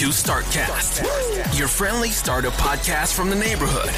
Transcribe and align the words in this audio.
To 0.00 0.06
Startcast, 0.06 1.58
your 1.58 1.68
friendly 1.68 2.08
startup 2.08 2.54
podcast 2.54 3.12
from 3.12 3.28
the 3.28 3.36
neighborhood. 3.36 3.90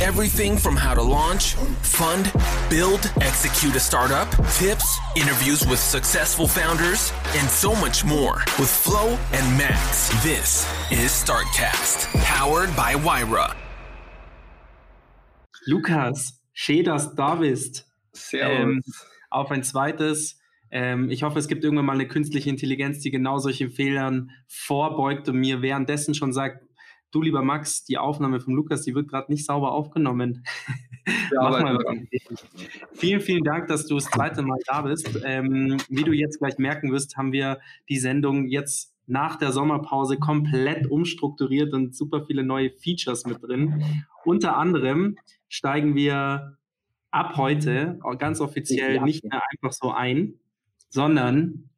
Everything 0.00 0.56
from 0.56 0.74
how 0.74 0.94
to 0.94 1.02
launch, 1.02 1.52
fund, 1.82 2.32
build, 2.70 3.12
execute 3.20 3.76
a 3.76 3.78
startup, 3.78 4.30
tips, 4.54 4.98
interviews 5.16 5.66
with 5.66 5.78
successful 5.78 6.48
founders, 6.48 7.12
and 7.36 7.46
so 7.46 7.74
much 7.74 8.06
more 8.06 8.36
with 8.58 8.70
Flo 8.70 9.18
and 9.32 9.58
Max. 9.58 10.08
This 10.24 10.66
is 10.90 11.10
Startcast, 11.10 12.06
powered 12.24 12.74
by 12.74 12.94
Wyra. 12.94 13.54
Lukas, 15.66 16.40
schön, 16.54 16.84
dass 16.84 17.10
du 17.10 17.16
da 17.16 17.34
bist. 17.34 17.84
Servus. 18.14 18.60
Ähm, 18.60 18.82
auf 19.28 19.50
ein 19.50 19.62
zweites. 19.62 20.39
Ähm, 20.70 21.10
ich 21.10 21.22
hoffe, 21.22 21.38
es 21.38 21.48
gibt 21.48 21.64
irgendwann 21.64 21.86
mal 21.86 21.94
eine 21.94 22.08
künstliche 22.08 22.48
Intelligenz, 22.48 23.00
die 23.00 23.10
genau 23.10 23.38
solchen 23.38 23.70
Fehlern 23.70 24.30
vorbeugt 24.46 25.28
und 25.28 25.38
mir 25.38 25.62
währenddessen 25.62 26.14
schon 26.14 26.32
sagt, 26.32 26.64
du 27.10 27.22
lieber 27.22 27.42
Max, 27.42 27.84
die 27.84 27.98
Aufnahme 27.98 28.40
von 28.40 28.54
Lukas, 28.54 28.82
die 28.82 28.94
wird 28.94 29.08
gerade 29.08 29.30
nicht 29.32 29.44
sauber 29.44 29.72
aufgenommen. 29.72 30.44
Ja, 31.06 31.12
Mach 31.50 31.60
mal 31.60 31.76
was. 31.76 32.46
Vielen, 32.94 33.20
vielen 33.20 33.42
Dank, 33.42 33.68
dass 33.68 33.86
du 33.86 33.96
das 33.96 34.04
zweite 34.04 34.42
Mal 34.42 34.58
da 34.66 34.82
bist. 34.82 35.20
Ähm, 35.24 35.78
wie 35.88 36.04
du 36.04 36.12
jetzt 36.12 36.38
gleich 36.38 36.58
merken 36.58 36.92
wirst, 36.92 37.16
haben 37.16 37.32
wir 37.32 37.58
die 37.88 37.98
Sendung 37.98 38.46
jetzt 38.46 38.94
nach 39.06 39.36
der 39.36 39.50
Sommerpause 39.50 40.18
komplett 40.18 40.88
umstrukturiert 40.88 41.72
und 41.72 41.96
super 41.96 42.24
viele 42.26 42.44
neue 42.44 42.70
Features 42.70 43.26
mit 43.26 43.42
drin. 43.42 44.04
Unter 44.24 44.56
anderem 44.56 45.16
steigen 45.48 45.96
wir 45.96 46.58
ab 47.10 47.36
heute 47.36 47.98
ganz 48.18 48.40
offiziell 48.40 49.00
nicht 49.00 49.24
mehr 49.24 49.42
einfach 49.50 49.72
so 49.72 49.90
ein, 49.90 50.34
sondern 50.90 51.70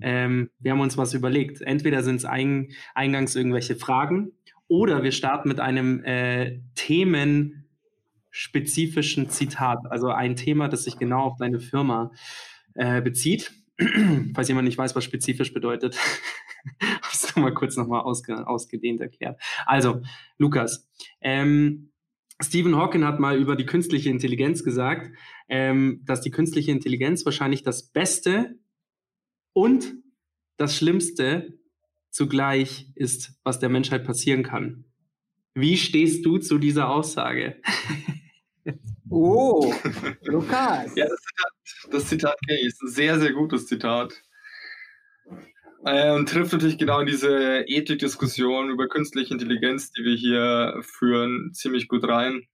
ähm, 0.00 0.50
wir 0.58 0.72
haben 0.72 0.80
uns 0.80 0.98
was 0.98 1.14
überlegt. 1.14 1.62
Entweder 1.62 2.02
sind 2.02 2.16
es 2.16 2.24
ein, 2.24 2.72
eingangs 2.94 3.34
irgendwelche 3.34 3.76
Fragen 3.76 4.32
oder 4.68 5.02
wir 5.02 5.12
starten 5.12 5.48
mit 5.48 5.58
einem 5.58 6.04
äh, 6.04 6.60
themenspezifischen 6.76 9.30
Zitat, 9.30 9.78
also 9.90 10.10
ein 10.10 10.36
Thema, 10.36 10.68
das 10.68 10.84
sich 10.84 10.98
genau 10.98 11.22
auf 11.22 11.38
deine 11.38 11.58
Firma 11.58 12.12
äh, 12.74 13.02
bezieht. 13.02 13.52
Falls 14.34 14.48
jemand 14.48 14.66
nicht 14.66 14.78
weiß, 14.78 14.94
was 14.94 15.04
spezifisch 15.04 15.52
bedeutet, 15.52 15.98
hast 17.02 17.34
du 17.34 17.40
mal 17.40 17.54
kurz 17.54 17.76
nochmal 17.76 18.02
ausge, 18.02 18.46
ausgedehnt 18.46 19.00
erklärt. 19.00 19.40
Also, 19.66 20.02
Lukas, 20.38 20.88
ähm, 21.20 21.90
Stephen 22.42 22.76
Hawking 22.76 23.04
hat 23.04 23.20
mal 23.20 23.36
über 23.36 23.56
die 23.56 23.66
künstliche 23.66 24.08
Intelligenz 24.08 24.64
gesagt, 24.64 25.10
ähm, 25.50 26.00
dass 26.04 26.20
die 26.20 26.30
künstliche 26.30 26.70
Intelligenz 26.70 27.24
wahrscheinlich 27.24 27.62
das 27.62 27.88
Beste 27.88 28.58
und 29.52 29.94
das 30.56 30.76
Schlimmste 30.76 31.58
zugleich 32.10 32.86
ist, 32.94 33.34
was 33.42 33.58
der 33.58 33.68
Menschheit 33.68 34.04
passieren 34.04 34.42
kann. 34.42 34.84
Wie 35.54 35.76
stehst 35.76 36.24
du 36.24 36.38
zu 36.38 36.58
dieser 36.58 36.88
Aussage? 36.88 37.60
Oh, 39.08 39.74
Lukas. 40.22 40.94
Ja, 40.94 41.06
das 41.08 41.20
Zitat, 41.20 41.92
das 41.92 42.08
Zitat 42.08 42.36
kenne 42.46 42.60
ich. 42.60 42.66
Ist 42.68 42.82
ein 42.82 42.88
sehr, 42.88 43.18
sehr 43.18 43.32
gutes 43.32 43.66
Zitat. 43.66 44.14
Und 45.80 46.28
trifft 46.28 46.52
natürlich 46.52 46.78
genau 46.78 47.00
in 47.00 47.06
diese 47.06 47.64
Ethikdiskussion 47.66 48.70
über 48.70 48.86
künstliche 48.86 49.32
Intelligenz, 49.32 49.90
die 49.90 50.04
wir 50.04 50.14
hier 50.14 50.80
führen, 50.82 51.52
ziemlich 51.54 51.88
gut 51.88 52.06
rein. 52.06 52.46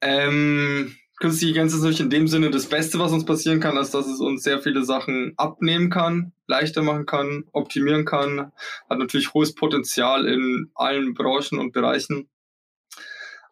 Ähm, 0.00 0.96
künstliche 1.20 1.50
Intelligenz 1.50 1.74
ist 1.74 1.80
natürlich 1.80 2.00
in 2.00 2.10
dem 2.10 2.28
Sinne 2.28 2.50
das 2.50 2.66
Beste, 2.66 2.98
was 2.98 3.12
uns 3.12 3.24
passieren 3.24 3.60
kann, 3.60 3.76
ist, 3.76 3.92
dass 3.92 4.06
es 4.06 4.20
uns 4.20 4.42
sehr 4.42 4.60
viele 4.60 4.84
Sachen 4.84 5.34
abnehmen 5.36 5.90
kann, 5.90 6.32
leichter 6.46 6.82
machen 6.82 7.06
kann, 7.06 7.44
optimieren 7.52 8.04
kann, 8.04 8.52
hat 8.88 8.98
natürlich 8.98 9.34
hohes 9.34 9.54
Potenzial 9.54 10.26
in 10.26 10.70
allen 10.74 11.14
Branchen 11.14 11.58
und 11.58 11.72
Bereichen. 11.72 12.28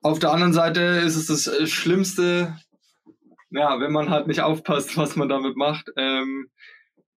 Auf 0.02 0.18
der 0.18 0.32
anderen 0.32 0.52
Seite 0.52 0.80
ist 0.80 1.16
es 1.16 1.26
das 1.26 1.46
äh, 1.48 1.66
Schlimmste, 1.66 2.56
ja, 3.50 3.80
wenn 3.80 3.92
man 3.92 4.10
halt 4.10 4.28
nicht 4.28 4.40
aufpasst, 4.40 4.96
was 4.96 5.16
man 5.16 5.28
damit 5.28 5.56
macht. 5.56 5.90
Ähm, 5.96 6.48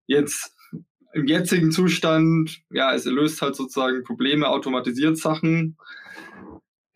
jetzt 0.07 0.55
im 1.13 1.27
jetzigen 1.27 1.71
Zustand, 1.71 2.61
ja, 2.71 2.93
es 2.93 3.05
löst 3.05 3.41
halt 3.41 3.55
sozusagen 3.55 4.03
Probleme, 4.03 4.47
automatisiert 4.47 5.17
Sachen. 5.17 5.77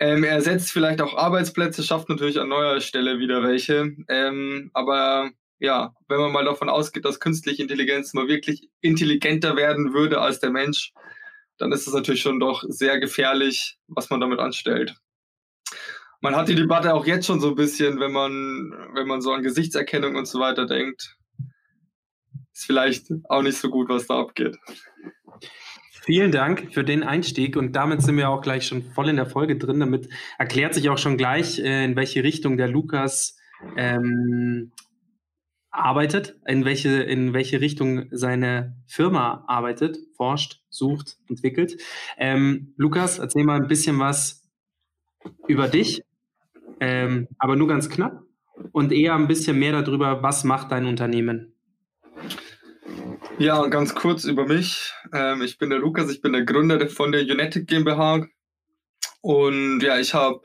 Ähm, 0.04 0.26
er 0.26 0.34
ersetzt 0.34 0.74
vielleicht 0.74 1.02
auch 1.02 1.16
Arbeitsplätze, 1.16 1.82
schafft 1.82 2.10
natürlich 2.10 2.38
an 2.38 2.50
neuer 2.50 2.82
Stelle 2.82 3.20
wieder 3.20 3.42
welche. 3.42 3.96
Ähm, 4.10 4.70
aber 4.74 5.32
ja, 5.60 5.94
wenn 6.10 6.20
man 6.20 6.34
mal 6.34 6.44
davon 6.44 6.68
ausgeht, 6.68 7.06
dass 7.06 7.22
künstliche 7.22 7.62
Intelligenz 7.62 8.14
mal 8.14 8.28
wirklich 8.28 8.70
intelligenter 8.82 9.56
werden 9.56 9.94
würde 9.94 10.20
als 10.20 10.42
der 10.42 10.50
Mensch, 10.50 10.92
dann 11.58 11.72
ist 11.72 11.88
es 11.88 11.94
natürlich 11.94 12.22
schon 12.22 12.42
doch 12.42 12.66
sehr 12.68 13.00
gefährlich, 13.00 13.78
was 13.88 14.10
man 14.10 14.20
damit 14.20 14.40
anstellt. 14.40 14.94
man 16.20 16.36
hat 16.36 16.50
die 16.50 16.56
Debatte 16.56 16.94
auch 16.94 17.06
jetzt 17.06 17.26
schon 17.26 17.40
so 17.40 17.52
ein 17.52 17.56
bisschen, 17.56 18.02
wenn 18.02 18.12
man, 18.12 18.74
wenn 18.94 19.08
man 19.08 19.22
so 19.22 19.32
an 19.32 19.42
Gesichtserkennung 19.42 20.18
und 20.18 20.26
so 20.26 20.38
weiter 20.38 20.66
denkt. 20.66 21.16
Ist 22.54 22.66
vielleicht 22.66 23.08
auch 23.30 23.42
nicht 23.42 23.58
so 23.58 23.70
gut, 23.70 23.88
was 23.88 24.08
da 24.08 24.20
abgeht. 24.20 24.58
Vielen 26.06 26.34
Dank 26.34 26.74
für 26.74 26.84
den 26.84 27.02
Einstieg 27.02 27.56
und 27.56 27.78
damit 27.78 28.02
sind 28.02 28.18
wir 28.18 28.30
auch 28.30 28.42
gleich 28.42 28.68
schon 28.68 28.84
voll 28.84 29.08
in 29.08 29.16
der 29.16 29.26
Folge 29.26 29.58
drin. 29.58 29.80
Damit 29.80 30.10
erklärt 30.38 30.74
sich 30.74 30.90
auch 30.90 30.98
schon 30.98 31.16
gleich, 31.16 31.60
äh, 31.60 31.86
in 31.86 31.96
welche 31.96 32.26
Richtung 32.26 32.58
der 32.58 32.68
Lukas 32.68 33.38
ähm, 33.78 34.74
arbeitet, 35.72 36.36
in 36.46 36.66
welche, 36.66 36.90
in 36.90 37.34
welche 37.34 37.62
Richtung 37.62 38.08
seine 38.12 38.76
Firma 38.86 39.46
arbeitet, 39.48 39.98
forscht, 40.18 40.62
sucht, 40.70 41.16
entwickelt. 41.30 41.82
Ähm, 42.18 42.74
Lukas, 42.76 43.20
erzähl 43.20 43.46
mal 43.46 43.62
ein 43.62 43.70
bisschen 43.70 43.98
was 43.98 44.44
über 45.48 45.70
dich, 45.70 46.04
ähm, 46.82 47.30
aber 47.38 47.56
nur 47.56 47.70
ganz 47.70 47.90
knapp 47.90 48.24
und 48.74 48.92
eher 48.92 49.16
ein 49.16 49.30
bisschen 49.30 49.58
mehr 49.58 49.82
darüber, 49.82 50.22
was 50.22 50.44
macht 50.44 50.70
dein 50.74 50.86
Unternehmen. 50.86 51.53
Ja, 53.40 53.66
ganz 53.66 53.96
kurz 53.96 54.26
über 54.26 54.46
mich. 54.46 54.94
Ähm, 55.12 55.42
ich 55.42 55.58
bin 55.58 55.72
der 55.72 55.80
Lukas, 55.80 56.12
ich 56.12 56.22
bin 56.22 56.34
der 56.34 56.46
Gründer 56.46 56.88
von 56.88 57.12
der 57.12 57.22
Unetic 57.22 57.68
GmbH. 57.68 58.28
Und 59.22 59.82
ja, 59.82 59.98
ich 59.98 60.14
habe 60.14 60.42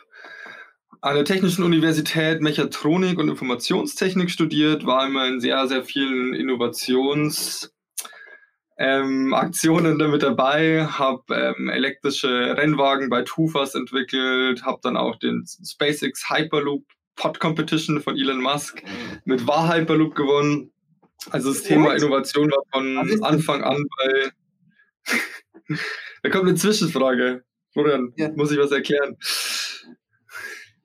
an 1.02 1.14
der 1.14 1.26
Technischen 1.26 1.64
Universität 1.64 2.40
Mechatronik 2.40 3.18
und 3.18 3.28
Informationstechnik 3.28 4.30
studiert, 4.30 4.86
war 4.86 5.06
immer 5.06 5.26
in 5.26 5.38
sehr, 5.38 5.68
sehr 5.68 5.84
vielen 5.84 6.32
Innovationsaktionen 6.32 7.70
ähm, 8.78 9.98
damit 9.98 10.22
dabei, 10.22 10.86
habe 10.86 11.22
ähm, 11.34 11.68
elektrische 11.68 12.56
Rennwagen 12.56 13.10
bei 13.10 13.22
Tufas 13.22 13.74
entwickelt, 13.74 14.64
habe 14.64 14.78
dann 14.82 14.96
auch 14.96 15.16
den 15.16 15.44
SpaceX 15.46 16.30
Hyperloop 16.30 16.84
Pod 17.16 17.38
Competition 17.38 18.00
von 18.00 18.16
Elon 18.16 18.40
Musk 18.40 18.82
mit 19.24 19.46
War 19.46 19.74
Hyperloop 19.74 20.14
gewonnen. 20.14 20.72
Also 21.30 21.52
das 21.52 21.62
Thema 21.62 21.94
Innovation 21.94 22.50
war 22.50 22.62
von 22.72 23.22
Anfang 23.22 23.62
an 23.62 23.84
bei. 23.98 24.30
da 26.22 26.30
kommt 26.30 26.48
eine 26.48 26.54
Zwischenfrage. 26.54 27.42
Florian, 27.72 28.12
ja. 28.16 28.30
muss 28.32 28.50
ich 28.50 28.58
was 28.58 28.72
erklären? 28.72 29.16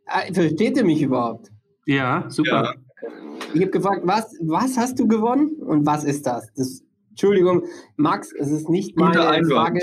Ah, 0.05 0.23
versteht 0.33 0.77
ihr 0.77 0.85
mich 0.85 1.01
überhaupt? 1.01 1.49
Ja, 1.85 2.29
super. 2.29 2.75
Ja. 3.01 3.09
Ich 3.53 3.61
habe 3.61 3.71
gefragt, 3.71 4.01
was, 4.03 4.35
was 4.41 4.77
hast 4.77 4.99
du 4.99 5.07
gewonnen 5.07 5.55
und 5.61 5.85
was 5.85 6.03
ist 6.03 6.25
das? 6.25 6.51
das 6.55 6.83
Entschuldigung, 7.09 7.67
Max, 7.95 8.33
es 8.33 8.49
ist 8.49 8.69
nicht 8.69 8.97
meine 8.97 9.45
Frage, 9.45 9.79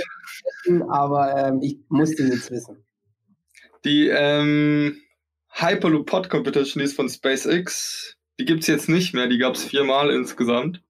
aber 0.88 1.37
ähm, 1.37 1.61
ich 1.62 1.79
musste 1.88 2.25
jetzt 2.25 2.50
wissen. 2.50 2.85
Die 3.85 4.08
ähm, 4.08 4.97
Hyperloop 5.52 6.06
Pod 6.06 6.29
Competition 6.29 6.82
ist 6.82 6.97
von 6.97 7.08
SpaceX. 7.08 8.17
Die 8.41 8.47
gibt 8.47 8.63
es 8.63 8.69
jetzt 8.69 8.89
nicht 8.89 9.13
mehr, 9.13 9.27
die 9.27 9.37
gab 9.37 9.55
es 9.55 9.65
viermal 9.65 10.11
insgesamt. 10.11 10.81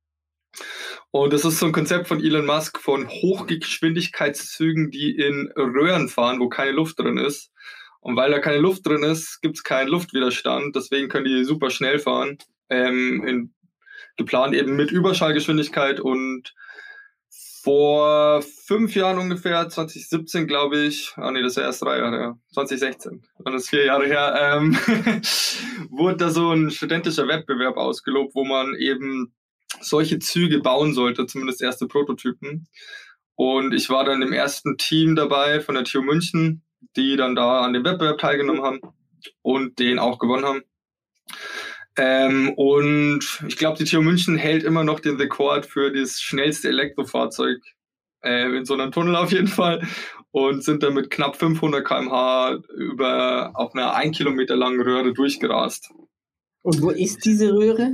Und 1.10 1.32
das 1.32 1.44
ist 1.44 1.58
so 1.58 1.66
ein 1.66 1.72
Konzept 1.72 2.06
von 2.06 2.22
Elon 2.22 2.46
Musk 2.46 2.78
von 2.78 3.08
Hochgeschwindigkeitszügen, 3.08 4.92
die 4.92 5.16
in 5.16 5.52
Röhren 5.56 6.08
fahren, 6.08 6.38
wo 6.38 6.48
keine 6.48 6.70
Luft 6.70 7.00
drin 7.00 7.18
ist. 7.18 7.50
Und 7.98 8.14
weil 8.14 8.30
da 8.30 8.38
keine 8.38 8.58
Luft 8.58 8.86
drin 8.86 9.02
ist, 9.02 9.40
gibt 9.42 9.56
es 9.56 9.64
keinen 9.64 9.88
Luftwiderstand. 9.88 10.76
Deswegen 10.76 11.08
können 11.08 11.24
die 11.24 11.42
super 11.42 11.70
schnell 11.70 11.98
fahren. 11.98 12.38
Ähm, 12.68 13.24
in, 13.26 13.54
geplant 14.16 14.54
eben 14.54 14.76
mit 14.76 14.92
Überschallgeschwindigkeit. 14.92 15.98
Und 15.98 16.54
vor 17.62 18.42
fünf 18.42 18.94
Jahren 18.94 19.18
ungefähr, 19.18 19.68
2017 19.68 20.46
glaube 20.46 20.78
ich, 20.78 21.12
ah 21.16 21.30
nee, 21.30 21.42
das 21.42 21.52
ist 21.52 21.56
ja 21.56 21.64
erst 21.64 21.82
drei 21.82 21.98
Jahre 21.98 22.18
her, 22.18 22.38
2016, 22.54 23.22
dann 23.44 23.54
ist 23.54 23.70
vier 23.70 23.84
Jahre 23.86 24.06
her, 24.06 24.34
ähm, 24.38 24.74
wurde 25.90 26.16
da 26.16 26.30
so 26.30 26.50
ein 26.50 26.70
studentischer 26.70 27.28
Wettbewerb 27.28 27.76
ausgelobt, 27.76 28.34
wo 28.34 28.44
man 28.44 28.74
eben 28.76 29.34
solche 29.80 30.18
Züge 30.18 30.60
bauen 30.60 30.94
sollte, 30.94 31.26
zumindest 31.26 31.62
erste 31.62 31.86
Prototypen. 31.86 32.68
Und 33.36 33.72
ich 33.72 33.88
war 33.88 34.04
dann 34.04 34.20
im 34.20 34.32
ersten 34.32 34.76
Team 34.76 35.16
dabei 35.16 35.60
von 35.60 35.74
der 35.74 35.84
TU 35.84 36.02
München 36.02 36.62
die 36.96 37.16
dann 37.16 37.34
da 37.34 37.60
an 37.60 37.72
dem 37.72 37.84
Wettbewerb 37.84 38.18
teilgenommen 38.18 38.62
haben 38.62 38.80
und 39.42 39.78
den 39.78 39.98
auch 39.98 40.18
gewonnen 40.18 40.44
haben. 40.44 40.62
Ähm, 42.02 42.54
und 42.56 43.42
ich 43.46 43.58
glaube, 43.58 43.76
die 43.76 43.84
TU 43.84 44.00
München 44.00 44.36
hält 44.36 44.64
immer 44.64 44.84
noch 44.84 45.00
den 45.00 45.16
Rekord 45.16 45.66
für 45.66 45.92
das 45.92 46.18
schnellste 46.18 46.68
Elektrofahrzeug 46.68 47.58
äh, 48.22 48.56
in 48.56 48.64
so 48.64 48.72
einem 48.72 48.90
Tunnel 48.90 49.16
auf 49.16 49.32
jeden 49.32 49.48
Fall 49.48 49.86
und 50.30 50.64
sind 50.64 50.82
dann 50.82 50.94
mit 50.94 51.10
knapp 51.10 51.36
500 51.36 51.86
km/h 51.86 52.58
über 52.74 53.50
auf 53.52 53.74
einer 53.74 53.92
ein 53.92 54.12
Kilometer 54.12 54.56
langen 54.56 54.80
Röhre 54.80 55.12
durchgerast. 55.12 55.90
Und 56.62 56.80
wo 56.80 56.88
ist 56.88 57.22
diese 57.26 57.52
Röhre? 57.52 57.92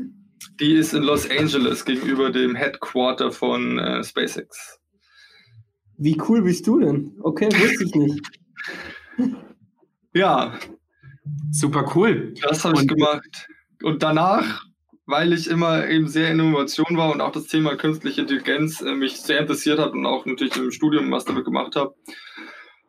Die 0.61 0.75
ist 0.75 0.95
in 0.95 1.03
Los 1.03 1.29
Angeles 1.29 1.85
gegenüber 1.85 2.31
dem 2.31 2.55
Headquarter 2.55 3.33
von 3.33 3.81
äh, 3.81 4.05
SpaceX. 4.05 4.79
Wie 5.99 6.17
cool 6.29 6.43
bist 6.43 6.65
du 6.69 6.79
denn? 6.79 7.17
Okay, 7.23 7.47
wusste 7.47 7.85
ich 7.85 7.95
nicht. 7.95 8.21
Ja. 10.15 10.57
Super 11.51 11.91
cool. 11.97 12.35
Das 12.41 12.65
habe 12.65 12.81
ich 12.81 12.87
gemacht. 12.87 13.49
Und 13.83 14.03
danach, 14.03 14.65
weil 15.07 15.33
ich 15.33 15.49
immer 15.49 15.89
eben 15.89 16.09
sehr 16.09 16.31
Innovation 16.31 16.97
war 16.97 17.13
und 17.13 17.21
auch 17.21 17.33
das 17.33 17.47
Thema 17.47 17.77
künstliche 17.77 18.23
Intelligenz 18.23 18.81
äh, 18.81 18.95
mich 18.95 19.17
sehr 19.21 19.41
interessiert 19.41 19.79
hat 19.79 19.93
und 19.93 20.07
auch 20.07 20.27
natürlich 20.27 20.57
im 20.57 20.71
Studium 20.71 21.11
was 21.11 21.25
damit 21.25 21.45
gemacht 21.45 21.77
habe, 21.77 21.95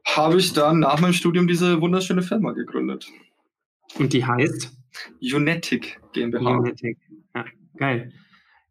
habe 0.05 0.37
ich 0.37 0.53
dann 0.53 0.79
nach 0.79 0.99
meinem 0.99 1.13
Studium 1.13 1.47
diese 1.47 1.81
wunderschöne 1.81 2.21
Firma 2.21 2.53
gegründet. 2.53 3.07
Und 3.99 4.13
die 4.13 4.25
heißt? 4.25 4.71
Unetic 5.21 5.99
GmbH. 6.13 6.57
Unetic, 6.57 6.97
ja, 7.35 7.45
geil. 7.77 8.11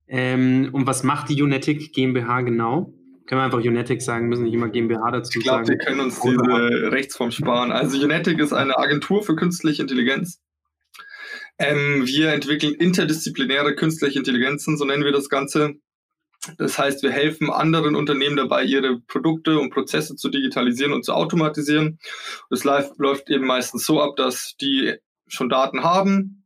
Ähm, 0.09 0.71
und 0.73 0.87
was 0.87 1.03
macht 1.03 1.29
die 1.29 1.41
Unetic 1.43 1.93
GmbH 1.93 2.41
genau? 2.43 2.93
Können 3.27 3.41
wir 3.41 3.45
einfach 3.45 3.59
Unetic 3.59 4.03
sagen, 4.03 4.29
müssen 4.29 4.45
nicht 4.45 4.55
immer 4.55 4.69
GmbH 4.69 5.11
dazu 5.11 5.39
ich 5.39 5.45
glaub, 5.45 5.67
sagen. 5.67 5.73
Ich 5.73 5.79
glaube, 5.79 5.81
wir 5.81 5.87
können 5.87 6.01
uns 6.01 6.21
diese 6.21 6.93
Rechtsform 6.93 7.31
sparen. 7.33 7.73
Also 7.73 8.03
Unetic 8.03 8.39
ist 8.39 8.53
eine 8.53 8.79
Agentur 8.79 9.23
für 9.23 9.35
künstliche 9.35 9.83
Intelligenz. 9.83 10.41
Ähm, 11.59 12.07
wir 12.07 12.33
entwickeln 12.33 12.75
interdisziplinäre 12.75 13.75
künstliche 13.75 14.19
Intelligenzen, 14.19 14.77
so 14.77 14.85
nennen 14.85 15.05
wir 15.05 15.13
das 15.13 15.29
Ganze. 15.29 15.75
Das 16.59 16.79
heißt, 16.79 17.03
wir 17.03 17.11
helfen 17.11 17.51
anderen 17.51 17.97
Unternehmen 17.97 18.37
dabei, 18.37 18.63
ihre 18.63 19.01
Produkte 19.01 19.59
und 19.59 19.71
Prozesse 19.71 20.17
zu 20.17 20.29
digitalisieren 20.29 20.93
und 20.93 21.05
zu 21.05 21.13
automatisieren. 21.13 21.99
Das 22.51 22.63
läuft 22.65 23.31
eben 23.31 23.47
meistens 23.47 23.85
so 23.85 24.01
ab, 24.01 24.17
dass 24.17 24.55
die 24.61 24.95
schon 25.27 25.49
Daten 25.49 25.83
haben 25.83 26.45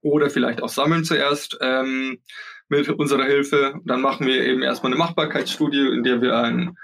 oder 0.00 0.30
vielleicht 0.30 0.62
auch 0.62 0.68
sammeln 0.68 1.04
zuerst. 1.04 1.58
Ähm, 1.60 2.20
mit 2.72 2.88
unserer 2.88 3.24
Hilfe. 3.24 3.74
Dann 3.84 4.00
machen 4.00 4.26
wir 4.26 4.42
eben 4.44 4.62
erstmal 4.62 4.90
eine 4.90 4.98
Machbarkeitsstudie, 4.98 5.88
in 5.88 6.02
der 6.02 6.22
wir 6.22 6.36
ein, 6.38 6.76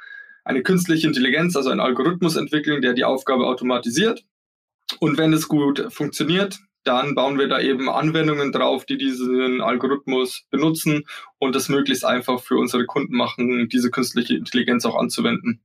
eine 0.44 0.62
künstliche 0.62 1.06
Intelligenz, 1.06 1.56
also 1.56 1.70
einen 1.70 1.80
Algorithmus 1.80 2.36
entwickeln, 2.36 2.82
der 2.82 2.92
die 2.92 3.04
Aufgabe 3.04 3.46
automatisiert. 3.46 4.22
Und 5.00 5.16
wenn 5.16 5.32
es 5.32 5.48
gut 5.48 5.86
funktioniert, 5.90 6.58
dann 6.84 7.14
bauen 7.14 7.38
wir 7.38 7.48
da 7.48 7.60
eben 7.60 7.88
Anwendungen 7.88 8.52
drauf, 8.52 8.84
die 8.84 8.96
diesen 8.96 9.60
Algorithmus 9.60 10.44
benutzen 10.50 11.04
und 11.38 11.54
es 11.56 11.68
möglichst 11.68 12.04
einfach 12.04 12.40
für 12.40 12.56
unsere 12.56 12.86
Kunden 12.86 13.16
machen, 13.16 13.68
diese 13.68 13.90
künstliche 13.90 14.34
Intelligenz 14.34 14.84
auch 14.86 14.96
anzuwenden. 14.96 15.60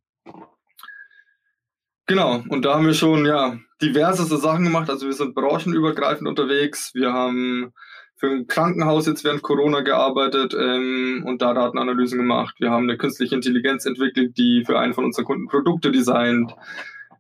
Genau, 2.06 2.44
und 2.50 2.66
da 2.66 2.76
haben 2.76 2.86
wir 2.86 2.94
schon 2.94 3.26
ja 3.26 3.58
diverseste 3.82 4.38
Sachen 4.38 4.66
gemacht. 4.66 4.90
Also 4.90 5.06
wir 5.06 5.14
sind 5.14 5.36
branchenübergreifend 5.36 6.28
unterwegs. 6.28 6.94
Wir 6.94 7.14
haben 7.14 7.74
für 8.18 8.30
ein 8.30 8.48
Krankenhaus 8.48 9.08
jetzt 9.08 9.24
während 9.24 9.42
Corona 9.42 9.82
gearbeitet 9.82 10.54
ähm, 10.54 11.24
und 11.26 11.42
da 11.42 11.54
Datenanalysen 11.54 12.18
gemacht. 12.18 12.56
Wir 12.60 12.72
haben 12.72 12.84
eine 12.84 12.98
künstliche 12.98 13.36
Intelligenz 13.36 13.86
entwickelt, 13.86 14.38
die 14.38 14.64
für 14.66 14.80
einen 14.80 14.94
von 14.94 15.06
unseren 15.06 15.26
Kunden 15.26 15.48
Produkte 15.48 15.92
designt. 15.92 16.54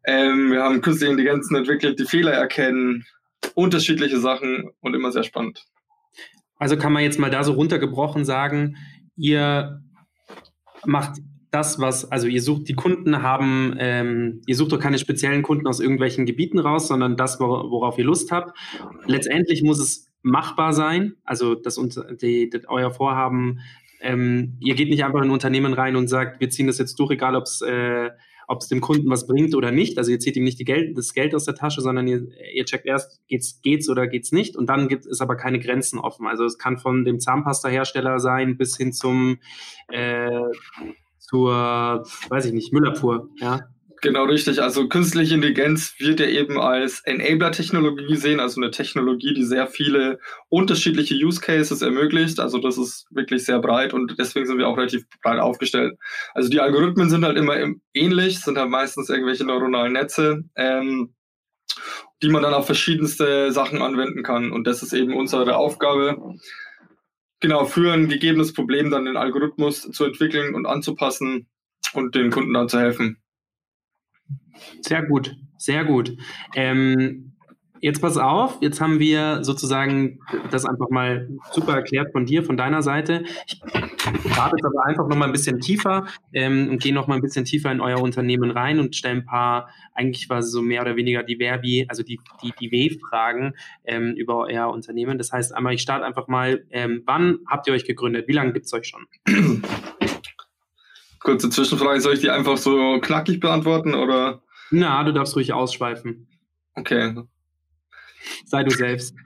Ähm, 0.06 0.52
wir 0.52 0.64
haben 0.64 0.82
künstliche 0.82 1.12
Intelligenzen 1.12 1.56
entwickelt, 1.56 2.00
die 2.00 2.06
Fehler 2.06 2.34
erkennen, 2.34 3.06
unterschiedliche 3.56 4.20
Sachen 4.20 4.72
und 4.82 4.94
immer 4.94 5.12
sehr 5.12 5.24
spannend. 5.24 5.66
Also 6.58 6.78
kann 6.78 6.94
man 6.94 7.04
jetzt 7.04 7.20
mal 7.20 7.30
da 7.30 7.44
so 7.44 7.54
runtergebrochen 7.54 8.26
sagen, 8.26 8.78
ihr 9.16 9.82
macht 10.86 11.20
das, 11.52 11.80
was, 11.80 12.12
also 12.12 12.28
ihr 12.28 12.42
sucht, 12.42 12.68
die 12.68 12.74
Kunden 12.74 13.22
haben, 13.22 13.76
ähm, 13.78 14.42
ihr 14.48 14.56
sucht 14.56 14.72
doch 14.72 14.80
keine 14.80 14.98
speziellen 14.98 15.44
Kunden 15.44 15.68
aus 15.68 15.80
irgendwelchen 15.80 16.26
Gebieten 16.26 16.58
raus, 16.58 16.88
sondern 16.88 17.16
das, 17.16 17.40
worauf 17.40 17.98
ihr 18.00 18.06
Lust 18.06 18.32
habt. 18.32 18.58
Letztendlich 19.06 19.62
muss 19.62 19.80
es 19.80 20.12
machbar 20.24 20.74
sein, 20.74 21.16
also 21.26 21.54
das, 21.54 21.80
die, 22.22 22.50
das 22.50 22.64
euer 22.68 22.92
Vorhaben, 22.92 23.60
ähm, 24.02 24.58
ihr 24.60 24.74
geht 24.76 24.90
nicht 24.90 25.04
einfach 25.06 25.20
in 25.20 25.26
ein 25.26 25.32
Unternehmen 25.32 25.74
rein 25.74 25.96
und 25.96 26.08
sagt, 26.08 26.40
wir 26.40 26.50
ziehen 26.50 26.68
das 26.68 26.80
jetzt 26.80 26.98
durch, 27.00 27.12
egal 27.12 27.36
ob 27.36 27.44
es 27.44 27.62
äh, 27.62 28.10
ob 28.48 28.62
es 28.62 28.68
dem 28.68 28.82
Kunden 28.82 29.10
was 29.10 29.28
bringt 29.28 29.56
oder 29.56 29.72
nicht. 29.72 29.98
Also 29.98 30.12
ihr 30.12 30.20
zieht 30.20 30.36
ihm 30.36 30.44
nicht 30.44 30.60
die 30.60 30.66
Geld, 30.66 30.98
das 30.98 31.14
Geld 31.14 31.36
aus 31.36 31.46
der 31.46 31.56
Tasche, 31.56 31.82
sondern 31.82 32.08
ihr, 32.08 32.28
ihr 32.54 32.66
checkt 32.66 32.86
erst, 32.86 33.22
geht's, 33.28 33.62
geht's 33.62 33.90
oder 33.90 34.08
geht's 34.08 34.32
nicht. 34.32 34.56
Und 34.56 34.68
dann 34.68 34.88
gibt 34.88 35.06
es 35.06 35.22
aber 35.22 35.36
keine 35.36 35.60
Grenzen 35.60 36.00
offen. 36.00 36.28
Also 36.28 36.46
es 36.46 36.58
kann 36.58 36.78
von 36.78 37.06
dem 37.06 37.20
Zahnpasta-Hersteller 37.20 38.20
sein 38.20 38.58
bis 38.58 38.78
hin 38.78 38.94
zum 38.94 39.40
äh, 39.90 40.42
zur, 41.20 42.04
weiß 42.30 42.46
ich 42.46 42.54
nicht, 42.54 42.74
Müllabfuhr, 42.74 43.30
ja. 43.40 43.73
Genau, 44.04 44.26
richtig. 44.26 44.62
Also 44.62 44.90
künstliche 44.90 45.36
Intelligenz 45.36 45.96
wird 45.98 46.20
ja 46.20 46.26
eben 46.26 46.60
als 46.60 47.00
Enabler-Technologie 47.06 48.08
gesehen, 48.08 48.42
also 48.42 48.60
eine 48.60 48.70
Technologie, 48.70 49.34
die 49.34 49.46
sehr 49.46 49.66
viele 49.66 50.20
unterschiedliche 50.50 51.16
Use 51.16 51.40
Cases 51.40 51.82
ermöglicht. 51.82 52.42
Also 52.42 52.58
das 52.58 52.78
ist 52.78 53.06
wirklich 53.12 53.46
sehr 53.46 53.60
breit 53.60 53.94
und 53.94 54.20
deswegen 54.20 54.46
sind 54.46 54.58
wir 54.58 54.68
auch 54.68 54.76
relativ 54.76 55.06
breit 55.22 55.40
aufgestellt. 55.40 55.98
Also 56.34 56.50
die 56.50 56.60
Algorithmen 56.60 57.10
sind 57.10 57.24
halt 57.24 57.38
immer 57.38 57.56
ähnlich, 57.94 58.42
sind 58.42 58.58
halt 58.58 58.70
meistens 58.70 59.08
irgendwelche 59.08 59.46
neuronalen 59.46 59.94
Netze, 59.94 60.44
ähm, 60.58 61.16
die 62.22 62.28
man 62.28 62.44
dann 62.44 62.54
auf 62.54 62.66
verschiedenste 62.66 63.54
Sachen 63.54 63.82
anwenden 63.82 64.22
kann. 64.22 64.52
Und 64.52 64.68
das 64.68 64.84
ist 64.84 64.92
eben 64.92 65.14
unsere 65.16 65.56
Aufgabe, 65.56 66.18
genau, 67.40 67.64
für 67.64 67.94
ein 67.94 68.10
gegebenes 68.10 68.52
Problem 68.52 68.92
dann 68.92 69.06
den 69.06 69.16
Algorithmus 69.16 69.84
zu 69.84 70.04
entwickeln 70.04 70.56
und 70.56 70.66
anzupassen 70.66 71.48
und 71.94 72.16
den 72.16 72.32
Kunden 72.32 72.54
dann 72.54 72.68
zu 72.68 72.82
helfen. 72.82 73.23
Sehr 74.82 75.04
gut, 75.04 75.36
sehr 75.58 75.86
gut. 75.86 76.16
Ähm, 76.56 77.34
jetzt 77.84 78.02
pass 78.02 78.18
auf, 78.18 78.60
jetzt 78.62 78.80
haben 78.80 79.00
wir 79.00 79.44
sozusagen 79.44 80.20
das 80.52 80.64
einfach 80.64 80.90
mal 80.90 81.28
super 81.52 81.74
erklärt 81.74 82.14
von 82.14 82.26
dir, 82.26 82.42
von 82.44 82.56
deiner 82.56 82.82
Seite. 82.82 83.26
Ich 83.46 83.60
grade 83.60 84.56
jetzt 84.56 84.66
aber 84.66 84.86
einfach 84.86 85.06
nochmal 85.10 85.28
ein 85.28 85.34
bisschen 85.34 85.60
tiefer 85.60 86.08
ähm, 86.32 86.70
und 86.70 86.82
gehe 86.82 86.94
nochmal 86.94 87.18
ein 87.18 87.22
bisschen 87.22 87.44
tiefer 87.44 87.74
in 87.74 87.82
euer 87.82 88.02
Unternehmen 88.02 88.52
rein 88.52 88.80
und 88.80 88.96
stelle 88.96 89.16
ein 89.16 89.26
paar, 89.26 89.70
eigentlich 89.94 90.30
quasi 90.30 90.50
so 90.50 90.62
mehr 90.62 90.82
oder 90.82 90.96
weniger 90.96 91.24
die 91.24 91.36
Verbi, 91.36 91.86
also 91.90 92.04
die, 92.04 92.22
die, 92.42 92.54
die 92.58 92.72
W-Fragen 92.72 93.54
ähm, 93.84 94.14
über 94.16 94.38
euer 94.38 94.70
Unternehmen. 94.70 95.18
Das 95.18 95.34
heißt 95.34 95.54
einmal, 95.54 95.74
ich 95.74 95.82
starte 95.82 96.06
einfach 96.06 96.30
mal, 96.30 96.66
ähm, 96.72 97.04
wann 97.06 97.40
habt 97.48 97.68
ihr 97.68 97.74
euch 97.74 97.84
gegründet? 97.84 98.30
Wie 98.30 98.34
lange 98.34 98.54
gibt 98.54 98.66
es 98.66 98.74
euch 98.74 98.88
schon? 98.88 99.08
Kurze 101.24 101.50
Zwischenfrage, 101.50 102.02
soll 102.02 102.14
ich 102.16 102.20
die 102.20 102.30
einfach 102.30 102.58
so 102.58 103.00
knackig 103.00 103.40
beantworten 103.40 103.96
oder? 103.96 104.42
Na, 104.72 105.04
du 105.04 105.14
darfst 105.14 105.36
ruhig 105.36 105.54
ausschweifen. 105.54 106.28
Okay. 106.76 107.16
Sei 108.46 108.64
du 108.64 108.72
selbst. 108.72 109.16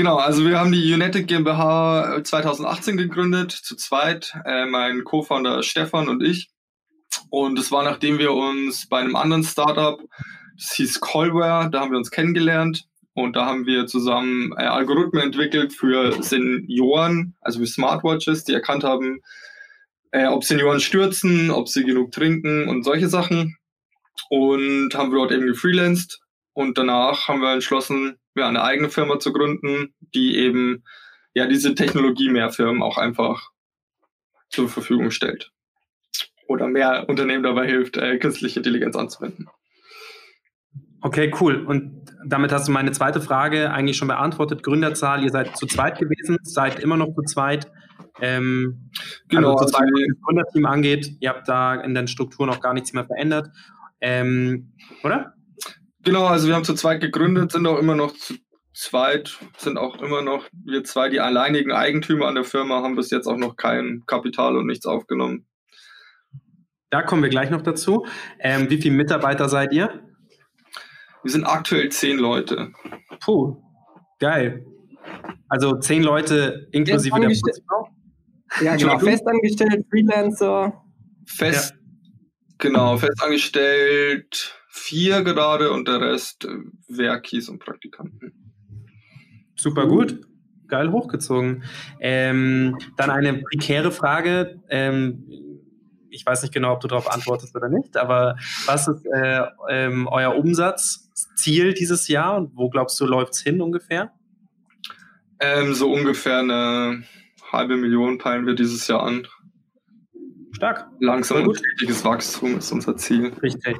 Genau, 0.00 0.16
also 0.16 0.46
wir 0.46 0.58
haben 0.58 0.72
die 0.72 0.94
United 0.94 1.26
GmbH 1.28 2.24
2018 2.24 2.96
gegründet, 2.96 3.50
zu 3.52 3.76
zweit, 3.76 4.34
äh, 4.46 4.64
mein 4.64 5.04
Co-Founder 5.04 5.62
Stefan 5.62 6.08
und 6.08 6.22
ich. 6.22 6.48
Und 7.28 7.58
es 7.58 7.70
war, 7.70 7.82
nachdem 7.82 8.18
wir 8.18 8.32
uns 8.32 8.88
bei 8.88 9.00
einem 9.00 9.14
anderen 9.14 9.44
Startup, 9.44 10.00
das 10.56 10.72
hieß 10.72 11.00
Colware, 11.00 11.68
da 11.68 11.80
haben 11.80 11.90
wir 11.90 11.98
uns 11.98 12.10
kennengelernt. 12.10 12.86
Und 13.12 13.36
da 13.36 13.44
haben 13.44 13.66
wir 13.66 13.86
zusammen 13.86 14.52
äh, 14.56 14.62
Algorithmen 14.62 15.22
entwickelt 15.22 15.74
für 15.74 16.22
Senioren, 16.22 17.34
also 17.42 17.58
für 17.58 17.66
Smartwatches, 17.66 18.44
die 18.44 18.54
erkannt 18.54 18.84
haben, 18.84 19.20
äh, 20.12 20.26
ob 20.26 20.44
Senioren 20.44 20.80
stürzen, 20.80 21.50
ob 21.50 21.68
sie 21.68 21.84
genug 21.84 22.12
trinken 22.12 22.68
und 22.68 22.84
solche 22.84 23.08
Sachen. 23.08 23.56
Und 24.28 24.94
haben 24.94 25.10
wir 25.10 25.18
dort 25.18 25.32
eben 25.32 25.46
gefreelanced. 25.46 26.20
Und 26.52 26.78
danach 26.78 27.28
haben 27.28 27.40
wir 27.40 27.52
entschlossen, 27.52 28.16
ja, 28.34 28.48
eine 28.48 28.62
eigene 28.62 28.90
Firma 28.90 29.18
zu 29.18 29.32
gründen, 29.32 29.94
die 30.14 30.36
eben 30.36 30.84
ja 31.34 31.46
diese 31.46 31.74
Technologie 31.74 32.28
mehr 32.28 32.50
Firmen 32.50 32.82
auch 32.82 32.98
einfach 32.98 33.50
zur 34.50 34.68
Verfügung 34.68 35.10
stellt. 35.10 35.52
Oder 36.48 36.66
mehr 36.66 37.08
Unternehmen 37.08 37.44
dabei 37.44 37.66
hilft, 37.66 37.96
äh, 37.96 38.18
künstliche 38.18 38.58
Intelligenz 38.58 38.96
anzuwenden. 38.96 39.48
Okay, 41.02 41.32
cool. 41.40 41.64
Und 41.64 42.12
damit 42.26 42.52
hast 42.52 42.68
du 42.68 42.72
meine 42.72 42.92
zweite 42.92 43.20
Frage 43.20 43.72
eigentlich 43.72 43.96
schon 43.96 44.08
beantwortet. 44.08 44.62
Gründerzahl, 44.62 45.24
ihr 45.24 45.30
seid 45.30 45.56
zu 45.56 45.66
zweit 45.66 45.98
gewesen, 45.98 46.38
seid 46.42 46.80
immer 46.80 46.96
noch 46.96 47.14
zu 47.14 47.22
zweit. 47.22 47.70
Ähm, 48.20 48.90
genau, 49.28 49.52
also, 49.56 49.64
also 49.64 49.78
was 49.78 49.90
das 49.90 50.22
Gründerteam 50.24 50.66
angeht, 50.66 51.16
ihr 51.20 51.30
habt 51.30 51.48
da 51.48 51.74
in 51.74 51.94
den 51.94 52.08
Strukturen 52.08 52.50
auch 52.50 52.60
gar 52.60 52.74
nichts 52.74 52.92
mehr 52.92 53.04
verändert, 53.04 53.50
ähm, 54.00 54.72
oder? 55.02 55.34
Genau, 56.02 56.26
also 56.26 56.48
wir 56.48 56.54
haben 56.54 56.64
zu 56.64 56.74
zweit 56.74 57.00
gegründet, 57.00 57.52
sind 57.52 57.66
auch 57.66 57.78
immer 57.78 57.94
noch 57.94 58.12
zu 58.14 58.34
zweit, 58.72 59.38
sind 59.58 59.76
auch 59.76 60.00
immer 60.00 60.22
noch 60.22 60.46
wir 60.64 60.84
zwei 60.84 61.08
die 61.08 61.20
alleinigen 61.20 61.72
Eigentümer 61.72 62.26
an 62.26 62.34
der 62.34 62.44
Firma, 62.44 62.82
haben 62.82 62.96
bis 62.96 63.10
jetzt 63.10 63.26
auch 63.26 63.36
noch 63.36 63.56
kein 63.56 64.04
Kapital 64.06 64.56
und 64.56 64.66
nichts 64.66 64.86
aufgenommen. 64.86 65.46
Da 66.88 67.02
kommen 67.02 67.22
wir 67.22 67.30
gleich 67.30 67.50
noch 67.50 67.62
dazu. 67.62 68.06
Ähm, 68.40 68.68
wie 68.70 68.80
viele 68.80 68.96
Mitarbeiter 68.96 69.48
seid 69.48 69.72
ihr? 69.72 70.02
Wir 71.22 71.30
sind 71.30 71.44
aktuell 71.44 71.90
zehn 71.90 72.18
Leute. 72.18 72.72
Puh, 73.20 73.62
geil. 74.18 74.64
Also 75.48 75.78
zehn 75.78 76.02
Leute 76.02 76.68
inklusive 76.72 77.20
der 77.20 77.28
Putzfrau? 77.28 77.88
Ja, 78.62 78.76
genau. 78.76 78.98
Festangestellt, 78.98 79.86
Freelancer. 79.90 80.84
Fest, 81.26 81.72
ja. 81.72 81.78
genau, 82.58 82.96
festangestellt 82.96 84.60
vier 84.70 85.22
gerade 85.22 85.70
und 85.72 85.88
der 85.88 86.00
Rest 86.00 86.44
äh, 86.44 86.48
Werkis 86.88 87.48
und 87.48 87.58
Praktikanten. 87.58 88.32
Super 89.56 89.86
gut. 89.86 90.20
Geil 90.68 90.92
hochgezogen. 90.92 91.64
Ähm, 92.00 92.78
dann 92.96 93.10
eine 93.10 93.34
prekäre 93.34 93.90
Frage. 93.90 94.60
Ähm, 94.68 95.24
ich 96.10 96.24
weiß 96.24 96.42
nicht 96.42 96.54
genau, 96.54 96.72
ob 96.74 96.80
du 96.80 96.88
darauf 96.88 97.10
antwortest 97.12 97.54
oder 97.56 97.68
nicht, 97.68 97.96
aber 97.96 98.36
was 98.66 98.88
ist 98.88 99.04
äh, 99.06 99.42
ähm, 99.68 100.08
euer 100.08 100.34
Umsatzziel 100.34 101.74
dieses 101.74 102.08
Jahr 102.08 102.36
und 102.36 102.56
wo 102.56 102.68
glaubst 102.68 102.98
du, 103.00 103.06
läuft 103.06 103.34
es 103.34 103.40
hin 103.40 103.60
ungefähr? 103.60 104.12
Ähm, 105.40 105.74
so 105.74 105.92
ungefähr 105.92 106.38
eine 106.38 107.04
halbe 107.52 107.76
Million 107.76 108.18
peilen 108.18 108.46
wir 108.46 108.54
dieses 108.54 108.86
Jahr 108.88 109.02
an. 109.02 109.26
Stark. 110.52 110.88
Langsam 110.98 111.46
und 111.46 111.56
stetiges 111.56 112.04
Wachstum 112.04 112.58
ist 112.58 112.70
unser 112.72 112.96
Ziel. 112.96 113.32
Richtig. 113.42 113.76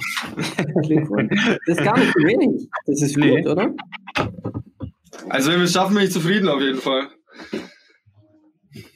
das 0.66 1.78
ist 1.78 1.84
gar 1.84 1.98
nicht 1.98 2.12
zu 2.12 2.20
wenig. 2.20 2.68
Das 2.86 3.02
ist 3.02 3.16
nee. 3.16 3.42
gut, 3.42 3.50
oder? 3.50 3.74
Also 5.28 5.50
wenn 5.50 5.58
wir 5.58 5.64
es 5.64 5.72
schaffen, 5.72 5.94
bin 5.94 6.04
ich 6.04 6.12
zufrieden 6.12 6.48
auf 6.48 6.60
jeden 6.60 6.78
Fall. 6.78 7.08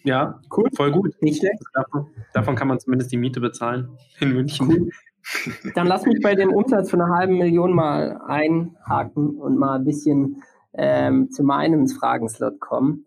Ja, 0.04 0.40
cool, 0.56 0.68
voll 0.74 0.92
gut. 0.92 1.14
Nicht 1.20 1.40
schlecht. 1.40 1.62
Davon, 1.74 2.06
davon 2.32 2.56
kann 2.56 2.68
man 2.68 2.78
zumindest 2.78 3.12
die 3.12 3.16
Miete 3.16 3.40
bezahlen 3.40 3.88
in 4.20 4.32
München. 4.32 4.68
Cool. 4.68 4.90
Dann 5.74 5.86
lass 5.86 6.06
mich 6.06 6.20
bei 6.22 6.34
dem 6.34 6.52
Umsatz 6.52 6.90
von 6.90 7.00
einer 7.00 7.14
halben 7.14 7.38
Million 7.38 7.72
mal 7.72 8.20
einhaken 8.26 9.30
und 9.38 9.58
mal 9.58 9.76
ein 9.76 9.84
bisschen 9.84 10.42
ähm, 10.74 11.30
zu 11.30 11.42
meinem 11.42 11.88
Fragenslot 11.88 12.60
kommen. 12.60 13.06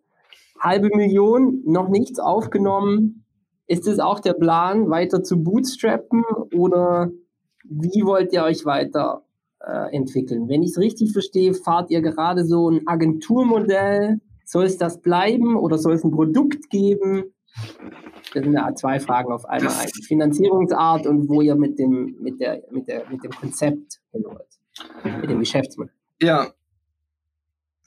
Halbe 0.60 0.90
Million, 0.96 1.62
noch 1.66 1.90
nichts 1.90 2.20
aufgenommen. 2.20 3.24
Ist 3.68 3.88
es 3.88 4.00
auch 4.00 4.20
der 4.20 4.34
Plan, 4.34 4.90
weiter 4.90 5.24
zu 5.24 5.44
bootstrappen 5.44 6.24
oder 6.54 7.12
wie 7.64 8.06
wollt 8.06 8.32
ihr 8.32 8.44
euch 8.44 8.66
weiter 8.66 9.24
äh, 9.60 9.94
entwickeln? 9.96 10.48
Wenn 10.48 10.64
ich 10.64 10.72
es 10.72 10.80
richtig 10.80 11.12
verstehe, 11.12 11.54
fahrt 11.54 11.92
ihr 11.92 12.02
gerade 12.02 12.46
so 12.46 12.70
ein 12.70 12.88
Agenturmodell. 12.88 14.22
Soll 14.46 14.64
es 14.64 14.78
das 14.78 15.02
bleiben 15.02 15.58
oder 15.58 15.78
soll 15.78 15.94
es 15.94 16.06
ein 16.06 16.12
Produkt 16.12 16.70
geben? 16.70 17.34
Das 18.34 18.44
sind 18.44 18.54
ja 18.54 18.74
zwei 18.76 19.00
Fragen 19.00 19.32
auf 19.32 19.46
einmal. 19.46 19.86
Die 19.98 20.04
Finanzierungsart 20.04 21.08
und 21.08 21.28
wo 21.28 21.42
ihr 21.42 21.56
mit 21.56 21.80
dem, 21.80 22.16
mit 22.22 22.40
der, 22.40 22.64
mit 22.72 22.88
der, 22.88 23.10
mit 23.10 23.24
dem 23.24 23.32
Konzept 23.32 24.00
hin 24.12 24.24
wollt. 24.24 25.20
Mit 25.22 25.30
dem 25.30 25.40
Geschäftsmodell. 25.40 25.94
Ja, 26.22 26.48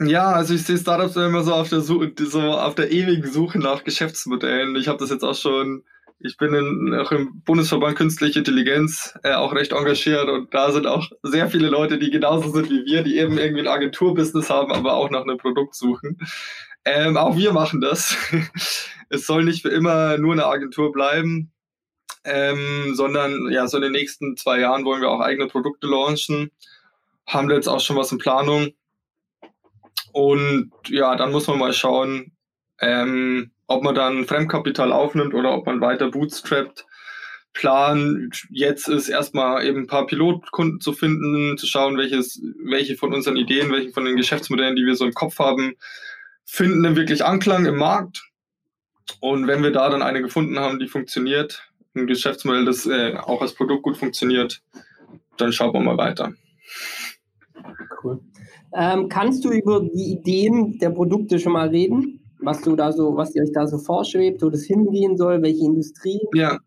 ja, 0.03 0.33
also 0.33 0.55
ich 0.55 0.65
sehe 0.65 0.79
Startups 0.79 1.17
immer 1.17 1.43
so 1.43 1.53
auf 1.53 1.69
der 1.69 1.81
Suche, 1.81 2.13
so 2.19 2.41
auf 2.41 2.75
der 2.75 2.91
ewigen 2.91 3.31
Suche 3.31 3.59
nach 3.59 3.85
Geschäftsmodellen. 3.85 4.75
Ich 4.77 4.89
habe 4.89 4.99
das 4.99 5.11
jetzt 5.11 5.25
auch 5.25 5.35
schon, 5.35 5.85
ich 6.19 6.39
bin 6.39 6.55
in, 6.55 6.95
auch 6.95 7.13
im 7.13 7.43
Bundesverband 7.45 7.97
Künstliche 7.97 8.39
Intelligenz 8.39 9.15
äh, 9.23 9.35
auch 9.35 9.53
recht 9.53 9.73
engagiert 9.73 10.29
und 10.29 10.55
da 10.55 10.73
sind 10.73 10.87
auch 10.87 11.11
sehr 11.23 11.49
viele 11.51 11.69
Leute, 11.69 11.99
die 11.99 12.11
genauso 12.11 12.51
sind 12.51 12.71
wie 12.71 12.87
wir, 12.87 13.03
die 13.03 13.19
eben 13.19 13.37
irgendwie 13.37 13.61
ein 13.61 13.69
Agenturbusiness 13.69 14.49
haben, 14.49 14.73
aber 14.73 14.95
auch 14.95 15.11
nach 15.11 15.23
einem 15.23 15.37
Produkt 15.37 15.75
suchen. 15.75 16.19
Ähm, 16.87 17.19
auch 17.19 17.37
wir 17.37 17.53
machen 17.53 17.83
das. 17.83 18.17
es 19.11 19.27
soll 19.27 19.45
nicht 19.45 19.61
für 19.61 19.69
immer 19.69 20.17
nur 20.17 20.33
eine 20.33 20.47
Agentur 20.47 20.93
bleiben, 20.93 21.53
ähm, 22.25 22.95
sondern 22.95 23.51
ja, 23.51 23.69
so 23.69 23.77
in 23.77 23.83
den 23.83 23.93
nächsten 23.93 24.39
zwei 24.39 24.61
Jahren 24.61 24.87
wollen 24.87 25.03
wir 25.03 25.11
auch 25.11 25.21
eigene 25.21 25.47
Produkte 25.47 25.87
launchen. 25.87 26.51
Haben 27.27 27.49
wir 27.49 27.57
jetzt 27.57 27.69
auch 27.69 27.81
schon 27.81 27.97
was 27.97 28.13
in 28.13 28.19
Planung 28.19 28.73
und 30.13 30.73
ja, 30.89 31.17
dann 31.17 31.33
muss 31.33 31.47
man 31.47 31.59
mal 31.59 31.73
schauen, 31.73 32.33
ähm, 32.81 33.51
ob 33.67 33.83
man 33.83 33.95
dann 33.95 34.25
Fremdkapital 34.25 34.93
aufnimmt 34.93 35.35
oder 35.35 35.53
ob 35.53 35.67
man 35.67 35.81
weiter 35.81 36.11
bootstrappt. 36.11 36.87
Plan 37.53 38.31
jetzt 38.51 38.89
ist 38.89 39.09
erstmal 39.09 39.67
eben 39.67 39.81
ein 39.81 39.87
paar 39.87 40.07
Pilotkunden 40.07 40.81
zu 40.81 40.93
finden, 40.93 41.59
zu 41.59 41.67
schauen, 41.67 41.97
welches, 41.97 42.41
welche 42.65 42.97
von 42.97 43.13
unseren 43.13 43.37
Ideen, 43.37 43.73
welche 43.73 43.91
von 43.91 44.05
den 44.05 44.17
Geschäftsmodellen, 44.17 44.77
die 44.77 44.87
wir 44.87 44.95
so 44.95 45.05
im 45.05 45.15
Kopf 45.15 45.39
haben, 45.39 45.75
finden 46.45 46.83
denn 46.83 46.97
wirklich 46.97 47.25
Anklang 47.25 47.67
im 47.67 47.77
Markt. 47.77 48.23
Und 49.21 49.49
wenn 49.49 49.63
wir 49.63 49.73
da 49.73 49.89
dann 49.89 50.03
eine 50.03 50.23
gefunden 50.23 50.61
haben, 50.61 50.79
die 50.79 50.87
funktioniert, 50.87 51.69
ein 51.95 52.07
Geschäftsmodell, 52.07 52.65
das 52.65 52.87
äh, 52.87 53.17
auch 53.17 53.43
als 53.43 53.55
Produkt 53.55 53.83
gut 53.83 53.97
funktioniert, 53.97 54.63
dann 55.37 55.53
schauen 55.53 55.73
wir 55.73 55.81
mal 55.81 55.97
weiter. 55.97 56.33
Cool. 58.03 58.21
Ähm, 58.75 59.09
kannst 59.09 59.45
du 59.45 59.51
über 59.51 59.81
die 59.81 60.13
Ideen 60.13 60.79
der 60.79 60.91
Produkte 60.91 61.39
schon 61.39 61.53
mal 61.53 61.69
reden? 61.69 62.21
Was 62.39 62.63
du 62.63 62.75
da 62.77 62.93
so, 62.93 63.17
was 63.17 63.35
ihr 63.35 63.43
euch 63.43 63.53
da 63.53 63.67
so 63.67 63.79
vorschwebt, 63.79 64.43
wo 64.43 64.49
das 64.49 64.65
hingehen 64.65 65.17
soll, 65.17 65.43
welche 65.43 65.65
Industrie? 65.65 66.21
Ja. 66.35 66.59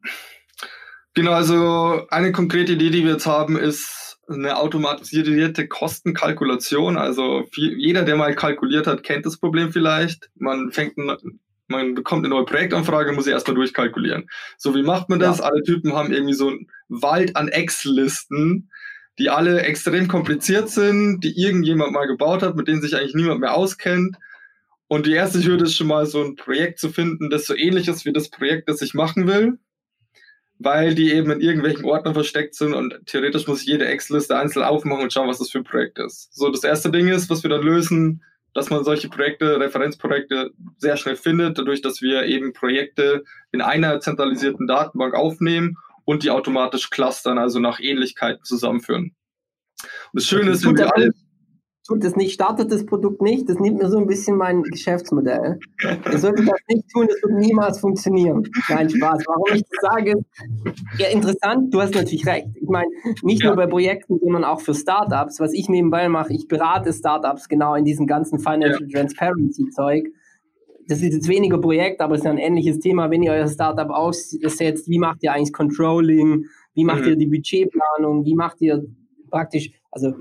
Genau, 1.15 1.31
also 1.31 2.07
eine 2.09 2.31
konkrete 2.31 2.73
Idee, 2.73 2.89
die 2.89 3.03
wir 3.03 3.13
jetzt 3.13 3.25
haben, 3.25 3.57
ist 3.57 4.17
eine 4.27 4.57
automatisierte 4.57 5.67
Kostenkalkulation. 5.67 6.97
Also 6.97 7.43
viel, 7.51 7.77
jeder, 7.77 8.03
der 8.03 8.15
mal 8.15 8.35
kalkuliert 8.35 8.87
hat, 8.87 9.03
kennt 9.03 9.25
das 9.25 9.37
Problem 9.37 9.71
vielleicht. 9.71 10.29
Man 10.35 10.71
fängt 10.71 10.97
ein, 10.97 11.39
man 11.67 11.95
bekommt 11.95 12.25
eine 12.25 12.33
neue 12.33 12.45
Projektanfrage, 12.45 13.11
muss 13.11 13.25
sie 13.25 13.31
erstmal 13.31 13.55
durchkalkulieren. 13.55 14.29
So, 14.57 14.75
wie 14.75 14.83
macht 14.83 15.09
man 15.09 15.19
das? 15.19 15.39
Ja. 15.39 15.45
Alle 15.45 15.63
Typen 15.63 15.93
haben 15.93 16.11
irgendwie 16.11 16.33
so 16.33 16.49
einen 16.49 16.67
Wald 16.89 17.35
an 17.35 17.47
Excel-Listen, 17.47 18.69
die 19.19 19.29
alle 19.29 19.61
extrem 19.61 20.07
kompliziert 20.07 20.69
sind, 20.69 21.21
die 21.21 21.39
irgendjemand 21.39 21.91
mal 21.91 22.07
gebaut 22.07 22.41
hat, 22.41 22.55
mit 22.55 22.67
denen 22.67 22.81
sich 22.81 22.95
eigentlich 22.95 23.15
niemand 23.15 23.39
mehr 23.39 23.55
auskennt. 23.55 24.17
Und 24.87 25.05
die 25.05 25.13
erste 25.13 25.43
Hürde 25.43 25.65
ist 25.65 25.75
schon 25.75 25.87
mal 25.87 26.05
so 26.05 26.23
ein 26.23 26.35
Projekt 26.35 26.79
zu 26.79 26.89
finden, 26.89 27.29
das 27.29 27.45
so 27.45 27.55
ähnlich 27.55 27.87
ist 27.87 28.05
wie 28.05 28.13
das 28.13 28.29
Projekt, 28.29 28.69
das 28.69 28.81
ich 28.81 28.93
machen 28.93 29.27
will, 29.27 29.59
weil 30.59 30.95
die 30.95 31.11
eben 31.11 31.31
in 31.31 31.41
irgendwelchen 31.41 31.85
Ordnern 31.85 32.13
versteckt 32.13 32.55
sind 32.55 32.73
und 32.73 32.99
theoretisch 33.05 33.47
muss 33.47 33.61
ich 33.61 33.67
jede 33.67 33.85
Excel-Liste 33.85 34.37
einzeln 34.37 34.63
aufmachen 34.63 35.03
und 35.03 35.13
schauen, 35.13 35.27
was 35.27 35.39
das 35.39 35.49
für 35.49 35.59
ein 35.59 35.63
Projekt 35.63 35.99
ist. 35.99 36.33
So, 36.35 36.49
das 36.49 36.63
erste 36.63 36.91
Ding 36.91 37.07
ist, 37.07 37.29
was 37.29 37.43
wir 37.43 37.49
dann 37.49 37.63
lösen, 37.63 38.23
dass 38.53 38.69
man 38.69 38.83
solche 38.83 39.09
Projekte, 39.09 39.59
Referenzprojekte 39.59 40.51
sehr 40.77 40.97
schnell 40.97 41.15
findet, 41.15 41.57
dadurch, 41.57 41.81
dass 41.81 42.01
wir 42.01 42.23
eben 42.25 42.53
Projekte 42.53 43.23
in 43.51 43.61
einer 43.61 43.99
zentralisierten 43.99 44.67
Datenbank 44.67 45.15
aufnehmen 45.15 45.77
und 46.05 46.23
die 46.23 46.31
automatisch 46.31 46.89
clustern, 46.89 47.37
also 47.37 47.59
nach 47.59 47.79
Ähnlichkeiten 47.79 48.43
zusammenführen. 48.43 49.15
Und 49.81 49.89
das 50.13 50.25
Schöne 50.25 50.51
ist, 50.51 50.65
wenn 50.65 50.77
wir 50.77 50.95
alle 50.95 51.11
tut 51.85 52.03
es 52.03 52.15
nicht, 52.15 52.33
startet 52.33 52.71
das 52.71 52.85
Produkt 52.85 53.21
nicht, 53.21 53.49
das 53.49 53.59
nimmt 53.59 53.79
mir 53.79 53.89
so 53.89 53.97
ein 53.97 54.07
bisschen 54.07 54.37
mein 54.37 54.63
Geschäftsmodell. 54.63 55.59
Ihr 56.11 56.17
solltet 56.17 56.47
das 56.47 56.59
nicht 56.69 56.89
tun, 56.89 57.07
das 57.07 57.21
wird 57.21 57.33
niemals 57.39 57.79
funktionieren. 57.79 58.43
Kein 58.67 58.89
Spaß. 58.89 59.23
Warum 59.27 59.53
ich 59.53 59.63
das 59.63 59.91
sage, 59.91 60.13
ja, 60.97 61.07
interessant, 61.07 61.73
du 61.73 61.81
hast 61.81 61.93
natürlich 61.93 62.25
recht. 62.25 62.47
Ich 62.55 62.69
meine, 62.69 62.89
nicht 63.21 63.41
ja. 63.41 63.47
nur 63.47 63.57
bei 63.57 63.67
Projekten, 63.67 64.17
sondern 64.19 64.45
auch 64.45 64.61
für 64.61 64.73
Startups. 64.73 65.39
Was 65.39 65.53
ich 65.53 65.67
nebenbei 65.67 66.07
mache, 66.07 66.33
ich 66.33 66.47
berate 66.47 66.93
Startups 66.93 67.49
genau 67.49 67.75
in 67.75 67.83
diesem 67.83 68.07
ganzen 68.07 68.39
Financial 68.39 68.87
ja. 68.87 68.99
Transparency-Zeug. 68.99 70.07
Das 70.87 71.01
ist 71.01 71.13
jetzt 71.13 71.27
weniger 71.29 71.59
Projekt, 71.59 72.01
aber 72.01 72.15
es 72.15 72.21
ist 72.21 72.27
ein 72.27 72.37
ähnliches 72.37 72.79
Thema, 72.79 73.09
wenn 73.09 73.23
ihr 73.23 73.31
euer 73.31 73.47
Startup 73.47 73.89
aussetzt. 73.89 74.89
Wie 74.89 74.99
macht 74.99 75.23
ihr 75.23 75.31
eigentlich 75.31 75.53
Controlling? 75.53 76.45
Wie 76.73 76.83
macht 76.83 77.03
mhm. 77.03 77.09
ihr 77.09 77.15
die 77.15 77.27
Budgetplanung? 77.27 78.25
Wie 78.25 78.35
macht 78.35 78.61
ihr 78.61 78.83
praktisch, 79.29 79.71
also 79.91 80.13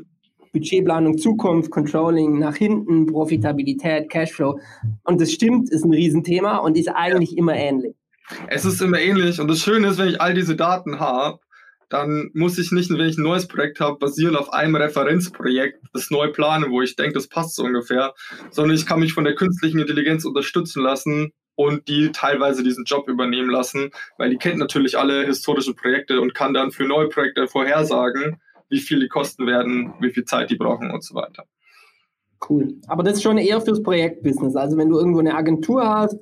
Budgetplanung, 0.52 1.18
Zukunft, 1.18 1.70
Controlling 1.70 2.38
nach 2.38 2.56
hinten, 2.56 3.06
Profitabilität, 3.06 4.10
Cashflow. 4.10 4.58
Und 5.04 5.20
das 5.20 5.32
stimmt, 5.32 5.70
ist 5.70 5.84
ein 5.84 5.92
Riesenthema 5.92 6.58
und 6.58 6.76
ist 6.76 6.88
eigentlich 6.88 7.36
immer 7.36 7.54
ähnlich. 7.54 7.94
Es 8.48 8.64
ist 8.64 8.80
immer 8.80 9.00
ähnlich 9.00 9.40
und 9.40 9.48
das 9.48 9.60
Schöne 9.60 9.88
ist, 9.88 9.98
wenn 9.98 10.08
ich 10.08 10.20
all 10.20 10.34
diese 10.34 10.56
Daten 10.56 11.00
habe, 11.00 11.40
dann 11.92 12.30
muss 12.32 12.58
ich 12.58 12.72
nicht, 12.72 12.90
wenn 12.90 13.00
ich 13.00 13.18
ein 13.18 13.22
neues 13.22 13.46
Projekt 13.46 13.78
habe, 13.80 13.98
basierend 13.98 14.38
auf 14.38 14.52
einem 14.52 14.76
Referenzprojekt 14.76 15.78
das 15.92 16.10
neu 16.10 16.28
planen, 16.28 16.70
wo 16.70 16.80
ich 16.80 16.96
denke, 16.96 17.14
das 17.14 17.28
passt 17.28 17.54
so 17.54 17.64
ungefähr, 17.64 18.14
sondern 18.50 18.76
ich 18.76 18.86
kann 18.86 19.00
mich 19.00 19.12
von 19.12 19.24
der 19.24 19.34
künstlichen 19.34 19.78
Intelligenz 19.78 20.24
unterstützen 20.24 20.82
lassen 20.82 21.32
und 21.54 21.88
die 21.88 22.10
teilweise 22.12 22.62
diesen 22.62 22.84
Job 22.84 23.08
übernehmen 23.08 23.50
lassen, 23.50 23.90
weil 24.16 24.30
die 24.30 24.38
kennt 24.38 24.56
natürlich 24.56 24.98
alle 24.98 25.26
historischen 25.26 25.76
Projekte 25.76 26.20
und 26.20 26.34
kann 26.34 26.54
dann 26.54 26.70
für 26.70 26.84
neue 26.84 27.08
Projekte 27.08 27.46
vorhersagen, 27.46 28.40
wie 28.70 28.80
viel 28.80 29.00
die 29.00 29.08
kosten 29.08 29.46
werden, 29.46 29.92
wie 30.00 30.10
viel 30.10 30.24
Zeit 30.24 30.50
die 30.50 30.56
brauchen 30.56 30.90
und 30.90 31.04
so 31.04 31.14
weiter. 31.14 31.44
Cool. 32.48 32.74
Aber 32.88 33.02
das 33.02 33.14
ist 33.14 33.22
schon 33.22 33.36
eher 33.36 33.60
fürs 33.60 33.82
Projektbusiness. 33.82 34.56
Also 34.56 34.78
wenn 34.78 34.88
du 34.88 34.98
irgendwo 34.98 35.20
eine 35.20 35.34
Agentur 35.34 35.86
hast, 35.86 36.18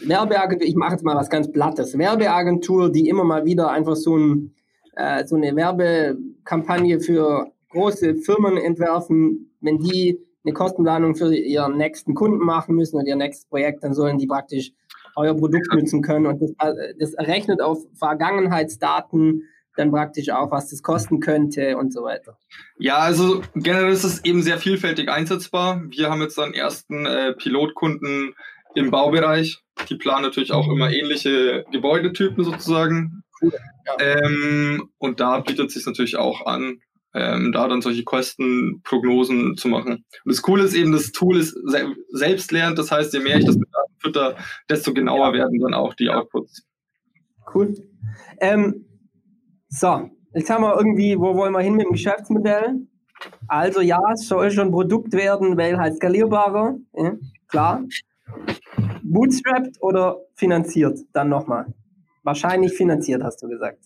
Werbeagentur, 0.00 0.66
ich 0.66 0.74
mache 0.74 0.92
jetzt 0.92 1.04
mal 1.04 1.14
was 1.14 1.30
ganz 1.30 1.50
Plattes, 1.50 1.96
Werbeagentur, 1.96 2.90
die 2.90 3.08
immer 3.08 3.24
mal 3.24 3.44
wieder 3.44 3.70
einfach 3.70 3.96
so, 3.96 4.16
ein, 4.18 4.54
äh, 4.92 5.24
so 5.24 5.36
eine 5.36 5.54
Werbekampagne 5.54 7.00
für 7.00 7.52
große 7.70 8.16
Firmen 8.16 8.56
entwerfen, 8.56 9.50
wenn 9.60 9.78
die 9.78 10.18
eine 10.44 10.54
Kostenplanung 10.54 11.14
für 11.14 11.34
ihren 11.34 11.76
nächsten 11.76 12.14
Kunden 12.14 12.44
machen 12.44 12.74
müssen 12.74 12.96
und 12.96 13.06
ihr 13.06 13.16
nächstes 13.16 13.48
Projekt, 13.48 13.84
dann 13.84 13.94
sollen 13.94 14.18
die 14.18 14.26
praktisch 14.26 14.72
euer 15.16 15.34
Produkt 15.34 15.72
nutzen 15.72 16.02
können. 16.02 16.26
Und 16.26 16.42
das, 16.42 16.50
äh, 16.58 16.94
das 16.98 17.14
errechnet 17.14 17.60
auf 17.60 17.78
Vergangenheitsdaten 17.94 19.42
dann 19.76 19.90
praktisch 19.90 20.28
auch, 20.30 20.50
was 20.50 20.68
das 20.68 20.82
kosten 20.82 21.20
könnte 21.20 21.76
und 21.78 21.92
so 21.92 22.02
weiter. 22.02 22.36
Ja, 22.78 22.98
also 22.98 23.42
generell 23.54 23.92
ist 23.92 24.04
es 24.04 24.24
eben 24.24 24.42
sehr 24.42 24.58
vielfältig 24.58 25.08
einsetzbar. 25.08 25.82
Wir 25.88 26.10
haben 26.10 26.20
jetzt 26.20 26.36
dann 26.36 26.52
ersten 26.52 27.06
äh, 27.06 27.32
Pilotkunden 27.32 28.34
im 28.74 28.90
Baubereich. 28.90 29.62
Die 29.88 29.96
planen 29.96 30.24
natürlich 30.24 30.52
auch 30.52 30.68
immer 30.68 30.90
ähnliche 30.90 31.64
Gebäudetypen 31.72 32.44
sozusagen. 32.44 33.21
Cool. 33.42 33.52
Ja. 33.86 33.96
Ähm, 33.98 34.88
und 34.98 35.20
da 35.20 35.40
bietet 35.40 35.68
es 35.68 35.74
sich 35.74 35.86
natürlich 35.86 36.16
auch 36.16 36.46
an, 36.46 36.78
ähm, 37.14 37.52
da 37.52 37.68
dann 37.68 37.82
solche 37.82 38.04
Kostenprognosen 38.04 39.56
zu 39.56 39.68
machen. 39.68 40.04
Und 40.24 40.32
das 40.32 40.42
Coole 40.42 40.64
ist 40.64 40.74
eben, 40.74 40.92
das 40.92 41.12
Tool 41.12 41.38
ist 41.38 41.56
se 41.66 41.94
selbstlernend. 42.10 42.78
Das 42.78 42.90
heißt, 42.90 43.12
je 43.12 43.20
mehr 43.20 43.38
ich 43.38 43.44
das 43.44 43.56
mit 43.56 43.68
Daten 43.72 43.94
fütter, 43.98 44.36
desto 44.70 44.94
genauer 44.94 45.32
werden 45.32 45.60
dann 45.60 45.74
auch 45.74 45.94
die 45.94 46.08
Outputs. 46.08 46.66
Cool. 47.52 47.74
Ähm, 48.40 48.86
so, 49.68 50.10
jetzt 50.34 50.48
haben 50.48 50.62
wir 50.62 50.76
irgendwie, 50.76 51.18
wo 51.18 51.34
wollen 51.36 51.52
wir 51.52 51.60
hin 51.60 51.74
mit 51.74 51.86
dem 51.86 51.92
Geschäftsmodell? 51.92 52.86
Also 53.46 53.80
ja, 53.80 54.00
es 54.12 54.26
soll 54.26 54.50
schon 54.50 54.68
ein 54.68 54.72
Produkt 54.72 55.12
werden, 55.12 55.56
weil 55.56 55.78
halt 55.78 55.96
skalierbarer, 55.96 56.76
ja, 56.94 57.12
klar. 57.48 57.84
Bootstrapped 59.02 59.76
oder 59.80 60.18
finanziert? 60.34 60.98
Dann 61.12 61.28
nochmal. 61.28 61.66
Wahrscheinlich 62.22 62.72
finanziert, 62.72 63.22
hast 63.22 63.42
du 63.42 63.48
gesagt. 63.48 63.78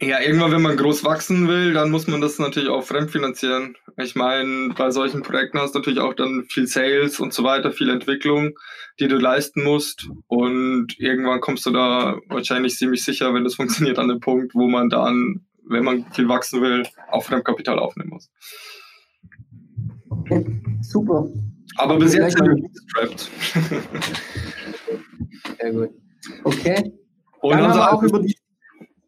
Ja, 0.00 0.20
irgendwann, 0.20 0.52
wenn 0.52 0.62
man 0.62 0.76
groß 0.76 1.02
wachsen 1.04 1.48
will, 1.48 1.72
dann 1.72 1.90
muss 1.90 2.06
man 2.06 2.20
das 2.20 2.38
natürlich 2.38 2.68
auch 2.68 2.84
fremdfinanzieren. 2.84 3.76
Ich 3.96 4.14
meine, 4.14 4.72
bei 4.76 4.92
solchen 4.92 5.22
Projekten 5.22 5.58
hast 5.58 5.74
du 5.74 5.80
natürlich 5.80 5.98
auch 5.98 6.14
dann 6.14 6.44
viel 6.48 6.68
Sales 6.68 7.18
und 7.18 7.34
so 7.34 7.42
weiter, 7.42 7.72
viel 7.72 7.90
Entwicklung, 7.90 8.52
die 9.00 9.08
du 9.08 9.16
leisten 9.16 9.64
musst. 9.64 10.08
Und 10.28 10.94
irgendwann 10.98 11.40
kommst 11.40 11.66
du 11.66 11.72
da 11.72 12.16
wahrscheinlich 12.28 12.76
ziemlich 12.76 13.04
sicher, 13.04 13.34
wenn 13.34 13.42
das 13.42 13.54
funktioniert, 13.56 13.98
an 13.98 14.06
den 14.06 14.20
Punkt, 14.20 14.54
wo 14.54 14.68
man 14.68 14.88
dann, 14.88 15.46
wenn 15.68 15.82
man 15.82 16.06
viel 16.12 16.28
wachsen 16.28 16.62
will, 16.62 16.84
auch 17.10 17.24
Fremdkapital 17.24 17.80
aufnehmen 17.80 18.10
muss. 18.10 18.30
Okay, 20.10 20.46
super. 20.80 21.26
Aber 21.76 21.98
bis 21.98 22.14
jetzt 22.14 22.36
sind 22.36 22.46
wir 22.46 22.54
bootstrapped. 22.54 23.30
Sehr 25.60 25.72
gut. 25.72 25.90
Okay. 26.44 26.92
Und 27.40 27.58
dann 27.58 27.72
haben 27.72 27.96
auch 27.96 28.02
über 28.02 28.20
die 28.20 28.34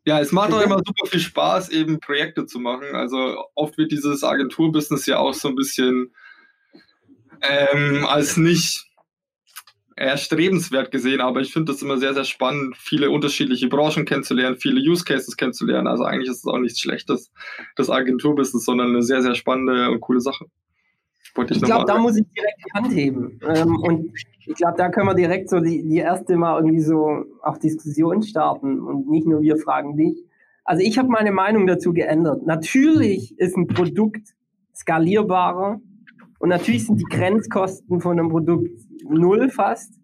ja, 0.06 0.18
es 0.18 0.32
macht 0.32 0.52
auch 0.52 0.62
immer 0.62 0.78
super 0.78 1.06
viel 1.06 1.20
Spaß, 1.20 1.68
eben 1.68 2.00
Projekte 2.00 2.46
zu 2.46 2.58
machen. 2.58 2.94
Also 2.94 3.44
oft 3.54 3.76
wird 3.76 3.92
dieses 3.92 4.24
Agenturbusiness 4.24 5.06
ja 5.06 5.18
auch 5.18 5.34
so 5.34 5.48
ein 5.48 5.56
bisschen 5.56 6.14
ähm, 7.42 8.06
als 8.06 8.36
nicht 8.36 8.86
erstrebenswert 9.96 10.90
gesehen, 10.90 11.20
aber 11.20 11.42
ich 11.42 11.52
finde 11.52 11.72
das 11.72 11.82
immer 11.82 11.98
sehr, 11.98 12.14
sehr 12.14 12.24
spannend, 12.24 12.74
viele 12.78 13.10
unterschiedliche 13.10 13.68
Branchen 13.68 14.06
kennenzulernen, 14.06 14.56
viele 14.56 14.80
Use 14.80 15.04
Cases 15.04 15.36
kennenzulernen. 15.36 15.86
Also 15.86 16.04
eigentlich 16.04 16.30
ist 16.30 16.38
es 16.38 16.46
auch 16.46 16.58
nichts 16.58 16.80
Schlechtes, 16.80 17.30
das 17.76 17.90
Agenturbusiness, 17.90 18.64
sondern 18.64 18.88
eine 18.88 19.02
sehr, 19.02 19.20
sehr 19.20 19.34
spannende 19.34 19.90
und 19.90 20.00
coole 20.00 20.22
Sache. 20.22 20.46
Ich, 21.36 21.50
ich 21.50 21.62
glaube, 21.62 21.84
da 21.86 21.98
muss 21.98 22.16
ich 22.16 22.26
direkt 22.36 22.58
die 22.58 22.72
Hand 22.72 22.94
heben. 22.94 23.40
Ähm, 23.46 23.76
und 23.76 24.12
ich 24.46 24.54
glaube, 24.54 24.76
da 24.76 24.88
können 24.88 25.06
wir 25.06 25.14
direkt 25.14 25.48
so 25.48 25.60
die, 25.60 25.82
die 25.82 25.98
erste 25.98 26.36
Mal 26.36 26.58
irgendwie 26.58 26.82
so 26.82 27.24
auch 27.42 27.58
Diskussion 27.58 28.22
starten 28.22 28.80
und 28.80 29.08
nicht 29.08 29.26
nur 29.26 29.40
wir 29.40 29.56
fragen 29.56 29.96
dich. 29.96 30.24
Also 30.64 30.82
ich 30.84 30.98
habe 30.98 31.08
meine 31.08 31.32
Meinung 31.32 31.66
dazu 31.66 31.92
geändert. 31.92 32.46
Natürlich 32.46 33.38
ist 33.38 33.56
ein 33.56 33.66
Produkt 33.66 34.34
skalierbarer 34.74 35.80
und 36.38 36.48
natürlich 36.48 36.86
sind 36.86 37.00
die 37.00 37.16
Grenzkosten 37.16 38.00
von 38.00 38.18
einem 38.18 38.30
Produkt 38.30 38.70
null 39.04 39.50
fast. 39.50 39.94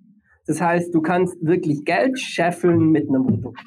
Das 0.47 0.61
heißt, 0.61 0.95
du 0.95 1.01
kannst 1.01 1.37
wirklich 1.45 1.85
Geld 1.85 2.19
scheffeln 2.19 2.91
mit 2.91 3.09
einem 3.09 3.27
Produkt. 3.27 3.61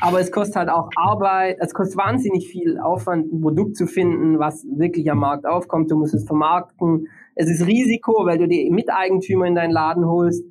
Aber 0.00 0.20
es 0.20 0.32
kostet 0.32 0.56
halt 0.56 0.68
auch 0.70 0.88
Arbeit, 0.96 1.58
es 1.60 1.74
kostet 1.74 1.98
wahnsinnig 1.98 2.48
viel 2.48 2.78
Aufwand, 2.78 3.32
ein 3.32 3.40
Produkt 3.40 3.76
zu 3.76 3.86
finden, 3.86 4.38
was 4.38 4.64
wirklich 4.64 5.10
am 5.10 5.18
Markt 5.18 5.46
aufkommt. 5.46 5.90
Du 5.90 5.98
musst 5.98 6.14
es 6.14 6.24
vermarkten, 6.24 7.06
es 7.34 7.50
ist 7.50 7.66
Risiko, 7.66 8.24
weil 8.24 8.38
du 8.38 8.48
die 8.48 8.70
Miteigentümer 8.70 9.46
in 9.46 9.54
deinen 9.54 9.72
Laden 9.72 10.06
holst. 10.06 10.44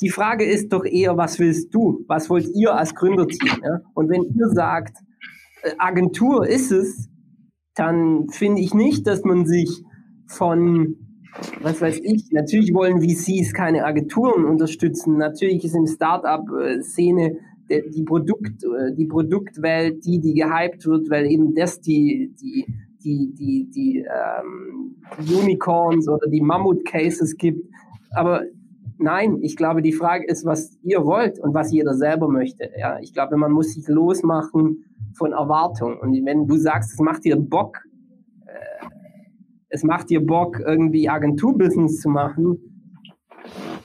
Die 0.00 0.10
Frage 0.10 0.44
ist 0.44 0.72
doch 0.72 0.84
eher, 0.84 1.16
was 1.16 1.38
willst 1.38 1.74
du? 1.74 2.04
Was 2.08 2.30
wollt 2.30 2.48
ihr 2.54 2.74
als 2.74 2.94
Gründerteam? 2.94 3.62
Ja? 3.62 3.80
Und 3.94 4.08
wenn 4.08 4.22
ihr 4.22 4.48
sagt, 4.48 4.96
äh, 5.62 5.72
Agentur 5.78 6.46
ist 6.46 6.72
es, 6.72 7.08
dann 7.74 8.28
finde 8.28 8.60
ich 8.60 8.74
nicht, 8.74 9.06
dass 9.06 9.24
man 9.24 9.46
sich 9.46 9.82
von, 10.26 10.96
was 11.60 11.80
weiß 11.80 12.00
ich, 12.02 12.30
natürlich 12.32 12.74
wollen 12.74 13.00
VCs 13.00 13.54
keine 13.54 13.84
Agenturen 13.84 14.44
unterstützen. 14.44 15.16
Natürlich 15.18 15.64
ist 15.64 15.74
im 15.74 15.86
Startup-Szene 15.86 17.38
die, 17.68 18.02
Produkt, 18.02 18.64
äh, 18.64 18.94
die 18.94 19.06
Produktwelt 19.06 20.04
die, 20.04 20.20
die 20.20 20.34
gehypt 20.34 20.86
wird, 20.86 21.08
weil 21.10 21.26
eben 21.26 21.54
das 21.54 21.80
die, 21.80 22.34
die 22.40 22.66
die, 23.04 23.32
die, 23.34 23.70
die 23.70 23.98
ähm, 23.98 24.96
Unicorns 25.18 26.08
oder 26.08 26.28
die 26.28 26.40
Mammut-Cases 26.40 27.36
gibt. 27.36 27.68
Aber 28.14 28.42
nein, 28.98 29.38
ich 29.42 29.56
glaube, 29.56 29.82
die 29.82 29.92
Frage 29.92 30.26
ist, 30.26 30.44
was 30.44 30.78
ihr 30.82 31.04
wollt 31.04 31.38
und 31.40 31.54
was 31.54 31.72
jeder 31.72 31.94
selber 31.94 32.28
möchte. 32.28 32.70
Ja, 32.78 32.98
ich 33.00 33.12
glaube, 33.12 33.36
man 33.36 33.52
muss 33.52 33.74
sich 33.74 33.86
losmachen 33.88 34.84
von 35.14 35.32
Erwartungen. 35.32 35.98
Und 35.98 36.24
wenn 36.24 36.46
du 36.46 36.56
sagst, 36.56 36.92
es 36.92 37.00
macht 37.00 37.24
dir 37.24 37.36
Bock, 37.36 37.78
äh, 38.46 38.86
es 39.68 39.82
macht 39.82 40.10
dir 40.10 40.24
Bock, 40.24 40.60
irgendwie 40.60 41.08
Agenturbusiness 41.08 42.00
zu 42.00 42.08
machen, 42.08 42.71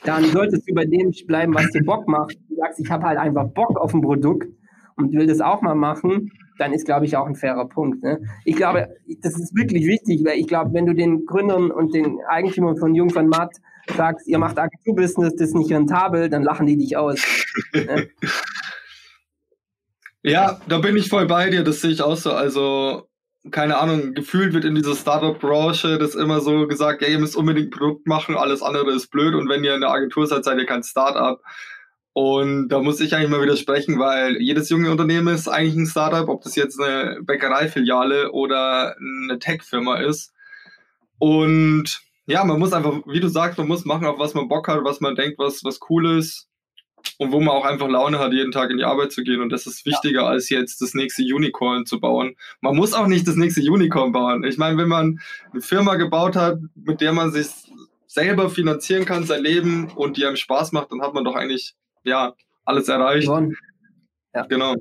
dann 0.04 0.26
solltest 0.26 0.70
du 0.70 0.74
bei 0.74 0.86
dem 0.86 1.12
bleiben, 1.28 1.54
was 1.54 1.70
dir 1.72 1.84
Bock 1.84 2.08
macht. 2.08 2.38
Du 2.50 2.56
sagst, 2.56 2.80
ich 2.80 2.90
habe 2.90 3.06
halt 3.06 3.20
einfach 3.20 3.48
Bock 3.48 3.80
auf 3.80 3.94
ein 3.94 4.02
Produkt 4.02 4.48
und 4.96 5.14
will 5.14 5.28
das 5.28 5.42
auch 5.42 5.62
mal 5.62 5.76
machen, 5.76 6.32
dann 6.58 6.74
ist, 6.74 6.86
glaube 6.86 7.06
ich, 7.06 7.16
auch 7.16 7.28
ein 7.28 7.36
fairer 7.36 7.68
Punkt. 7.68 8.04
Ne? 8.04 8.20
Ich 8.46 8.56
glaube, 8.56 8.90
das 9.22 9.40
ist 9.40 9.56
wirklich 9.56 9.86
wichtig, 9.86 10.26
weil 10.26 10.40
ich 10.40 10.48
glaube, 10.48 10.74
wenn 10.74 10.86
du 10.86 10.94
den 10.94 11.26
Gründern 11.26 11.72
und 11.72 11.94
den 11.94 12.20
Eigentümern 12.28 12.78
von 12.78 12.96
Jung 12.96 13.10
von 13.10 13.28
Matt 13.28 13.56
sagst, 13.96 14.28
ihr 14.28 14.40
macht 14.40 14.58
Agenturbusiness, 14.58 15.36
das 15.36 15.50
ist 15.50 15.56
nicht 15.56 15.72
rentabel, 15.72 16.30
dann 16.30 16.44
lachen 16.44 16.66
die 16.66 16.78
dich 16.78 16.98
aus. 16.98 17.24
ne? 17.74 18.08
Ja, 20.24 20.60
da 20.68 20.80
bin 20.80 20.98
ich 20.98 21.08
voll 21.08 21.26
bei 21.26 21.50
dir, 21.50 21.64
das 21.64 21.80
sehe 21.80 21.92
ich 21.92 22.02
auch 22.02 22.18
so. 22.18 22.34
Also, 22.34 23.08
keine 23.52 23.78
Ahnung, 23.78 24.14
gefühlt 24.14 24.54
wird 24.54 24.66
in 24.66 24.76
dieser 24.76 24.96
Startup-Branche 24.96 25.98
das 25.98 26.16
immer 26.16 26.42
so 26.42 26.68
gesagt, 26.68 27.02
ja, 27.02 27.08
ihr 27.08 27.20
müsst 27.20 27.36
unbedingt 27.36 27.72
Produkt 27.72 28.08
machen, 28.08 28.36
alles 28.36 28.62
andere 28.62 28.92
ist 28.92 29.08
blöd 29.08 29.34
und 29.36 29.50
wenn 29.50 29.64
ihr 29.64 29.76
in 29.76 29.82
der 29.82 29.92
Agentur 29.92 30.28
seid, 30.28 30.44
seid 30.44 30.58
ihr 30.60 30.66
kein 30.66 30.84
Startup. 30.84 31.42
Und 32.14 32.70
da 32.70 32.80
muss 32.80 33.00
ich 33.00 33.16
eigentlich 33.16 33.30
mal 33.30 33.42
widersprechen, 33.42 34.00
weil 34.00 34.42
jedes 34.42 34.70
junge 34.70 34.90
Unternehmen 34.90 35.34
ist 35.36 35.48
eigentlich 35.48 35.76
ein 35.76 35.86
Startup, 35.86 36.28
ob 36.30 36.44
das 36.44 36.56
jetzt 36.56 36.82
eine 36.82 37.22
Bäckereifiliale 37.22 38.32
oder 38.32 38.96
eine 38.98 39.38
Tech-Firma 39.38 39.98
ist. 39.98 40.34
Und 41.20 42.02
ja, 42.26 42.44
man 42.44 42.60
muss 42.60 42.74
einfach, 42.74 43.02
wie 43.06 43.20
du 43.20 43.28
sagst, 43.28 43.58
man 43.60 43.68
muss 43.68 43.86
machen, 43.86 44.08
auf 44.08 44.18
was 44.20 44.34
man 44.34 44.48
Bock 44.48 44.68
hat, 44.68 44.84
was 44.84 45.00
man 45.00 45.16
denkt, 45.16 45.38
was, 45.38 45.64
was 45.64 45.80
cool 45.90 46.18
ist 46.18 46.47
und 47.18 47.32
wo 47.32 47.40
man 47.40 47.50
auch 47.50 47.66
einfach 47.66 47.88
Laune 47.88 48.20
hat, 48.20 48.34
jeden 48.34 48.52
Tag 48.52 48.70
in 48.70 48.78
die 48.78 48.84
Arbeit 48.84 49.12
zu 49.12 49.24
gehen. 49.24 49.42
Und 49.42 49.50
das 49.50 49.68
ist 49.68 49.86
wichtiger, 49.86 50.22
ja. 50.22 50.28
als 50.28 50.50
jetzt 50.50 50.82
das 50.82 50.94
nächste 50.94 51.24
Unicorn 51.24 51.86
zu 51.86 52.00
bauen. 52.00 52.36
Man 52.62 52.76
muss 52.76 52.94
auch 52.94 53.08
nicht 53.08 53.28
das 53.28 53.36
nächste 53.36 53.62
Unicorn 53.62 54.12
bauen. 54.12 54.44
Ich 54.44 54.58
meine, 54.58 54.78
wenn 54.78 54.88
man 54.88 55.20
eine 55.52 55.62
Firma 55.62 55.96
gebaut 55.96 56.36
hat, 56.36 56.60
mit 56.76 57.02
der 57.02 57.14
man 57.14 57.32
sich 57.32 57.48
selber 58.08 58.50
finanzieren 58.50 59.06
kann, 59.06 59.24
sein 59.24 59.44
Leben 59.44 59.92
und 59.96 60.18
die 60.18 60.26
einem 60.26 60.38
Spaß 60.38 60.72
macht, 60.72 60.92
dann 60.92 61.02
hat 61.02 61.14
man 61.14 61.24
doch 61.24 61.36
eigentlich, 61.36 61.76
ja, 62.04 62.34
alles 62.66 62.88
erreicht. 62.90 63.28
Ja. 64.34 64.46
Genau. 64.46 64.76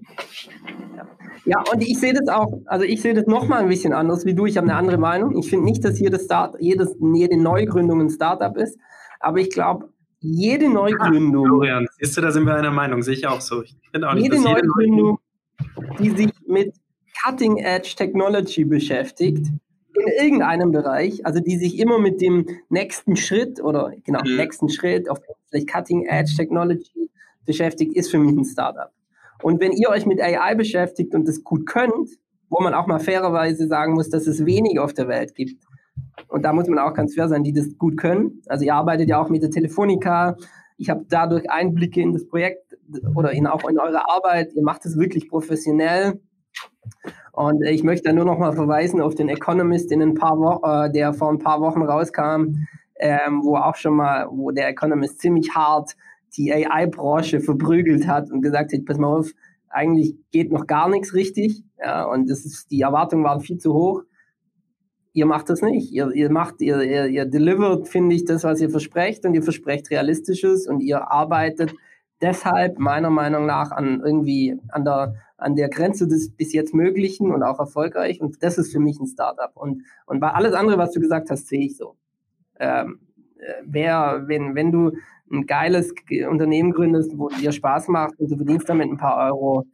Ja. 0.96 1.08
ja, 1.44 1.64
und 1.72 1.82
ich 1.82 1.98
sehe 1.98 2.12
das 2.12 2.28
auch, 2.28 2.60
also 2.66 2.84
ich 2.84 3.00
sehe 3.00 3.14
das 3.14 3.26
nochmal 3.26 3.62
ein 3.62 3.68
bisschen 3.68 3.92
anders 3.92 4.26
wie 4.26 4.34
du. 4.34 4.46
Ich 4.46 4.56
habe 4.56 4.66
eine 4.66 4.76
andere 4.76 4.98
Meinung. 4.98 5.36
Ich 5.38 5.48
finde 5.48 5.64
nicht, 5.64 5.84
dass 5.84 5.98
jedes 5.98 6.24
Start, 6.24 6.56
jedes, 6.60 6.94
jede 7.14 7.36
Neugründung 7.38 8.00
ein 8.00 8.10
Startup 8.10 8.56
ist. 8.56 8.78
Aber 9.20 9.38
ich 9.38 9.50
glaube, 9.50 9.88
jede 10.34 10.68
Neugründung. 10.68 11.44
Ah, 11.44 11.48
Florian, 11.48 11.86
siehst 11.98 12.16
du, 12.16 12.20
da 12.20 12.30
sind 12.30 12.44
wir 12.44 12.54
einer 12.54 12.70
Meinung, 12.70 13.02
sehe 13.02 13.14
ich 13.14 13.26
auch 13.26 13.40
so. 13.40 13.62
Ich 13.62 13.76
auch 14.02 14.14
nicht, 14.14 14.24
jede 14.24 14.40
Neugründung, 14.40 15.18
die 15.98 16.10
sich 16.10 16.32
mit 16.46 16.74
Cutting 17.22 17.58
Edge 17.58 17.94
Technology 17.96 18.64
beschäftigt, 18.64 19.46
in 19.94 20.08
irgendeinem 20.22 20.72
Bereich, 20.72 21.24
also 21.24 21.40
die 21.40 21.56
sich 21.56 21.78
immer 21.78 21.98
mit 21.98 22.20
dem 22.20 22.46
nächsten 22.68 23.16
Schritt 23.16 23.62
oder 23.62 23.92
genau, 24.04 24.20
mhm. 24.24 24.36
nächsten 24.36 24.68
Schritt 24.68 25.08
auf 25.08 25.20
vielleicht 25.48 25.68
Cutting 25.68 26.04
Edge 26.04 26.34
Technology 26.36 27.10
beschäftigt, 27.46 27.96
ist 27.96 28.10
für 28.10 28.18
mich 28.18 28.36
ein 28.36 28.44
Startup. 28.44 28.90
Und 29.42 29.60
wenn 29.60 29.72
ihr 29.72 29.88
euch 29.88 30.06
mit 30.06 30.20
AI 30.20 30.54
beschäftigt 30.54 31.14
und 31.14 31.26
das 31.26 31.42
gut 31.44 31.66
könnt, 31.66 32.10
wo 32.48 32.60
man 32.60 32.74
auch 32.74 32.86
mal 32.86 32.98
fairerweise 32.98 33.66
sagen 33.66 33.94
muss, 33.94 34.10
dass 34.10 34.26
es 34.26 34.44
wenig 34.44 34.78
auf 34.78 34.92
der 34.92 35.08
Welt 35.08 35.34
gibt, 35.34 35.62
und 36.28 36.42
da 36.42 36.52
muss 36.52 36.68
man 36.68 36.78
auch 36.78 36.94
ganz 36.94 37.14
fair 37.14 37.28
sein, 37.28 37.44
die 37.44 37.52
das 37.52 37.78
gut 37.78 37.96
können. 37.96 38.42
Also 38.46 38.64
ihr 38.64 38.74
arbeitet 38.74 39.08
ja 39.08 39.20
auch 39.20 39.28
mit 39.28 39.42
der 39.42 39.50
Telefonica. 39.50 40.36
Ich 40.76 40.90
habe 40.90 41.04
dadurch 41.08 41.50
Einblicke 41.50 42.00
in 42.00 42.12
das 42.12 42.26
Projekt 42.26 42.76
oder 43.14 43.32
in, 43.32 43.46
auch 43.46 43.68
in 43.68 43.78
eure 43.78 44.10
Arbeit. 44.10 44.52
Ihr 44.54 44.62
macht 44.62 44.84
es 44.84 44.98
wirklich 44.98 45.28
professionell. 45.28 46.20
Und 47.32 47.64
ich 47.64 47.82
möchte 47.82 48.08
da 48.08 48.12
nur 48.12 48.24
noch 48.24 48.38
mal 48.38 48.52
verweisen 48.52 49.00
auf 49.00 49.14
den 49.14 49.28
Economist, 49.28 49.92
in 49.92 50.02
ein 50.02 50.14
paar 50.14 50.38
Wo 50.38 50.60
äh, 50.66 50.90
der 50.90 51.12
vor 51.12 51.30
ein 51.30 51.38
paar 51.38 51.60
Wochen 51.60 51.82
rauskam, 51.82 52.66
ähm, 52.98 53.42
wo 53.42 53.56
auch 53.56 53.76
schon 53.76 53.94
mal, 53.94 54.26
wo 54.30 54.50
der 54.50 54.68
Economist 54.68 55.20
ziemlich 55.20 55.54
hart 55.54 55.96
die 56.36 56.52
AI-Branche 56.52 57.40
verprügelt 57.40 58.06
hat 58.06 58.30
und 58.30 58.42
gesagt 58.42 58.72
hat, 58.72 58.84
pass 58.84 58.98
mal 58.98 59.08
auf, 59.08 59.30
eigentlich 59.68 60.16
geht 60.32 60.50
noch 60.50 60.66
gar 60.66 60.88
nichts 60.88 61.14
richtig. 61.14 61.62
Ja, 61.78 62.04
und 62.04 62.30
das 62.30 62.44
ist, 62.46 62.70
die 62.70 62.80
Erwartungen 62.80 63.24
waren 63.24 63.40
viel 63.40 63.58
zu 63.58 63.74
hoch 63.74 64.02
ihr 65.16 65.24
macht 65.24 65.48
das 65.48 65.62
nicht. 65.62 65.90
Ihr, 65.92 66.10
ihr 66.12 66.30
macht, 66.30 66.60
ihr, 66.60 66.82
ihr, 66.82 67.06
ihr 67.06 67.24
delivert, 67.24 67.88
finde 67.88 68.14
ich, 68.14 68.26
das, 68.26 68.44
was 68.44 68.60
ihr 68.60 68.68
versprecht 68.68 69.24
und 69.24 69.32
ihr 69.32 69.42
versprecht 69.42 69.90
Realistisches 69.90 70.68
und 70.68 70.80
ihr 70.80 71.10
arbeitet 71.10 71.74
deshalb 72.20 72.78
meiner 72.78 73.08
Meinung 73.08 73.46
nach 73.46 73.70
an 73.70 74.02
irgendwie 74.04 74.58
an 74.68 74.84
der, 74.84 75.14
an 75.38 75.56
der 75.56 75.70
Grenze 75.70 76.06
des 76.06 76.30
bis 76.36 76.52
jetzt 76.52 76.74
Möglichen 76.74 77.32
und 77.32 77.42
auch 77.42 77.58
erfolgreich. 77.58 78.20
Und 78.20 78.42
das 78.42 78.58
ist 78.58 78.72
für 78.72 78.78
mich 78.78 79.00
ein 79.00 79.06
Startup. 79.06 79.50
Und, 79.54 79.84
und 80.04 80.20
bei 80.20 80.28
alles 80.28 80.52
andere, 80.52 80.76
was 80.76 80.92
du 80.92 81.00
gesagt 81.00 81.30
hast, 81.30 81.48
sehe 81.48 81.64
ich 81.64 81.78
so. 81.78 81.96
Ähm, 82.60 83.00
äh, 83.38 83.62
wer, 83.64 84.24
wenn, 84.26 84.54
wenn 84.54 84.70
du 84.70 84.92
ein 85.32 85.46
geiles 85.46 85.94
Unternehmen 86.28 86.72
gründest, 86.72 87.16
wo 87.16 87.30
dir 87.30 87.52
Spaß 87.52 87.88
macht 87.88 88.20
und 88.20 88.30
du 88.30 88.36
verdienst 88.36 88.68
damit 88.68 88.90
ein 88.90 88.98
paar 88.98 89.16
Euro, 89.28 89.64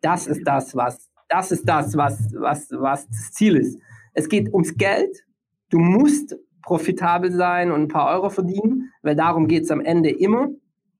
das 0.00 0.28
ist 0.28 0.46
das, 0.46 0.76
was, 0.76 1.10
das 1.28 1.50
ist 1.50 1.68
das, 1.68 1.96
was, 1.96 2.32
was, 2.38 2.68
was 2.70 3.08
das 3.08 3.32
Ziel 3.32 3.56
ist. 3.56 3.80
Es 4.16 4.28
geht 4.28 4.52
ums 4.52 4.76
Geld. 4.76 5.24
Du 5.70 5.78
musst 5.78 6.36
profitabel 6.62 7.30
sein 7.30 7.70
und 7.70 7.82
ein 7.82 7.88
paar 7.88 8.10
Euro 8.14 8.30
verdienen, 8.30 8.90
weil 9.02 9.14
darum 9.14 9.46
geht 9.46 9.64
es 9.64 9.70
am 9.70 9.80
Ende 9.80 10.10
immer, 10.10 10.48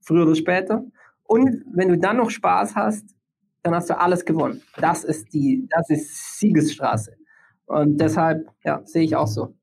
früher 0.00 0.24
oder 0.24 0.36
später. 0.36 0.84
Und 1.24 1.64
wenn 1.72 1.88
du 1.88 1.98
dann 1.98 2.18
noch 2.18 2.30
Spaß 2.30 2.76
hast, 2.76 3.04
dann 3.62 3.74
hast 3.74 3.90
du 3.90 3.98
alles 3.98 4.24
gewonnen. 4.24 4.62
Das 4.78 5.02
ist 5.02 5.32
die, 5.32 5.66
das 5.70 5.90
ist 5.90 6.38
Siegesstraße. 6.38 7.16
Und 7.66 8.00
deshalb, 8.00 8.48
ja, 8.64 8.82
sehe 8.84 9.02
ich 9.02 9.16
auch 9.16 9.26
so. 9.26 9.54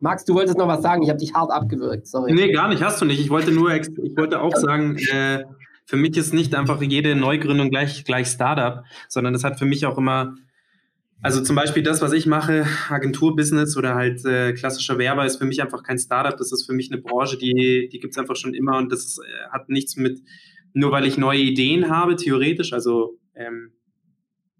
Max, 0.00 0.24
du 0.24 0.34
wolltest 0.34 0.58
noch 0.58 0.68
was 0.68 0.82
sagen, 0.82 1.02
ich 1.02 1.08
habe 1.08 1.18
dich 1.18 1.34
hart 1.34 1.50
abgewürgt, 1.50 2.06
sorry. 2.06 2.32
Nee, 2.32 2.52
gar 2.52 2.68
nicht, 2.68 2.82
hast 2.82 3.00
du 3.00 3.06
nicht. 3.06 3.20
Ich 3.20 3.30
wollte 3.30 3.50
nur, 3.50 3.74
ich 3.74 4.16
wollte 4.16 4.40
auch 4.40 4.54
sagen, 4.54 4.96
äh, 5.10 5.44
für 5.86 5.96
mich 5.96 6.16
ist 6.16 6.34
nicht 6.34 6.54
einfach 6.54 6.82
jede 6.82 7.16
Neugründung 7.16 7.70
gleich, 7.70 8.04
gleich 8.04 8.28
Startup, 8.28 8.84
sondern 9.08 9.34
es 9.34 9.42
hat 9.42 9.58
für 9.58 9.64
mich 9.64 9.86
auch 9.86 9.96
immer 9.96 10.34
also 11.20 11.42
zum 11.42 11.56
Beispiel 11.56 11.82
das, 11.82 12.00
was 12.00 12.12
ich 12.12 12.26
mache, 12.26 12.66
Agenturbusiness 12.88 13.76
oder 13.76 13.94
halt 13.94 14.24
äh, 14.24 14.52
klassischer 14.52 14.98
Werber, 14.98 15.26
ist 15.26 15.38
für 15.38 15.46
mich 15.46 15.60
einfach 15.60 15.82
kein 15.82 15.98
Startup. 15.98 16.36
Das 16.36 16.52
ist 16.52 16.66
für 16.66 16.72
mich 16.72 16.92
eine 16.92 17.00
Branche, 17.00 17.36
die, 17.36 17.88
die 17.92 17.98
gibt's 17.98 18.18
einfach 18.18 18.36
schon 18.36 18.54
immer 18.54 18.78
und 18.78 18.92
das 18.92 19.18
äh, 19.18 19.50
hat 19.50 19.68
nichts 19.68 19.96
mit, 19.96 20.20
nur 20.74 20.92
weil 20.92 21.06
ich 21.06 21.18
neue 21.18 21.40
Ideen 21.40 21.90
habe, 21.90 22.14
theoretisch, 22.16 22.72
also 22.72 23.18
ähm, 23.34 23.72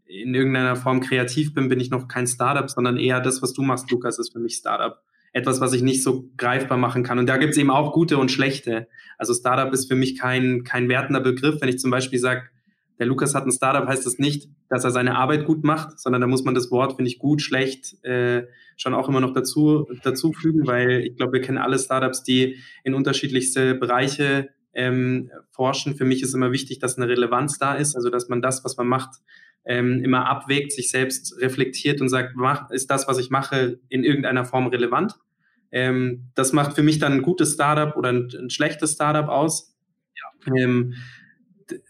in 0.08 0.34
irgendeiner 0.34 0.74
Form 0.74 1.00
kreativ 1.00 1.54
bin, 1.54 1.68
bin 1.68 1.80
ich 1.80 1.90
noch 1.90 2.08
kein 2.08 2.26
Startup, 2.26 2.68
sondern 2.68 2.96
eher 2.96 3.20
das, 3.20 3.42
was 3.42 3.52
du 3.52 3.62
machst, 3.62 3.90
Lukas, 3.90 4.18
ist 4.18 4.32
für 4.32 4.40
mich 4.40 4.56
Startup. 4.56 5.00
Etwas, 5.32 5.60
was 5.60 5.74
ich 5.74 5.82
nicht 5.82 6.02
so 6.02 6.30
greifbar 6.38 6.78
machen 6.78 7.02
kann. 7.02 7.18
Und 7.18 7.26
da 7.26 7.36
gibt's 7.36 7.58
eben 7.58 7.70
auch 7.70 7.92
gute 7.92 8.16
und 8.16 8.30
schlechte. 8.30 8.88
Also 9.18 9.34
Startup 9.34 9.72
ist 9.72 9.86
für 9.86 9.94
mich 9.94 10.18
kein, 10.18 10.64
kein 10.64 10.88
wertender 10.88 11.20
Begriff. 11.20 11.60
Wenn 11.60 11.68
ich 11.68 11.78
zum 11.78 11.90
Beispiel 11.90 12.18
sage, 12.18 12.44
der 12.98 13.06
Lukas 13.06 13.34
hat 13.34 13.46
ein 13.46 13.52
Startup, 13.52 13.86
heißt 13.86 14.04
das 14.04 14.18
nicht, 14.18 14.48
dass 14.68 14.84
er 14.84 14.90
seine 14.90 15.16
Arbeit 15.16 15.46
gut 15.46 15.64
macht, 15.64 15.98
sondern 15.98 16.20
da 16.20 16.26
muss 16.26 16.44
man 16.44 16.54
das 16.54 16.70
Wort, 16.70 16.96
finde 16.96 17.10
ich, 17.10 17.18
gut, 17.18 17.42
schlecht 17.42 18.02
äh, 18.04 18.46
schon 18.76 18.94
auch 18.94 19.08
immer 19.08 19.20
noch 19.20 19.32
dazu, 19.32 19.86
dazu 20.02 20.32
fügen, 20.32 20.66
weil 20.66 21.00
ich 21.00 21.16
glaube, 21.16 21.34
wir 21.34 21.40
kennen 21.40 21.58
alle 21.58 21.78
Startups, 21.78 22.22
die 22.22 22.56
in 22.84 22.94
unterschiedlichste 22.94 23.74
Bereiche 23.74 24.48
ähm, 24.72 25.30
forschen. 25.50 25.96
Für 25.96 26.04
mich 26.04 26.22
ist 26.22 26.34
immer 26.34 26.52
wichtig, 26.52 26.78
dass 26.78 26.96
eine 26.96 27.08
Relevanz 27.08 27.58
da 27.58 27.74
ist, 27.74 27.96
also 27.96 28.10
dass 28.10 28.28
man 28.28 28.42
das, 28.42 28.64
was 28.64 28.76
man 28.76 28.86
macht, 28.86 29.20
ähm, 29.64 30.02
immer 30.02 30.26
abwägt, 30.26 30.72
sich 30.72 30.90
selbst 30.90 31.40
reflektiert 31.40 32.00
und 32.00 32.08
sagt, 32.08 32.34
ist 32.70 32.90
das, 32.90 33.06
was 33.06 33.18
ich 33.18 33.30
mache, 33.30 33.78
in 33.88 34.04
irgendeiner 34.04 34.44
Form 34.44 34.66
relevant? 34.68 35.14
Ähm, 35.70 36.30
das 36.34 36.52
macht 36.52 36.74
für 36.74 36.82
mich 36.82 36.98
dann 36.98 37.12
ein 37.12 37.22
gutes 37.22 37.54
Startup 37.54 37.94
oder 37.96 38.08
ein, 38.10 38.28
ein 38.38 38.50
schlechtes 38.50 38.92
Startup 38.92 39.28
aus. 39.28 39.76
Ja. 40.16 40.54
Ähm, 40.56 40.94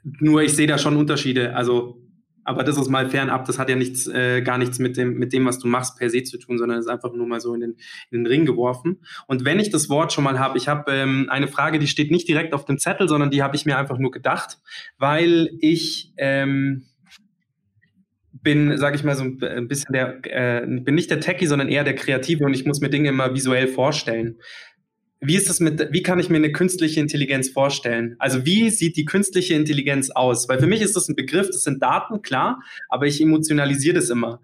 nur 0.03 0.43
ich 0.43 0.55
sehe 0.55 0.67
da 0.67 0.79
schon 0.79 0.97
Unterschiede. 0.97 1.55
Also, 1.55 2.01
aber 2.45 2.65
das 2.65 2.79
ist 2.79 2.89
mal 2.89 3.11
fernab. 3.11 3.45
Das 3.45 3.59
hat 3.59 3.69
ja 3.69 3.77
nichts, 3.77 4.07
äh, 4.07 4.41
gar 4.43 4.59
nichts 4.59 4.79
mit 4.79 4.97
dem, 4.97 5.15
mit 5.15 5.33
dem, 5.33 5.45
was 5.45 5.59
du 5.59 5.69
machst, 5.69 5.99
per 5.99 6.09
se 6.11 6.23
zu 6.23 6.39
tun, 6.39 6.59
sondern 6.59 6.79
ist 6.79 6.89
einfach 6.89 7.13
nur 7.13 7.27
mal 7.27 7.41
so 7.41 7.55
in 7.55 7.61
den, 7.61 7.77
in 8.11 8.21
den 8.21 8.27
Ring 8.27 8.47
geworfen. 8.47 9.01
Und 9.27 9.45
wenn 9.45 9.61
ich 9.61 9.71
das 9.71 9.89
Wort 9.89 10.13
schon 10.13 10.25
mal 10.25 10.39
habe, 10.39 10.57
ich 10.57 10.69
habe 10.69 10.91
ähm, 10.93 11.27
eine 11.29 11.49
Frage, 11.49 11.79
die 11.79 11.87
steht 11.87 12.11
nicht 12.11 12.29
direkt 12.29 12.55
auf 12.55 12.65
dem 12.65 12.79
Zettel, 12.79 13.09
sondern 13.09 13.31
die 13.31 13.43
habe 13.43 13.57
ich 13.57 13.67
mir 13.67 13.77
einfach 13.77 13.99
nur 13.99 14.11
gedacht, 14.11 14.59
weil 14.99 15.51
ich 15.61 16.13
ähm, 16.17 16.87
bin, 18.33 18.79
sage 18.79 18.97
ich 18.97 19.05
mal, 19.05 19.17
so 19.17 19.25
ein 19.25 19.69
bisschen 19.69 19.93
der, 19.93 20.21
äh, 20.25 20.67
bin 20.67 20.95
nicht 20.95 21.11
der 21.11 21.21
Techie, 21.21 21.47
sondern 21.47 21.69
eher 21.69 21.85
der 21.85 21.95
Kreative 21.95 22.45
und 22.45 22.55
ich 22.55 22.65
muss 22.65 22.81
mir 22.81 22.89
Dinge 22.89 23.11
immer 23.11 23.35
visuell 23.35 23.69
vorstellen 23.69 24.39
wie 25.21 25.37
ist 25.37 25.49
das 25.49 25.61
mit, 25.61 25.89
wie 25.91 26.03
kann 26.03 26.21
ich 26.21 26.31
mir 26.31 26.37
eine 26.37 26.53
künstliche 26.53 27.01
Intelligenz 27.01 27.49
vorstellen? 27.49 28.15
Also 28.19 28.47
wie 28.47 28.71
sieht 28.71 28.97
die 28.97 29.05
künstliche 29.05 29.55
Intelligenz 29.55 30.11
aus? 30.11 30.49
Weil 30.49 30.61
für 30.61 30.67
mich 30.67 30.81
ist 30.81 30.95
das 30.95 31.09
ein 31.09 31.17
Begriff, 31.17 31.49
das 31.49 31.63
sind 31.63 31.83
Daten, 31.83 32.23
klar, 32.23 32.63
aber 32.89 33.07
ich 33.07 33.21
emotionalisiere 33.21 33.97
das 33.97 34.11
immer. 34.11 34.41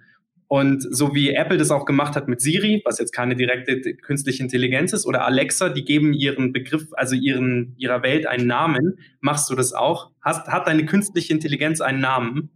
Und 0.48 0.82
so 0.82 1.14
wie 1.14 1.30
Apple 1.30 1.56
das 1.56 1.70
auch 1.70 1.84
gemacht 1.84 2.16
hat 2.16 2.28
mit 2.28 2.40
Siri, 2.40 2.82
was 2.84 2.98
jetzt 2.98 3.12
keine 3.12 3.34
direkte 3.34 3.94
künstliche 3.94 4.42
Intelligenz 4.42 4.92
ist, 4.92 5.06
oder 5.06 5.24
Alexa, 5.24 5.68
die 5.68 5.84
geben 5.84 6.12
ihren 6.12 6.52
Begriff, 6.52 6.88
also 6.92 7.14
ihren, 7.14 7.74
ihrer 7.76 8.02
Welt 8.02 8.26
einen 8.26 8.46
Namen. 8.46 8.98
Machst 9.20 9.48
du 9.50 9.54
das 9.54 9.72
auch? 9.72 10.10
Hast, 10.20 10.48
hat 10.48 10.66
deine 10.66 10.86
künstliche 10.86 11.32
Intelligenz 11.32 11.80
einen 11.80 12.00
Namen? 12.00 12.50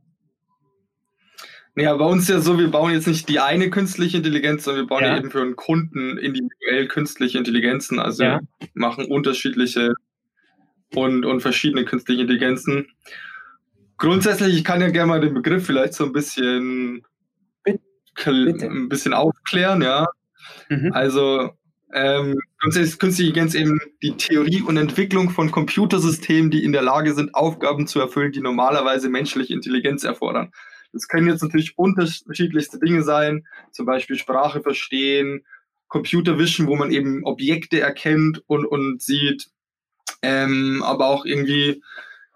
Ja, 1.79 1.95
bei 1.97 2.05
uns 2.05 2.23
ist 2.25 2.29
ja 2.31 2.41
so, 2.41 2.59
wir 2.59 2.71
bauen 2.71 2.93
jetzt 2.93 3.07
nicht 3.07 3.29
die 3.29 3.39
eine 3.39 3.71
künstliche 3.71 4.17
Intelligenz, 4.17 4.65
sondern 4.65 4.85
wir 4.85 4.89
bauen 4.89 5.05
ja, 5.05 5.13
ja 5.13 5.19
eben 5.19 5.31
für 5.31 5.43
einen 5.43 5.55
Kunden 5.55 6.19
individuell 6.19 6.89
künstliche 6.89 7.39
Intelligenzen. 7.39 8.01
Also 8.01 8.25
ja. 8.25 8.41
machen 8.75 9.05
unterschiedliche 9.05 9.95
und, 10.95 11.25
und 11.25 11.41
verschiedene 11.41 11.85
künstliche 11.85 12.23
Intelligenzen. 12.23 12.89
Grundsätzlich, 13.97 14.57
ich 14.57 14.65
kann 14.65 14.81
ja 14.81 14.89
gerne 14.89 15.09
mal 15.09 15.21
den 15.21 15.35
Begriff 15.35 15.67
vielleicht 15.67 15.95
so 15.95 16.05
ein 16.05 16.13
bisschen, 16.13 17.05
Bitte. 17.65 18.67
ein 18.67 18.89
bisschen 18.89 19.13
aufklären, 19.13 19.81
ja. 19.81 20.07
Mhm. 20.69 20.93
Also 20.93 21.51
ähm, 21.93 22.39
grundsätzlich 22.61 22.93
ist 22.93 22.99
künstliche 22.99 23.31
Intelligenz 23.31 23.55
eben 23.55 23.81
die 24.03 24.17
Theorie 24.17 24.63
und 24.63 24.77
Entwicklung 24.77 25.31
von 25.31 25.53
Computersystemen, 25.53 26.51
die 26.51 26.65
in 26.65 26.73
der 26.73 26.83
Lage 26.83 27.15
sind, 27.15 27.35
Aufgaben 27.35 27.87
zu 27.87 28.01
erfüllen, 28.01 28.33
die 28.33 28.41
normalerweise 28.41 29.09
menschliche 29.09 29.55
Intelligenz 29.55 30.03
erfordern. 30.03 30.51
Das 30.93 31.09
können 31.09 31.29
jetzt 31.29 31.43
natürlich 31.43 31.77
unterschiedlichste 31.77 32.79
Dinge 32.79 33.03
sein, 33.03 33.47
zum 33.73 33.87
Beispiel 33.87 34.17
Sprache 34.17 34.61
verstehen, 34.63 35.45
Computer 35.89 36.39
Vision, 36.39 36.67
wo 36.67 36.77
man 36.77 36.91
eben 36.91 37.25
Objekte 37.25 37.81
erkennt 37.81 38.43
und, 38.47 38.67
und 38.67 39.01
sieht, 39.01 39.49
ähm, 40.23 40.83
aber 40.85 41.07
auch 41.07 41.25
irgendwie 41.25 41.83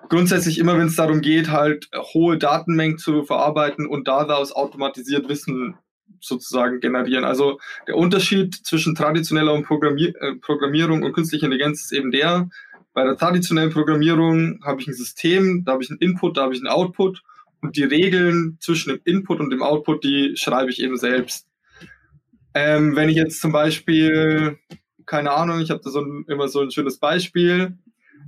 grundsätzlich 0.09 0.59
immer, 0.59 0.79
wenn 0.79 0.89
es 0.89 0.97
darum 0.97 1.21
geht, 1.21 1.51
halt 1.51 1.89
hohe 2.15 2.39
Datenmengen 2.39 2.99
zu 2.99 3.25
verarbeiten 3.25 3.87
und 3.87 4.09
daraus 4.09 4.53
automatisiert 4.53 5.29
Wissen 5.29 5.77
sozusagen 6.21 6.81
generieren. 6.81 7.25
Also 7.25 7.59
der 7.87 7.97
Unterschied 7.97 8.55
zwischen 8.55 8.95
traditioneller 8.95 9.61
Programmier 9.63 10.15
äh, 10.21 10.35
Programmierung 10.37 11.03
und 11.03 11.13
künstlicher 11.13 11.47
Intelligenz 11.47 11.83
ist 11.83 11.93
eben 11.93 12.11
der, 12.11 12.49
bei 12.95 13.05
der 13.05 13.17
traditionellen 13.17 13.73
Programmierung 13.73 14.61
habe 14.65 14.81
ich 14.81 14.87
ein 14.87 14.95
System, 14.95 15.65
da 15.65 15.73
habe 15.73 15.83
ich 15.83 15.91
einen 15.91 15.99
Input, 16.01 16.37
da 16.37 16.43
habe 16.43 16.55
ich 16.55 16.61
einen 16.61 16.69
Output 16.69 17.23
und 17.63 17.77
die 17.77 17.85
Regeln 17.85 18.59
zwischen 18.61 18.91
dem 18.91 19.01
Input 19.05 19.41
und 19.41 19.51
dem 19.51 19.63
Output, 19.63 20.05
die 20.05 20.35
schreibe 20.37 20.71
ich 20.71 20.83
eben 20.83 20.97
selbst. 20.97 21.47
Ähm, 22.55 22.95
wenn 22.97 23.09
ich 23.09 23.17
jetzt 23.17 23.41
zum 23.41 23.53
Beispiel, 23.53 24.59
keine 25.07 25.31
Ahnung, 25.33 25.61
ich 25.61 25.71
habe 25.71 25.81
da 25.83 25.91
so 25.91 26.01
ein, 26.01 26.25
immer 26.29 26.49
so 26.49 26.61
ein 26.61 26.71
schönes 26.71 26.99
Beispiel, 26.99 27.79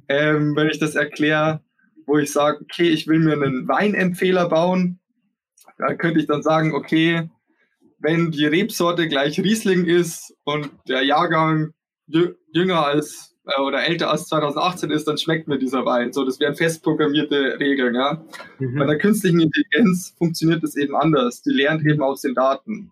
ähm, 0.08 0.56
wenn 0.56 0.68
ich 0.68 0.78
das 0.78 0.94
erkläre, 0.94 1.62
wo 2.06 2.18
ich 2.18 2.32
sage, 2.32 2.60
okay, 2.62 2.88
ich 2.88 3.06
will 3.06 3.18
mir 3.18 3.32
einen 3.34 3.68
Weinempfehler 3.68 4.48
bauen, 4.48 5.00
da 5.78 5.94
könnte 5.94 6.20
ich 6.20 6.26
dann 6.26 6.42
sagen, 6.42 6.72
okay, 6.72 7.28
wenn 7.98 8.30
die 8.30 8.46
Rebsorte 8.46 9.08
gleich 9.08 9.38
Riesling 9.40 9.86
ist 9.86 10.34
und 10.44 10.70
der 10.88 11.02
Jahrgang 11.02 11.72
jünger 12.06 12.86
als 12.86 13.33
äh, 13.46 13.60
oder 13.60 13.84
älter 13.84 14.10
als 14.10 14.26
2018 14.26 14.90
ist, 14.90 15.06
dann 15.06 15.18
schmeckt 15.18 15.48
mir 15.48 15.58
dieser 15.58 15.84
Wein. 15.84 16.12
So, 16.12 16.24
das 16.24 16.40
wären 16.40 16.54
fest 16.54 16.82
programmierte 16.82 17.58
Regeln, 17.58 17.94
ja. 17.94 18.24
Mhm. 18.58 18.78
Bei 18.78 18.86
der 18.86 18.98
künstlichen 18.98 19.40
Intelligenz 19.40 20.14
funktioniert 20.16 20.62
das 20.62 20.76
eben 20.76 20.96
anders. 20.96 21.42
Die 21.42 21.50
lernt 21.50 21.84
eben 21.84 22.02
aus 22.02 22.22
den 22.22 22.34
Daten. 22.34 22.90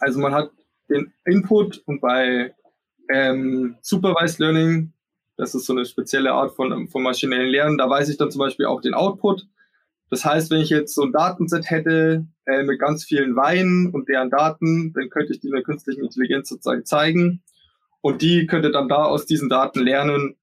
Also 0.00 0.20
man 0.20 0.32
hat 0.32 0.50
den 0.88 1.12
Input 1.24 1.82
und 1.86 2.00
bei 2.00 2.54
ähm, 3.10 3.76
Supervised 3.82 4.38
Learning, 4.38 4.92
das 5.36 5.54
ist 5.54 5.66
so 5.66 5.72
eine 5.72 5.84
spezielle 5.84 6.32
Art 6.32 6.54
von, 6.54 6.88
von 6.88 7.02
maschinellen 7.02 7.48
Lernen, 7.48 7.78
da 7.78 7.88
weiß 7.88 8.08
ich 8.08 8.16
dann 8.16 8.30
zum 8.30 8.40
Beispiel 8.40 8.66
auch 8.66 8.80
den 8.80 8.94
Output. 8.94 9.46
Das 10.10 10.24
heißt, 10.24 10.50
wenn 10.50 10.60
ich 10.60 10.68
jetzt 10.68 10.94
so 10.94 11.02
ein 11.02 11.12
Datenset 11.12 11.70
hätte 11.70 12.26
äh, 12.44 12.62
mit 12.64 12.78
ganz 12.78 13.04
vielen 13.04 13.34
Weinen 13.34 13.90
und 13.90 14.08
deren 14.08 14.28
Daten, 14.28 14.92
dann 14.92 15.08
könnte 15.08 15.32
ich 15.32 15.40
die 15.40 15.46
in 15.46 15.54
der 15.54 15.62
künstlichen 15.62 16.04
Intelligenz 16.04 16.50
sozusagen 16.50 16.84
zeigen. 16.84 17.42
Und 18.02 18.20
die 18.20 18.46
könnte 18.46 18.70
dann 18.70 18.88
da 18.88 19.04
aus 19.04 19.24
diesen 19.24 19.48
Daten 19.48 19.80
lernen, 19.80 20.36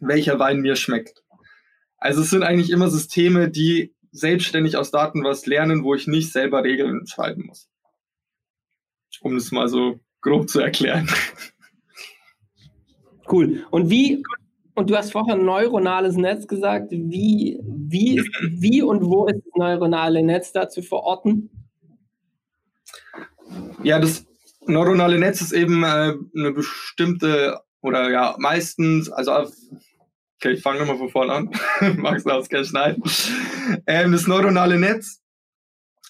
welcher 0.00 0.38
Wein 0.38 0.60
mir 0.60 0.74
schmeckt. 0.76 1.22
Also 1.98 2.22
es 2.22 2.30
sind 2.30 2.42
eigentlich 2.42 2.70
immer 2.70 2.88
Systeme, 2.90 3.50
die 3.50 3.94
selbstständig 4.10 4.76
aus 4.76 4.90
Daten 4.90 5.22
was 5.22 5.46
lernen, 5.46 5.84
wo 5.84 5.94
ich 5.94 6.06
nicht 6.06 6.32
selber 6.32 6.64
Regeln 6.64 7.06
schreiben 7.06 7.46
muss. 7.46 7.68
Um 9.20 9.36
es 9.36 9.52
mal 9.52 9.68
so 9.68 10.00
grob 10.20 10.48
zu 10.48 10.60
erklären. 10.60 11.08
Cool. 13.30 13.66
Und 13.70 13.90
wie, 13.90 14.22
und 14.74 14.88
du 14.88 14.96
hast 14.96 15.12
vorher 15.12 15.36
neuronales 15.36 16.16
Netz 16.16 16.46
gesagt, 16.46 16.92
wie, 16.92 17.58
wie, 17.62 18.22
wie 18.48 18.82
und 18.82 19.04
wo 19.04 19.26
ist 19.26 19.42
das 19.44 19.54
neuronale 19.56 20.22
Netz 20.22 20.52
da 20.52 20.68
zu 20.68 20.82
verorten? 20.82 21.50
Ja, 23.82 23.98
das 23.98 24.26
neuronale 24.66 25.18
Netz 25.18 25.40
ist 25.40 25.52
eben 25.52 25.82
äh, 25.82 26.14
eine 26.34 26.52
bestimmte 26.52 27.60
oder 27.80 28.10
ja 28.10 28.34
meistens, 28.38 29.10
also 29.10 29.32
okay, 29.32 30.52
ich 30.52 30.62
fange 30.62 30.80
nochmal 30.80 30.98
von 30.98 31.08
vorne 31.08 31.32
an, 31.32 31.50
Max 31.96 32.24
das 32.24 32.48
gerne 32.48 32.66
schneiden. 32.66 33.02
Ähm, 33.86 34.12
das 34.12 34.26
neuronale 34.26 34.78
Netz 34.78 35.22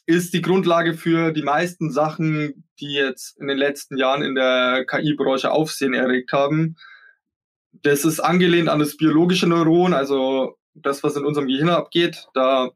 ist 0.07 0.35
die 0.35 0.43
Grundlage 0.43 0.95
für 0.95 1.33
die 1.33 1.43
meisten 1.43 1.91
Sachen, 1.91 2.65
die 2.81 2.93
jetzt 2.93 3.39
in 3.39 3.49
den 3.49 3.59
letzten 3.59 3.97
Jahren 3.97 4.23
in 4.23 4.35
der 4.35 4.85
KI-Branche 4.87 5.51
Aufsehen 5.51 5.95
erregt 5.95 6.33
haben. 6.33 6.77
Das 7.73 8.05
ist 8.05 8.21
angelehnt 8.21 8.69
an 8.69 8.79
das 8.79 8.97
biologische 8.97 9.47
Neuron, 9.47 9.95
also 9.95 10.57
das, 10.75 11.03
was 11.03 11.17
in 11.17 11.25
unserem 11.25 11.49
Gehirn 11.49 11.71
abgeht. 11.71 12.29
Da 12.35 12.71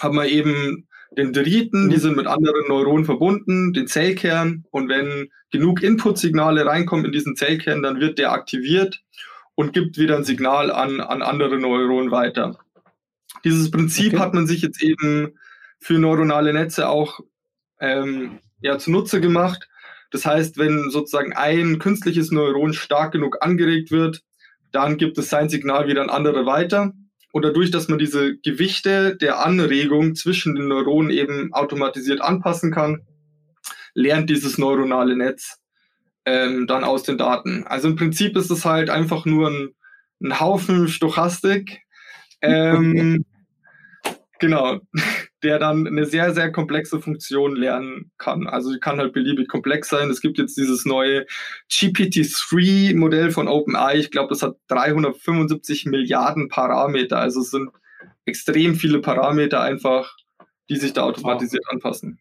haben 0.00 0.16
wir 0.16 0.26
eben 0.26 0.88
den 1.16 1.32
Driten, 1.32 1.90
die 1.90 1.96
mhm. 1.96 2.00
sind 2.00 2.16
mit 2.16 2.26
anderen 2.26 2.66
Neuronen 2.68 3.04
verbunden, 3.04 3.72
den 3.72 3.86
Zellkern. 3.86 4.64
Und 4.70 4.88
wenn 4.88 5.28
genug 5.50 5.82
Inputsignale 5.82 6.66
reinkommen 6.66 7.06
in 7.06 7.12
diesen 7.12 7.36
Zellkern, 7.36 7.82
dann 7.82 8.00
wird 8.00 8.18
der 8.18 8.32
aktiviert 8.32 9.02
und 9.54 9.72
gibt 9.72 9.98
wieder 9.98 10.16
ein 10.16 10.24
Signal 10.24 10.70
an, 10.70 11.00
an 11.00 11.22
andere 11.22 11.58
Neuronen 11.58 12.10
weiter. 12.10 12.58
Dieses 13.44 13.70
Prinzip 13.70 14.14
okay. 14.14 14.22
hat 14.22 14.34
man 14.34 14.46
sich 14.46 14.62
jetzt 14.62 14.82
eben 14.82 15.38
für 15.78 15.98
neuronale 15.98 16.52
Netze 16.52 16.88
auch 16.88 17.20
ähm, 17.80 18.38
ja, 18.60 18.78
zunutze 18.78 19.20
gemacht. 19.20 19.68
Das 20.10 20.24
heißt, 20.24 20.58
wenn 20.58 20.90
sozusagen 20.90 21.32
ein 21.32 21.78
künstliches 21.78 22.30
Neuron 22.30 22.74
stark 22.74 23.12
genug 23.12 23.38
angeregt 23.40 23.90
wird, 23.90 24.22
dann 24.70 24.96
gibt 24.96 25.18
es 25.18 25.28
sein 25.28 25.48
Signal 25.48 25.88
wieder 25.88 26.02
an 26.02 26.10
andere 26.10 26.46
weiter. 26.46 26.92
Und 27.32 27.44
dadurch, 27.44 27.70
dass 27.70 27.88
man 27.88 27.98
diese 27.98 28.36
Gewichte 28.38 29.16
der 29.16 29.44
Anregung 29.44 30.14
zwischen 30.14 30.54
den 30.54 30.68
Neuronen 30.68 31.10
eben 31.10 31.52
automatisiert 31.52 32.20
anpassen 32.20 32.70
kann, 32.70 33.06
lernt 33.94 34.30
dieses 34.30 34.58
neuronale 34.58 35.16
Netz 35.16 35.58
ähm, 36.24 36.66
dann 36.66 36.84
aus 36.84 37.02
den 37.02 37.18
Daten. 37.18 37.64
Also 37.66 37.88
im 37.88 37.96
Prinzip 37.96 38.36
ist 38.36 38.50
es 38.50 38.64
halt 38.64 38.90
einfach 38.90 39.24
nur 39.24 39.48
ein, 39.48 39.74
ein 40.22 40.40
Haufen 40.40 40.88
Stochastik. 40.88 41.80
Ähm, 42.44 43.24
genau 44.40 44.80
der 45.42 45.58
dann 45.58 45.86
eine 45.86 46.06
sehr, 46.06 46.32
sehr 46.34 46.52
komplexe 46.52 47.00
Funktion 47.00 47.56
lernen 47.56 48.10
kann. 48.18 48.46
Also 48.46 48.72
die 48.72 48.80
kann 48.80 48.98
halt 48.98 49.12
beliebig 49.12 49.48
komplex 49.48 49.88
sein. 49.88 50.08
Es 50.10 50.20
gibt 50.20 50.38
jetzt 50.38 50.56
dieses 50.56 50.84
neue 50.84 51.26
GPT-3-Modell 51.70 53.30
von 53.30 53.48
OpenAI. 53.48 53.96
Ich 53.98 54.10
glaube, 54.10 54.28
das 54.28 54.42
hat 54.42 54.56
375 54.68 55.86
Milliarden 55.86 56.48
Parameter. 56.48 57.18
Also 57.18 57.40
es 57.40 57.50
sind 57.50 57.70
extrem 58.24 58.76
viele 58.76 59.00
Parameter 59.00 59.60
einfach, 59.60 60.16
die 60.70 60.76
sich 60.76 60.92
da 60.92 61.02
automatisiert 61.02 61.64
wow. 61.66 61.74
anpassen. 61.74 62.18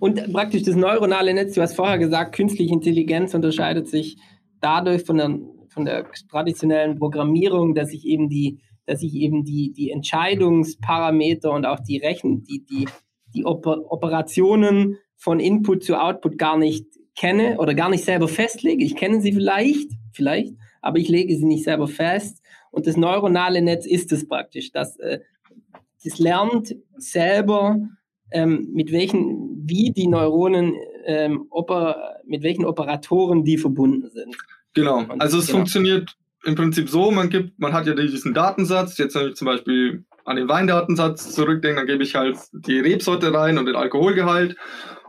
Und 0.00 0.32
praktisch 0.32 0.62
das 0.62 0.76
neuronale 0.76 1.32
Netz, 1.34 1.54
du 1.54 1.62
hast 1.62 1.74
vorher 1.74 1.98
gesagt, 1.98 2.34
künstliche 2.34 2.72
Intelligenz 2.72 3.34
unterscheidet 3.34 3.88
sich 3.88 4.18
dadurch 4.60 5.04
von 5.04 5.18
der, 5.18 5.38
von 5.68 5.84
der 5.84 6.06
traditionellen 6.30 6.98
Programmierung, 6.98 7.74
dass 7.74 7.92
ich 7.92 8.06
eben 8.06 8.28
die 8.28 8.60
dass 8.86 9.02
ich 9.02 9.14
eben 9.14 9.44
die, 9.44 9.72
die 9.72 9.90
Entscheidungsparameter 9.90 11.50
und 11.52 11.66
auch 11.66 11.80
die 11.80 11.98
Rechen, 11.98 12.44
die, 12.44 12.64
die, 12.64 12.88
die 13.34 13.44
Oper 13.44 13.90
Operationen 13.90 14.98
von 15.16 15.40
Input 15.40 15.84
zu 15.84 16.00
Output 16.00 16.36
gar 16.38 16.58
nicht 16.58 16.86
kenne 17.16 17.58
oder 17.58 17.74
gar 17.74 17.90
nicht 17.90 18.04
selber 18.04 18.28
festlege. 18.28 18.84
Ich 18.84 18.96
kenne 18.96 19.20
sie 19.20 19.32
vielleicht, 19.32 19.90
vielleicht, 20.12 20.54
aber 20.80 20.98
ich 20.98 21.08
lege 21.08 21.36
sie 21.36 21.44
nicht 21.44 21.64
selber 21.64 21.86
fest. 21.86 22.42
Und 22.70 22.86
das 22.86 22.96
neuronale 22.96 23.62
Netz 23.62 23.86
ist 23.86 24.12
es 24.12 24.26
praktisch. 24.26 24.72
Das, 24.72 24.98
äh, 24.98 25.20
das 26.02 26.18
lernt 26.18 26.74
selber, 26.96 27.78
ähm, 28.32 28.68
mit 28.72 28.90
welchen, 28.90 29.62
wie 29.64 29.92
die 29.92 30.08
Neuronen, 30.08 30.74
ähm, 31.04 31.48
mit 32.24 32.42
welchen 32.42 32.64
Operatoren 32.64 33.44
die 33.44 33.58
verbunden 33.58 34.10
sind. 34.10 34.36
Genau. 34.74 35.04
Also 35.18 35.38
es 35.38 35.46
genau. 35.46 35.58
funktioniert 35.58 36.16
im 36.44 36.54
Prinzip 36.54 36.88
so, 36.88 37.10
man 37.10 37.30
gibt, 37.30 37.58
man 37.58 37.72
hat 37.72 37.86
ja 37.86 37.94
diesen 37.94 38.34
Datensatz, 38.34 38.98
jetzt 38.98 39.14
wenn 39.14 39.28
ich 39.28 39.34
zum 39.34 39.46
Beispiel 39.46 40.04
an 40.24 40.36
den 40.36 40.48
Weindatensatz 40.48 41.32
zurückdenke, 41.32 41.80
dann 41.80 41.86
gebe 41.86 42.02
ich 42.02 42.14
halt 42.14 42.38
die 42.52 42.78
Rebsorte 42.78 43.32
rein 43.32 43.58
und 43.58 43.66
den 43.66 43.76
Alkoholgehalt 43.76 44.56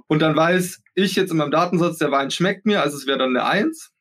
und 0.07 0.21
dann 0.21 0.35
weiß 0.35 0.83
ich 0.95 1.15
jetzt 1.15 1.31
in 1.31 1.37
meinem 1.37 1.51
Datensatz, 1.51 1.97
der 1.97 2.11
Wein 2.11 2.31
schmeckt 2.31 2.65
mir, 2.65 2.81
also 2.81 2.97
es 2.97 3.07
wäre 3.07 3.17
dann 3.17 3.35
eine 3.35 3.45
Eins. 3.45 3.91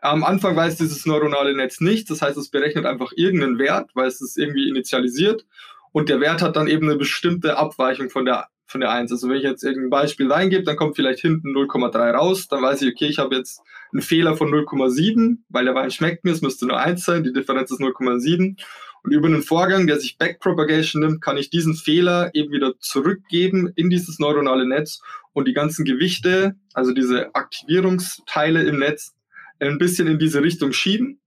Am 0.00 0.22
Anfang 0.22 0.54
weiß 0.54 0.76
dieses 0.76 1.06
neuronale 1.06 1.56
Netz 1.56 1.80
nicht, 1.80 2.10
das 2.10 2.20
heißt, 2.20 2.36
es 2.36 2.50
berechnet 2.50 2.86
einfach 2.86 3.12
irgendeinen 3.16 3.58
Wert, 3.58 3.90
weil 3.94 4.06
es 4.06 4.20
ist 4.20 4.36
irgendwie 4.36 4.68
initialisiert 4.68 5.46
und 5.92 6.08
der 6.08 6.20
Wert 6.20 6.42
hat 6.42 6.56
dann 6.56 6.66
eben 6.66 6.88
eine 6.88 6.98
bestimmte 6.98 7.56
Abweichung 7.56 8.10
von 8.10 8.24
der 8.24 8.48
von 8.74 8.80
der 8.80 8.90
1. 8.90 9.12
Also 9.12 9.28
wenn 9.28 9.36
ich 9.36 9.44
jetzt 9.44 9.62
irgendein 9.62 9.90
Beispiel 9.90 10.30
reingebe, 10.30 10.64
dann 10.64 10.74
kommt 10.74 10.96
vielleicht 10.96 11.20
hinten 11.20 11.56
0,3 11.56 12.10
raus, 12.10 12.48
dann 12.48 12.60
weiß 12.60 12.82
ich, 12.82 12.92
okay, 12.92 13.06
ich 13.06 13.20
habe 13.20 13.36
jetzt 13.36 13.62
einen 13.92 14.02
Fehler 14.02 14.36
von 14.36 14.50
0,7, 14.50 15.36
weil 15.48 15.64
der 15.64 15.76
Wein 15.76 15.92
schmeckt 15.92 16.24
mir, 16.24 16.32
es 16.32 16.42
müsste 16.42 16.66
nur 16.66 16.80
1 16.80 17.04
sein, 17.04 17.22
die 17.22 17.32
Differenz 17.32 17.70
ist 17.70 17.80
0,7. 17.80 18.60
Und 19.04 19.12
über 19.12 19.28
einen 19.28 19.42
Vorgang, 19.42 19.86
der 19.86 20.00
sich 20.00 20.18
Backpropagation 20.18 21.02
nimmt, 21.02 21.22
kann 21.22 21.36
ich 21.36 21.50
diesen 21.50 21.76
Fehler 21.76 22.30
eben 22.34 22.50
wieder 22.50 22.76
zurückgeben 22.80 23.70
in 23.76 23.90
dieses 23.90 24.18
neuronale 24.18 24.66
Netz 24.66 25.00
und 25.32 25.46
die 25.46 25.52
ganzen 25.52 25.84
Gewichte, 25.84 26.56
also 26.72 26.92
diese 26.92 27.32
Aktivierungsteile 27.32 28.64
im 28.64 28.80
Netz, 28.80 29.14
ein 29.60 29.78
bisschen 29.78 30.08
in 30.08 30.18
diese 30.18 30.42
Richtung 30.42 30.72
schieben. 30.72 31.20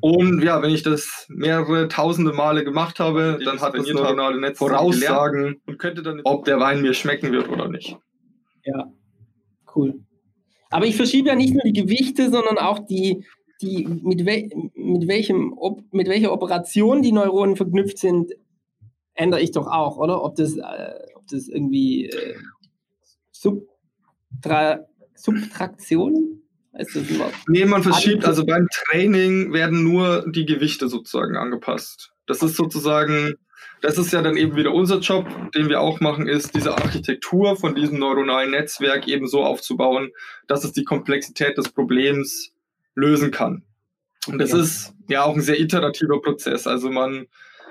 Und 0.00 0.42
ja, 0.42 0.62
wenn 0.62 0.70
ich 0.70 0.82
das 0.82 1.26
mehrere 1.28 1.88
tausende 1.88 2.32
Male 2.32 2.64
gemacht 2.64 3.00
habe, 3.00 3.38
dann 3.44 3.60
hat 3.60 3.74
das 3.74 3.88
neuronale 3.88 4.40
Netz 4.40 4.58
Voraussagen 4.58 5.60
und 5.66 5.78
könnte 5.78 6.02
dann, 6.02 6.20
ob 6.24 6.44
der 6.44 6.60
Wein 6.60 6.82
mir 6.82 6.94
schmecken 6.94 7.32
wird 7.32 7.48
oder 7.48 7.68
nicht. 7.68 7.96
Ja, 8.64 8.92
cool. 9.74 10.00
Aber 10.70 10.86
ich 10.86 10.96
verschiebe 10.96 11.28
ja 11.28 11.34
nicht 11.34 11.54
nur 11.54 11.62
die 11.62 11.72
Gewichte, 11.72 12.30
sondern 12.30 12.58
auch 12.58 12.80
die, 12.80 13.24
die 13.62 13.86
mit, 13.86 14.26
we 14.26 14.48
mit, 14.74 15.08
welchem, 15.08 15.54
ob, 15.56 15.82
mit 15.92 16.08
welcher 16.08 16.32
Operation 16.32 17.02
die 17.02 17.12
Neuronen 17.12 17.56
verknüpft 17.56 17.98
sind, 17.98 18.32
ändere 19.14 19.40
ich 19.40 19.52
doch 19.52 19.66
auch, 19.66 19.96
oder? 19.96 20.22
Ob 20.22 20.36
das, 20.36 20.56
äh, 20.56 20.94
ob 21.14 21.26
das 21.28 21.48
irgendwie 21.48 22.06
äh, 22.06 22.34
Subtra 23.30 24.86
Subtraktion 25.14 26.25
ist 26.78 26.96
das? 26.96 27.04
Nee, 27.48 27.64
man 27.64 27.82
verschiebt, 27.82 28.24
also 28.24 28.44
beim 28.44 28.68
Training 28.70 29.52
werden 29.52 29.82
nur 29.82 30.24
die 30.28 30.46
Gewichte 30.46 30.88
sozusagen 30.88 31.36
angepasst. 31.36 32.12
Das 32.26 32.42
ist 32.42 32.56
sozusagen, 32.56 33.34
das 33.80 33.98
ist 33.98 34.12
ja 34.12 34.22
dann 34.22 34.36
eben 34.36 34.56
wieder 34.56 34.72
unser 34.72 34.98
Job, 34.98 35.26
den 35.54 35.68
wir 35.68 35.80
auch 35.80 36.00
machen, 36.00 36.28
ist 36.28 36.54
diese 36.54 36.76
Architektur 36.76 37.56
von 37.56 37.74
diesem 37.74 37.98
neuronalen 37.98 38.50
Netzwerk 38.50 39.08
eben 39.08 39.26
so 39.26 39.44
aufzubauen, 39.44 40.10
dass 40.46 40.64
es 40.64 40.72
die 40.72 40.84
Komplexität 40.84 41.56
des 41.56 41.68
Problems 41.68 42.52
lösen 42.94 43.30
kann. 43.30 43.62
Und 44.26 44.38
das 44.38 44.50
ja. 44.50 44.58
ist 44.58 44.94
ja 45.08 45.22
auch 45.22 45.34
ein 45.34 45.42
sehr 45.42 45.60
iterativer 45.60 46.20
Prozess. 46.20 46.66
Also 46.66 46.90
man 46.90 47.26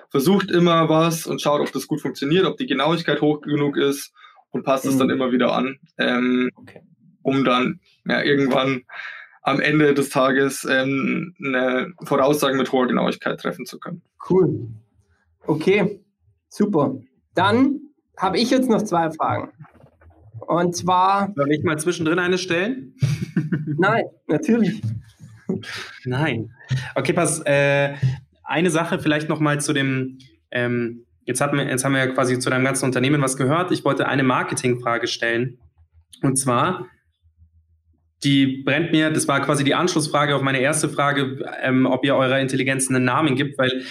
versucht 0.09 0.51
immer 0.51 0.87
was 0.87 1.27
und 1.27 1.41
schaut, 1.41 1.61
ob 1.61 1.71
das 1.73 1.87
gut 1.87 2.01
funktioniert, 2.01 2.45
ob 2.45 2.57
die 2.57 2.67
Genauigkeit 2.67 3.21
hoch 3.21 3.41
genug 3.41 3.75
ist 3.75 4.13
und 4.51 4.63
passt 4.63 4.85
es 4.85 4.97
dann 4.97 5.07
mhm. 5.07 5.13
immer 5.13 5.31
wieder 5.31 5.53
an, 5.53 5.79
ähm, 5.97 6.49
okay. 6.55 6.81
Um 7.25 7.43
dann 7.43 7.79
ja, 8.05 8.21
irgendwann 8.21 8.83
am 9.41 9.59
Ende 9.59 9.93
des 9.93 10.09
Tages 10.09 10.65
ähm, 10.69 11.35
eine 11.43 11.93
Voraussage 12.03 12.55
mit 12.55 12.71
hoher 12.71 12.87
Genauigkeit 12.87 13.39
treffen 13.39 13.65
zu 13.65 13.79
können. 13.79 14.01
Cool. 14.29 14.67
Okay, 15.45 15.99
super. 16.49 16.95
Dann 17.33 17.79
habe 18.17 18.37
ich 18.37 18.49
jetzt 18.51 18.69
noch 18.69 18.83
zwei 18.83 19.11
Fragen. 19.11 19.51
Und 20.39 20.75
zwar. 20.75 21.33
Soll 21.35 21.51
ich 21.51 21.63
mal 21.63 21.77
zwischendrin 21.79 22.19
eine 22.19 22.37
stellen? 22.37 22.95
Nein, 23.77 24.05
natürlich. 24.27 24.81
Nein. 26.05 26.51
Okay, 26.95 27.13
pass. 27.13 27.41
Äh, 27.45 27.95
eine 28.43 28.69
Sache 28.69 28.99
vielleicht 28.99 29.29
noch 29.29 29.39
mal 29.39 29.59
zu 29.59 29.73
dem. 29.73 30.19
Ähm, 30.51 31.05
jetzt, 31.23 31.41
hatten 31.41 31.57
wir, 31.57 31.65
jetzt 31.65 31.83
haben 31.83 31.93
wir 31.93 32.05
ja 32.05 32.07
quasi 32.07 32.37
zu 32.37 32.49
deinem 32.49 32.65
ganzen 32.65 32.85
Unternehmen 32.85 33.21
was 33.21 33.37
gehört. 33.37 33.71
Ich 33.71 33.83
wollte 33.83 34.07
eine 34.07 34.23
Marketingfrage 34.23 35.07
stellen. 35.07 35.59
Und 36.21 36.37
zwar, 36.37 36.87
die 38.25 38.63
brennt 38.63 38.91
mir, 38.91 39.11
das 39.11 39.27
war 39.27 39.41
quasi 39.41 39.63
die 39.63 39.75
Anschlussfrage 39.75 40.35
auf 40.35 40.41
meine 40.41 40.59
erste 40.59 40.89
Frage, 40.89 41.45
ähm, 41.61 41.85
ob 41.85 42.03
ihr 42.03 42.15
eurer 42.15 42.39
Intelligenz 42.39 42.89
einen 42.89 43.05
Namen 43.05 43.35
gibt, 43.35 43.57
weil 43.57 43.83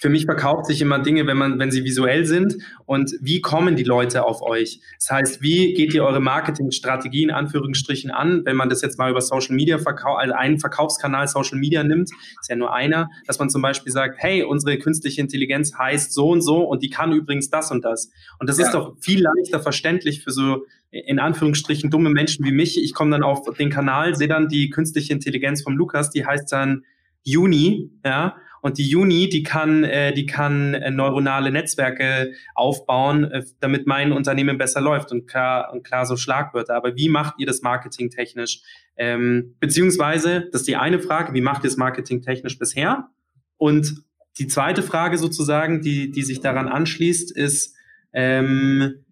für 0.00 0.08
mich 0.08 0.26
verkauft 0.26 0.66
sich 0.66 0.80
immer 0.80 1.00
Dinge, 1.00 1.26
wenn 1.26 1.36
man, 1.36 1.58
wenn 1.58 1.70
sie 1.70 1.84
visuell 1.84 2.24
sind. 2.24 2.58
Und 2.86 3.14
wie 3.20 3.40
kommen 3.40 3.74
die 3.74 3.82
Leute 3.82 4.24
auf 4.24 4.42
euch? 4.42 4.80
Das 4.96 5.10
heißt, 5.10 5.42
wie 5.42 5.74
geht 5.74 5.92
ihr 5.92 6.04
eure 6.04 6.20
Marketingstrategie 6.20 7.24
in 7.24 7.30
Anführungsstrichen 7.30 8.10
an, 8.10 8.42
wenn 8.44 8.56
man 8.56 8.68
das 8.68 8.80
jetzt 8.80 8.98
mal 8.98 9.10
über 9.10 9.20
Social 9.20 9.56
Media 9.56 9.78
verkauft, 9.78 10.20
also 10.20 10.34
einen 10.34 10.60
Verkaufskanal 10.60 11.26
Social 11.26 11.58
Media 11.58 11.82
nimmt, 11.82 12.10
ist 12.40 12.48
ja 12.48 12.56
nur 12.56 12.72
einer, 12.72 13.10
dass 13.26 13.38
man 13.38 13.50
zum 13.50 13.60
Beispiel 13.60 13.92
sagt, 13.92 14.16
hey, 14.18 14.44
unsere 14.44 14.78
künstliche 14.78 15.20
Intelligenz 15.20 15.76
heißt 15.76 16.12
so 16.12 16.28
und 16.28 16.42
so 16.42 16.62
und 16.62 16.82
die 16.82 16.90
kann 16.90 17.12
übrigens 17.12 17.50
das 17.50 17.72
und 17.72 17.84
das. 17.84 18.10
Und 18.38 18.48
das 18.48 18.58
ja. 18.58 18.66
ist 18.66 18.72
doch 18.72 18.96
viel 19.00 19.22
leichter 19.22 19.60
verständlich 19.60 20.22
für 20.22 20.30
so 20.30 20.64
in 20.90 21.18
Anführungsstrichen 21.18 21.90
dumme 21.90 22.10
Menschen 22.10 22.44
wie 22.44 22.52
mich. 22.52 22.82
Ich 22.82 22.94
komme 22.94 23.10
dann 23.10 23.22
auf 23.22 23.42
den 23.56 23.70
Kanal, 23.70 24.14
sehe 24.14 24.28
dann 24.28 24.48
die 24.48 24.70
künstliche 24.70 25.12
Intelligenz 25.12 25.62
vom 25.62 25.76
Lukas, 25.76 26.10
die 26.10 26.24
heißt 26.24 26.50
dann 26.52 26.84
Juni, 27.22 27.90
ja, 28.04 28.36
und 28.60 28.78
die 28.78 28.94
Uni, 28.96 29.28
die 29.28 29.42
kann, 29.42 29.84
äh, 29.84 30.12
die 30.12 30.26
kann 30.26 30.74
äh, 30.74 30.90
neuronale 30.90 31.50
Netzwerke 31.50 32.32
aufbauen, 32.54 33.24
äh, 33.24 33.44
damit 33.60 33.86
mein 33.86 34.12
Unternehmen 34.12 34.58
besser 34.58 34.80
läuft 34.80 35.12
und 35.12 35.26
klar, 35.26 35.72
und 35.72 35.84
klar 35.84 36.06
so 36.06 36.16
Schlagwörter. 36.16 36.74
Aber 36.74 36.96
wie 36.96 37.08
macht 37.08 37.34
ihr 37.38 37.46
das 37.46 37.62
marketingtechnisch? 37.62 38.62
Ähm, 38.96 39.54
beziehungsweise, 39.60 40.48
das 40.50 40.62
ist 40.62 40.68
die 40.68 40.76
eine 40.76 40.98
Frage, 40.98 41.34
wie 41.34 41.40
macht 41.40 41.64
ihr 41.64 41.68
es 41.68 41.76
marketingtechnisch 41.76 42.58
bisher? 42.58 43.08
Und 43.56 44.02
die 44.38 44.48
zweite 44.48 44.82
Frage 44.82 45.18
sozusagen, 45.18 45.80
die, 45.80 46.10
die 46.10 46.22
sich 46.22 46.40
daran 46.40 46.68
anschließt, 46.68 47.36
ist, 47.36 47.76
ähm, 48.12 49.04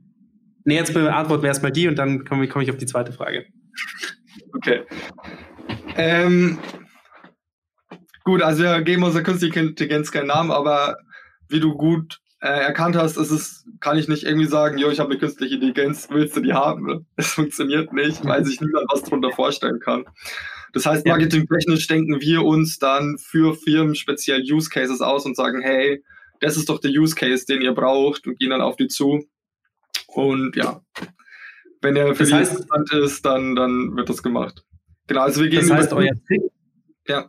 nee, 0.67 0.77
jetzt 0.77 0.93
beantworten 0.93 1.43
wir 1.43 1.49
erstmal 1.49 1.73
die 1.73 1.89
und 1.89 1.97
dann 1.97 2.25
komme 2.25 2.47
komm 2.49 2.63
ich 2.63 2.71
auf 2.71 2.77
die 2.77 2.87
zweite 2.87 3.13
Frage. 3.13 3.47
Okay. 4.53 4.83
Ähm, 5.97 6.59
Gut, 8.27 8.43
also 8.43 8.65
wir 8.65 8.83
geben 8.83 9.05
unserer 9.05 9.23
künstlichen 9.23 9.69
Intelligenz 9.69 10.11
keinen 10.11 10.27
Namen, 10.27 10.51
aber 10.51 10.97
wie 11.49 11.61
du 11.61 11.77
gut 11.77 12.19
äh, 12.41 12.49
erkannt 12.49 12.97
hast, 12.97 13.17
ist 13.17 13.31
es, 13.31 13.65
kann 13.79 13.97
ich 13.99 14.09
nicht 14.09 14.25
irgendwie 14.25 14.49
sagen, 14.49 14.79
jo, 14.79 14.91
ich 14.91 14.99
habe 14.99 15.11
eine 15.11 15.21
künstliche 15.21 15.55
Intelligenz, 15.55 16.09
willst 16.11 16.37
du 16.37 16.41
die 16.41 16.53
haben? 16.53 17.07
Es 17.15 17.29
funktioniert 17.35 17.93
nicht, 17.93 18.25
weil 18.25 18.45
sich 18.45 18.61
niemand 18.61 18.87
was 18.93 19.05
darunter 19.05 19.31
vorstellen 19.31 19.79
kann. 19.79 20.07
Das 20.73 20.87
heißt, 20.87 21.07
marketingtechnisch 21.07 21.87
denken 21.87 22.21
wir 22.21 22.43
uns 22.43 22.81
dann 22.81 23.17
für 23.17 23.55
Firmen 23.55 23.95
speziell 23.95 24.43
Use 24.43 24.71
Cases 24.71 25.01
aus 25.01 25.25
und 25.25 25.37
sagen, 25.37 25.63
hey, 25.63 26.03
das 26.41 26.57
ist 26.57 26.69
doch 26.69 26.81
der 26.81 26.91
Use 26.91 27.15
Case, 27.15 27.47
den 27.47 27.63
ihr 27.63 27.75
braucht 27.75 28.27
und 28.27 28.41
gehen 28.41 28.51
dann 28.51 28.61
auf 28.61 28.75
die 28.75 28.89
zu. 28.89 29.25
Und 30.17 30.57
ja, 30.57 30.81
wenn 31.83 31.95
er 31.95 32.15
für 32.15 32.25
das 32.25 32.31
die 32.31 32.55
interessant 32.55 32.93
ist, 32.95 33.25
dann, 33.27 33.55
dann 33.55 33.95
wird 33.97 34.09
das 34.09 34.23
gemacht. 34.23 34.65
Genau, 35.09 35.21
also 35.21 35.43
wir 35.43 35.51
gehen. 35.51 35.69
Das 35.69 35.79
heißt, 35.79 35.93
euer 35.93 36.15
Trick, 36.27 36.41
ja. 37.07 37.29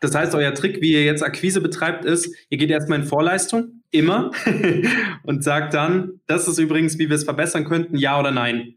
Das 0.00 0.14
heißt, 0.14 0.34
euer 0.34 0.54
Trick, 0.54 0.82
wie 0.82 0.92
ihr 0.92 1.04
jetzt 1.04 1.22
Akquise 1.22 1.62
betreibt, 1.62 2.04
ist, 2.04 2.34
ihr 2.50 2.58
geht 2.58 2.70
erstmal 2.70 3.00
in 3.00 3.06
Vorleistung, 3.06 3.82
immer, 3.90 4.30
und 5.22 5.42
sagt 5.42 5.72
dann, 5.72 6.20
das 6.26 6.48
ist 6.48 6.58
übrigens, 6.58 6.98
wie 6.98 7.08
wir 7.08 7.16
es 7.16 7.24
verbessern 7.24 7.64
könnten, 7.64 7.96
ja 7.96 8.20
oder 8.20 8.30
nein. 8.30 8.74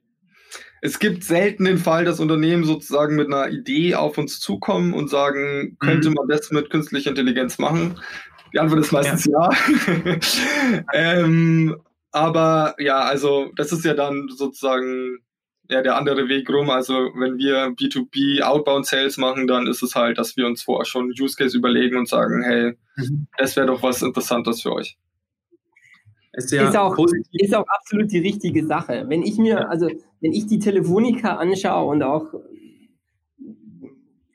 Es 0.81 0.97
gibt 0.97 1.25
selten 1.25 1.65
den 1.65 1.77
Fall, 1.77 2.05
dass 2.05 2.21
Unternehmen 2.21 2.63
sozusagen 2.63 3.17
mit 3.17 3.27
einer 3.27 3.49
Idee 3.49 3.95
auf 3.95 4.17
uns 4.17 4.39
zukommen 4.39 4.93
und 4.93 5.09
sagen, 5.09 5.75
könnte 5.79 6.09
mhm. 6.09 6.15
man 6.15 6.27
das 6.29 6.51
mit 6.51 6.69
künstlicher 6.69 7.09
Intelligenz 7.09 7.57
machen? 7.57 7.99
Die 8.53 8.59
Antwort 8.59 8.79
ist 8.81 8.91
meistens 8.93 9.25
ja. 9.25 9.49
ja. 9.49 10.83
ähm, 10.93 11.75
aber 12.13 12.75
ja, 12.77 12.99
also 12.99 13.51
das 13.55 13.71
ist 13.71 13.83
ja 13.83 13.95
dann 13.95 14.29
sozusagen 14.29 15.19
ja 15.69 15.81
der 15.81 15.97
andere 15.97 16.27
Weg 16.29 16.49
rum. 16.49 16.69
Also 16.69 16.93
wenn 16.93 17.37
wir 17.37 17.69
B2B 17.75 18.41
Outbound 18.41 18.85
Sales 18.85 19.17
machen, 19.17 19.47
dann 19.47 19.67
ist 19.67 19.81
es 19.81 19.95
halt, 19.95 20.17
dass 20.19 20.37
wir 20.37 20.45
uns 20.45 20.63
vorher 20.63 20.85
schon 20.85 21.11
Use 21.19 21.35
Case 21.35 21.57
überlegen 21.57 21.97
und 21.97 22.07
sagen, 22.07 22.43
hey, 22.43 22.77
mhm. 22.97 23.27
das 23.37 23.55
wäre 23.55 23.67
doch 23.67 23.81
was 23.81 24.01
Interessantes 24.01 24.61
für 24.61 24.73
euch. 24.73 24.97
Ist, 26.33 26.51
ja 26.51 26.67
ist, 26.67 26.75
auch, 26.75 26.95
ist 27.31 27.55
auch 27.55 27.65
absolut 27.67 28.11
die 28.11 28.19
richtige 28.19 28.65
Sache. 28.65 29.05
Wenn 29.07 29.21
ich 29.23 29.37
mir, 29.37 29.69
also 29.69 29.87
wenn 30.21 30.33
ich 30.33 30.47
die 30.47 30.59
Telefonica 30.59 31.35
anschaue 31.37 31.91
und 31.91 32.03
auch 32.03 32.33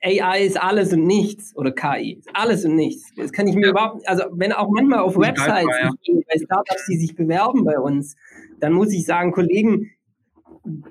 AI 0.03 0.45
ist 0.45 0.61
alles 0.61 0.93
und 0.93 1.05
nichts 1.05 1.57
oder 1.57 1.73
KI 1.73 2.19
ist 2.19 2.29
alles 2.33 2.65
und 2.65 2.77
nichts. 2.77 3.13
Das 3.17 3.33
kann 3.33 3.47
ich 3.49 3.55
mir 3.55 3.67
ja. 3.67 3.71
überhaupt, 3.71 4.09
also 4.09 4.25
wenn 4.33 4.53
auch 4.53 4.69
manchmal 4.71 5.01
auf 5.01 5.17
Websites, 5.17 5.77
ja. 5.81 5.91
bei 6.07 6.39
Startups, 6.39 6.87
die 6.87 6.97
sich 6.97 7.17
bewerben 7.17 7.65
bei 7.65 7.79
uns, 7.79 8.17
dann 8.61 8.73
muss 8.73 8.93
ich 8.93 9.05
sagen, 9.05 9.33
Kollegen, 9.33 9.91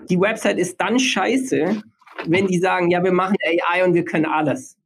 die 0.10 0.20
Website 0.20 0.58
ist 0.58 0.80
dann 0.82 1.00
scheiße, 1.00 1.82
wenn 2.28 2.48
die 2.48 2.60
sagen, 2.60 2.90
ja, 2.90 3.04
wir 3.04 3.14
machen 3.14 3.36
AI 3.44 3.86
und 3.86 3.94
wir 3.94 4.04
können 4.04 4.26
alles. 4.26 4.78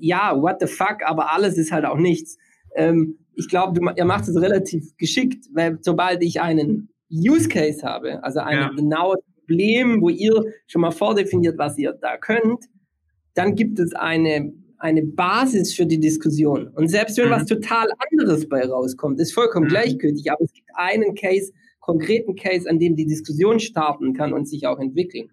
Ja, 0.00 0.40
what 0.40 0.56
the 0.60 0.66
fuck, 0.66 1.02
aber 1.04 1.32
alles 1.32 1.58
ist 1.58 1.72
halt 1.72 1.84
auch 1.84 1.98
nichts. 1.98 2.38
Ähm, 2.74 3.18
ich 3.34 3.48
glaube, 3.48 3.78
ihr 3.96 4.04
macht 4.04 4.28
es 4.28 4.40
relativ 4.40 4.96
geschickt, 4.96 5.46
weil 5.52 5.78
sobald 5.82 6.22
ich 6.22 6.40
einen 6.40 6.88
Use 7.10 7.48
Case 7.48 7.86
habe, 7.86 8.22
also 8.24 8.40
ein 8.40 8.58
ja. 8.58 8.68
genaues 8.70 9.18
Problem, 9.40 10.00
wo 10.00 10.08
ihr 10.08 10.44
schon 10.66 10.80
mal 10.80 10.90
vordefiniert, 10.90 11.58
was 11.58 11.76
ihr 11.76 11.92
da 11.92 12.16
könnt, 12.16 12.64
dann 13.36 13.54
gibt 13.54 13.78
es 13.78 13.92
eine, 13.94 14.52
eine 14.78 15.02
Basis 15.02 15.74
für 15.74 15.86
die 15.86 16.00
Diskussion. 16.00 16.68
Und 16.68 16.88
selbst 16.88 17.16
wenn 17.18 17.28
mhm. 17.28 17.32
was 17.32 17.46
total 17.46 17.86
anderes 18.10 18.48
bei 18.48 18.64
rauskommt, 18.64 19.20
ist 19.20 19.32
vollkommen 19.32 19.66
mhm. 19.66 19.70
gleichgültig, 19.70 20.32
aber 20.32 20.42
es 20.42 20.52
gibt 20.52 20.68
einen 20.74 21.14
Case, 21.14 21.52
konkreten 21.80 22.34
Case, 22.34 22.68
an 22.68 22.78
dem 22.78 22.96
die 22.96 23.06
Diskussion 23.06 23.60
starten 23.60 24.14
kann 24.14 24.32
und 24.32 24.48
sich 24.48 24.66
auch 24.66 24.80
entwickeln. 24.80 25.30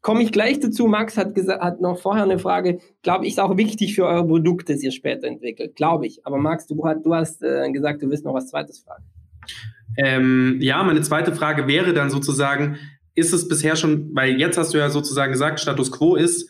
Komme 0.00 0.22
ich 0.22 0.32
gleich 0.32 0.60
dazu. 0.60 0.86
Max 0.86 1.16
hat, 1.16 1.34
gesagt, 1.34 1.62
hat 1.62 1.80
noch 1.80 1.98
vorher 1.98 2.24
eine 2.24 2.38
Frage. 2.38 2.78
Glaube 3.02 3.26
ich, 3.26 3.32
ist 3.32 3.40
auch 3.40 3.56
wichtig 3.56 3.94
für 3.94 4.06
euer 4.06 4.26
Produkt, 4.26 4.68
das 4.70 4.82
ihr 4.82 4.92
später 4.92 5.26
entwickelt. 5.26 5.76
Glaube 5.76 6.06
ich. 6.06 6.24
Aber 6.24 6.38
Max, 6.38 6.66
du, 6.66 6.76
du 6.76 7.14
hast 7.14 7.42
äh, 7.42 7.70
gesagt, 7.72 8.02
du 8.02 8.08
willst 8.08 8.24
noch 8.24 8.32
was 8.32 8.48
Zweites 8.48 8.78
fragen. 8.78 9.04
Ähm, 9.96 10.58
ja, 10.60 10.82
meine 10.84 11.02
zweite 11.02 11.34
Frage 11.34 11.66
wäre 11.66 11.92
dann 11.92 12.10
sozusagen, 12.10 12.76
ist 13.14 13.32
es 13.32 13.48
bisher 13.48 13.74
schon, 13.74 14.14
weil 14.14 14.38
jetzt 14.38 14.56
hast 14.56 14.72
du 14.72 14.78
ja 14.78 14.88
sozusagen 14.88 15.32
gesagt, 15.32 15.60
Status 15.60 15.90
quo 15.90 16.14
ist, 16.14 16.48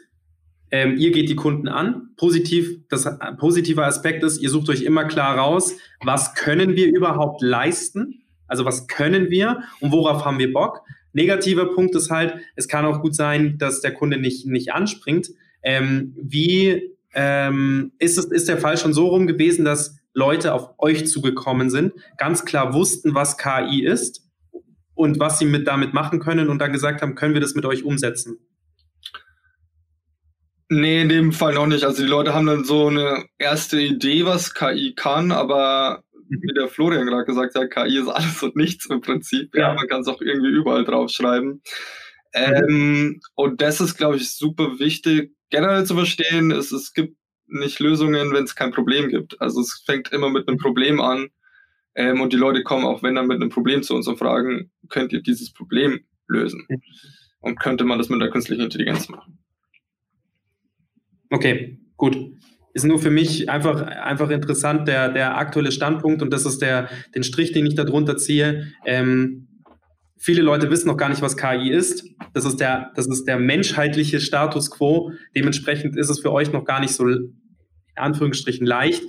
ähm, 0.71 0.97
ihr 0.97 1.11
geht 1.11 1.29
die 1.29 1.37
Kunden 1.37 1.69
an. 1.69 2.11
Positiv, 2.17 2.81
das 2.89 3.07
äh, 3.07 3.17
positive 3.39 3.85
Aspekt 3.85 4.23
ist, 4.23 4.41
ihr 4.41 4.51
sucht 4.51 4.69
euch 4.69 4.83
immer 4.83 5.05
klar 5.05 5.39
raus, 5.39 5.77
was 6.03 6.35
können 6.35 6.77
wir 6.77 6.89
überhaupt 6.89 7.43
leisten? 7.43 8.23
Also 8.47 8.65
was 8.65 8.87
können 8.87 9.31
wir 9.31 9.63
und 9.81 9.93
worauf 9.93 10.25
haben 10.25 10.39
wir 10.39 10.53
Bock? 10.53 10.83
Negativer 11.13 11.75
Punkt 11.75 11.95
ist 11.95 12.11
halt, 12.11 12.35
es 12.55 12.69
kann 12.69 12.85
auch 12.85 13.01
gut 13.01 13.15
sein, 13.15 13.57
dass 13.59 13.81
der 13.81 13.93
Kunde 13.93 14.19
nicht, 14.19 14.47
nicht 14.47 14.73
anspringt. 14.73 15.31
Ähm, 15.63 16.15
wie 16.17 16.95
ähm, 17.15 17.93
ist, 17.99 18.19
es, 18.19 18.27
ist 18.27 18.49
der 18.49 18.59
Fall 18.59 18.79
schon 18.79 18.93
so 18.93 19.09
rum 19.09 19.27
gewesen, 19.27 19.65
dass 19.65 19.97
Leute 20.15 20.53
auf 20.53 20.71
euch 20.79 21.07
zugekommen 21.07 21.71
sind, 21.71 21.93
ganz 22.17 22.45
klar 22.45 22.75
wussten, 22.75 23.15
was 23.15 23.39
KI 23.39 23.85
ist 23.85 24.27
und 24.95 25.21
was 25.21 25.39
sie 25.39 25.45
mit 25.45 25.67
damit 25.67 25.95
machen 25.95 26.21
können 26.21 26.49
und 26.49 26.59
dann 26.59 26.73
gesagt 26.73 27.03
haben, 27.03 27.15
können 27.15 27.35
wir 27.35 27.41
das 27.41 27.55
mit 27.55 27.65
euch 27.65 27.85
umsetzen? 27.85 28.39
Nee, 30.71 31.03
in 31.03 31.09
dem 31.09 31.33
Fall 31.33 31.55
noch 31.55 31.67
nicht. 31.67 31.85
Also 31.85 32.03
die 32.03 32.09
Leute 32.09 32.35
haben 32.35 32.47
dann 32.47 32.65
so 32.65 32.89
eine 32.89 33.25
erste 33.39 33.81
Idee, 33.81 34.27
was 34.27 34.53
KI 34.53 34.95
kann, 34.95 35.33
aber 35.33 36.05
mhm. 36.29 36.43
wie 36.43 36.55
der 36.55 36.69
Florian 36.69 37.07
gerade 37.07 37.25
gesagt 37.25 37.55
hat, 37.55 37.71
KI 37.71 37.99
ist 37.99 38.09
alles 38.09 38.43
und 38.43 38.57
nichts 38.57 38.87
im 38.87 39.01
Prinzip. 39.01 39.55
Ja, 39.55 39.69
ja 39.69 39.75
man 39.75 39.89
kann 39.89 40.03
es 40.03 40.09
auch 40.09 40.21
irgendwie 40.21 40.51
überall 40.51 40.85
draufschreiben. 40.85 41.63
Ähm, 42.35 43.21
und 43.35 43.63
das 43.63 43.81
ist, 43.81 43.97
glaube 43.97 44.17
ich, 44.17 44.35
super 44.35 44.79
wichtig, 44.79 45.35
generell 45.51 45.87
zu 45.87 45.95
verstehen. 45.95 46.51
Es, 46.51 46.71
es 46.73 46.93
gibt 46.93 47.17
nicht 47.47 47.81
Lösungen, 47.81 48.33
wenn 48.33 48.45
es 48.45 48.55
kein 48.55 48.73
Problem 48.73 49.09
gibt. 49.09 49.41
Also 49.41 49.63
es 49.63 49.83
fängt 49.87 50.13
immer 50.13 50.29
mit 50.29 50.49
einem 50.49 50.59
Problem 50.59 51.01
an. 51.01 51.31
Ähm, 51.95 52.21
und 52.21 52.35
die 52.35 52.37
Leute 52.37 52.63
kommen 52.63 52.85
auch, 52.85 53.03
wenn 53.03 53.15
dann 53.15 53.27
mit 53.27 53.41
einem 53.41 53.51
Problem 53.51 53.83
zu 53.83 53.95
uns 53.95 54.07
und 54.07 54.19
fragen, 54.19 54.71
könnt 54.91 55.15
ihr 55.15 55.23
dieses 55.23 55.53
Problem 55.53 56.01
lösen? 56.29 56.67
Und 57.41 57.59
könnte 57.59 57.85
man 57.85 57.99
das 57.99 58.11
mit 58.11 58.21
der 58.21 58.31
künstlichen 58.31 58.65
Intelligenz 58.65 59.09
machen? 59.09 59.39
Okay, 61.31 61.79
gut. 61.97 62.17
Ist 62.75 62.85
nur 62.85 62.99
für 62.99 63.11
mich 63.11 63.49
einfach, 63.49 63.83
einfach 63.83 64.31
interessant, 64.31 64.89
der, 64.89 65.09
der 65.11 65.37
aktuelle 65.37 65.73
Standpunkt 65.73 66.23
und 66.23 66.33
das 66.33 66.47
ist 66.47 66.61
der, 66.61 66.89
den 67.15 67.23
Strich, 67.23 67.53
den 67.53 67.67
ich 67.67 67.75
da 67.75 67.85
drunter 67.85 68.17
ziehe. 68.17 68.69
Ähm, 68.87 69.49
viele 70.17 70.43
Leute 70.43 70.71
wissen 70.71 70.89
noch 70.89 70.97
gar 70.97 71.09
nicht, 71.09 71.23
was 71.23 71.37
KI 71.37 71.71
ist. 71.71 72.05
Das 72.35 72.45
ist 72.45 72.61
der, 72.61 72.93
das 72.95 73.07
ist 73.07 73.25
der 73.25 73.39
menschheitliche 73.39 74.21
Status 74.21 74.71
quo. 74.71 75.13
Dementsprechend 75.35 75.97
ist 75.97 76.11
es 76.11 76.21
für 76.21 76.33
euch 76.33 76.53
noch 76.53 76.65
gar 76.65 76.81
nicht 76.81 76.93
so, 76.93 77.09
in 77.09 77.33
Anführungsstrichen, 77.97 78.67
leicht, 78.67 79.03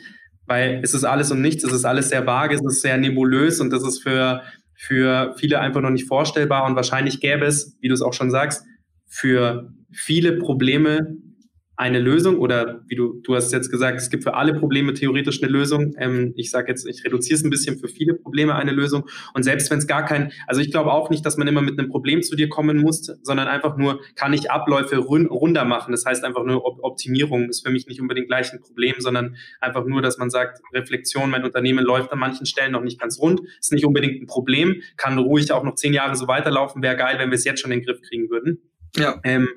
weil 0.45 0.80
es 0.84 0.93
ist 0.93 1.03
alles 1.03 1.32
und 1.32 1.41
nichts, 1.41 1.63
es 1.63 1.74
ist 1.74 1.86
alles 1.86 2.09
sehr 2.09 2.26
vage, 2.26 2.55
es 2.55 2.61
ist 2.65 2.82
sehr 2.82 2.97
nebulös 2.97 3.59
und 3.59 3.72
das 3.72 3.84
ist 3.84 4.01
für, 4.01 4.41
für 4.74 5.36
viele 5.38 5.59
einfach 5.59 5.82
noch 5.82 5.91
nicht 5.91 6.07
vorstellbar 6.07 6.65
und 6.65 6.76
wahrscheinlich 6.76 7.20
gäbe 7.20 7.45
es, 7.45 7.78
wie 7.82 7.88
du 7.88 7.93
es 7.93 8.01
auch 8.01 8.13
schon 8.13 8.32
sagst, 8.32 8.63
für 9.05 9.72
viele 9.91 10.38
Probleme 10.38 11.17
eine 11.80 12.00
Lösung 12.00 12.40
oder 12.40 12.82
wie 12.88 12.96
du, 12.96 13.22
du 13.24 13.36
hast 13.36 13.54
jetzt 13.54 13.72
gesagt, 13.72 14.02
es 14.02 14.10
gibt 14.10 14.24
für 14.24 14.34
alle 14.34 14.54
Probleme 14.54 14.94
theoretisch 14.94 15.42
eine 15.42 15.50
Lösung. 15.50 15.94
Ähm, 15.98 16.34
ich 16.36 16.52
sage 16.52 16.68
jetzt, 16.68 16.86
ich 16.86 17.06
reduziere 17.06 17.36
es 17.38 17.44
ein 17.46 17.50
bisschen 17.50 17.80
für 17.80 17.88
viele 17.88 18.16
Probleme 18.16 18.54
eine 18.56 18.74
Lösung. 18.74 19.08
Und 19.34 19.44
selbst 19.44 19.72
wenn 19.72 19.78
es 19.78 19.88
gar 19.88 20.04
kein, 20.04 20.34
also 20.46 20.60
ich 20.60 20.72
glaube 20.72 20.92
auch 20.92 21.10
nicht, 21.10 21.26
dass 21.26 21.38
man 21.38 21.48
immer 21.48 21.62
mit 21.62 21.80
einem 21.80 21.90
Problem 21.90 22.22
zu 22.22 22.36
dir 22.36 22.50
kommen 22.50 22.80
muss, 22.80 23.06
sondern 23.24 23.48
einfach 23.48 23.78
nur, 23.78 24.02
kann 24.16 24.34
ich 24.34 24.52
Abläufe 24.52 24.98
run 24.98 25.28
runder 25.28 25.64
machen. 25.64 25.92
Das 25.94 26.04
heißt 26.06 26.26
einfach 26.26 26.44
nur 26.44 26.66
Op 26.66 26.80
Optimierung 26.84 27.48
ist 27.48 27.66
für 27.66 27.72
mich 27.72 27.88
nicht 27.88 28.02
unbedingt 28.02 28.28
gleich 28.28 28.52
ein 28.52 28.60
Problem, 28.60 28.96
sondern 28.98 29.38
einfach 29.62 29.86
nur, 29.86 30.02
dass 30.02 30.18
man 30.18 30.30
sagt, 30.30 30.60
Reflexion, 30.74 31.30
mein 31.30 31.46
Unternehmen 31.46 31.86
läuft 31.86 32.12
an 32.12 32.20
manchen 32.20 32.46
Stellen 32.46 32.74
noch 32.74 32.84
nicht 32.84 33.00
ganz 33.00 33.20
rund, 33.22 33.40
ist 33.58 33.72
nicht 33.72 33.86
unbedingt 33.86 34.22
ein 34.22 34.28
Problem, 34.28 34.82
kann 34.98 35.18
ruhig 35.18 35.50
auch 35.54 35.64
noch 35.64 35.76
zehn 35.76 35.94
Jahre 35.94 36.18
so 36.18 36.28
weiterlaufen, 36.28 36.84
wäre 36.84 36.98
geil, 36.98 37.16
wenn 37.20 37.30
wir 37.30 37.36
es 37.36 37.46
jetzt 37.46 37.62
schon 37.62 37.72
in 37.72 37.80
den 37.80 37.86
Griff 37.86 38.02
kriegen 38.02 38.30
würden. 38.30 38.70
Ja. 38.98 39.22
Ähm, 39.24 39.48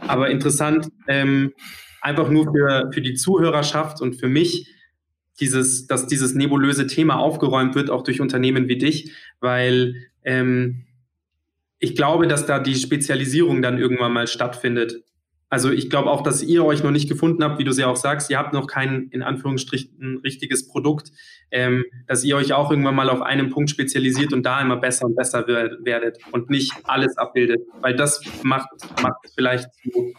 aber 0.00 0.30
interessant, 0.30 0.88
ähm, 1.08 1.52
einfach 2.00 2.30
nur 2.30 2.44
für, 2.52 2.90
für 2.92 3.00
die 3.00 3.14
Zuhörerschaft 3.14 4.00
und 4.00 4.14
für 4.14 4.28
mich, 4.28 4.68
dieses, 5.38 5.86
dass 5.86 6.06
dieses 6.06 6.34
nebulöse 6.34 6.86
Thema 6.86 7.18
aufgeräumt 7.18 7.74
wird, 7.74 7.90
auch 7.90 8.02
durch 8.02 8.20
Unternehmen 8.20 8.68
wie 8.68 8.78
dich, 8.78 9.12
weil 9.40 9.94
ähm, 10.22 10.86
ich 11.78 11.96
glaube, 11.96 12.28
dass 12.28 12.46
da 12.46 12.58
die 12.58 12.74
Spezialisierung 12.74 13.62
dann 13.62 13.78
irgendwann 13.78 14.12
mal 14.12 14.26
stattfindet. 14.26 15.02
Also 15.50 15.70
ich 15.70 15.90
glaube 15.90 16.08
auch, 16.10 16.22
dass 16.22 16.42
ihr 16.42 16.64
euch 16.64 16.84
noch 16.84 16.92
nicht 16.92 17.08
gefunden 17.08 17.42
habt, 17.42 17.58
wie 17.58 17.64
du 17.64 17.72
sie 17.72 17.84
auch 17.84 17.96
sagst, 17.96 18.30
ihr 18.30 18.38
habt 18.38 18.52
noch 18.52 18.68
kein 18.68 19.08
in 19.10 19.22
Anführungsstrichen 19.22 20.20
richtiges 20.22 20.68
Produkt, 20.68 21.10
ähm, 21.50 21.84
dass 22.06 22.22
ihr 22.22 22.36
euch 22.36 22.52
auch 22.52 22.70
irgendwann 22.70 22.94
mal 22.94 23.10
auf 23.10 23.20
einen 23.20 23.50
Punkt 23.50 23.68
spezialisiert 23.68 24.32
und 24.32 24.46
da 24.46 24.60
immer 24.60 24.76
besser 24.76 25.06
und 25.06 25.16
besser 25.16 25.46
werdet 25.48 26.18
und 26.30 26.50
nicht 26.50 26.72
alles 26.84 27.18
abbildet, 27.18 27.62
weil 27.80 27.96
das 27.96 28.22
macht 28.44 28.68
macht 29.02 29.18
vielleicht 29.34 29.68
zu 29.82 30.14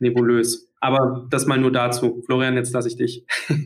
nebulös. 0.00 0.68
Aber 0.80 1.26
das 1.30 1.46
mal 1.46 1.58
nur 1.58 1.72
dazu. 1.72 2.22
Florian, 2.26 2.54
jetzt 2.54 2.72
lasse 2.74 2.88
ich 2.88 2.96
dich. 2.96 3.24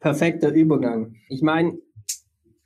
Perfekter 0.00 0.52
Übergang. 0.52 1.16
Ich 1.28 1.42
meine, 1.42 1.78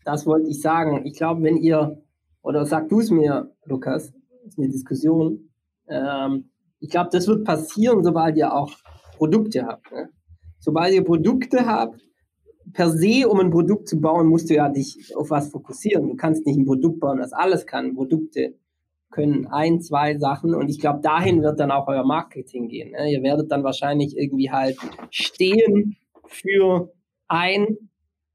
das 0.05 0.27
wollte 0.27 0.51
ich 0.51 0.61
sagen. 0.61 1.07
Ich 1.07 1.17
glaube, 1.17 1.43
wenn 1.43 1.57
ihr 1.57 2.03
oder 2.43 2.67
sag 2.67 2.91
du 2.91 3.01
es 3.01 3.11
mir, 3.11 3.51
Lukas, 3.65 4.13
ist 4.47 4.59
eine 4.59 4.69
Diskussion. 4.69 5.50
Ähm, 5.91 6.51
ich 6.81 6.89
glaube, 6.89 7.11
das 7.13 7.27
wird 7.27 7.45
passieren, 7.45 8.03
sobald 8.03 8.37
ihr 8.37 8.55
auch 8.55 8.71
Produkte 9.17 9.67
habt. 9.67 9.93
Ne? 9.93 10.09
Sobald 10.59 10.95
ihr 10.95 11.05
Produkte 11.05 11.67
habt, 11.67 12.01
per 12.73 12.91
se, 12.91 13.29
um 13.29 13.41
ein 13.41 13.51
Produkt 13.51 13.89
zu 13.89 14.01
bauen, 14.01 14.29
musst 14.29 14.49
du 14.49 14.55
ja 14.55 14.69
dich 14.69 15.15
auf 15.17 15.31
was 15.31 15.51
fokussieren. 15.51 16.09
Du 16.09 16.17
kannst 16.17 16.47
nicht 16.47 16.59
ein 16.59 16.67
Produkt 16.67 17.01
bauen, 17.01 17.19
das 17.19 17.33
alles 17.33 17.67
kann. 17.67 17.95
Produkte 17.95 18.55
können 19.11 19.47
ein, 19.49 19.81
zwei 19.81 20.19
Sachen 20.19 20.55
und 20.55 20.69
ich 20.69 20.79
glaube, 20.79 21.01
dahin 21.01 21.43
wird 21.43 21.59
dann 21.59 21.73
auch 21.73 21.89
euer 21.89 22.05
Marketing 22.05 22.69
gehen. 22.69 22.93
Ne? 22.93 23.13
Ihr 23.13 23.23
werdet 23.23 23.51
dann 23.51 23.65
wahrscheinlich 23.65 24.17
irgendwie 24.17 24.51
halt 24.51 24.79
stehen 25.11 25.97
für 26.27 26.93
ein, 27.27 27.77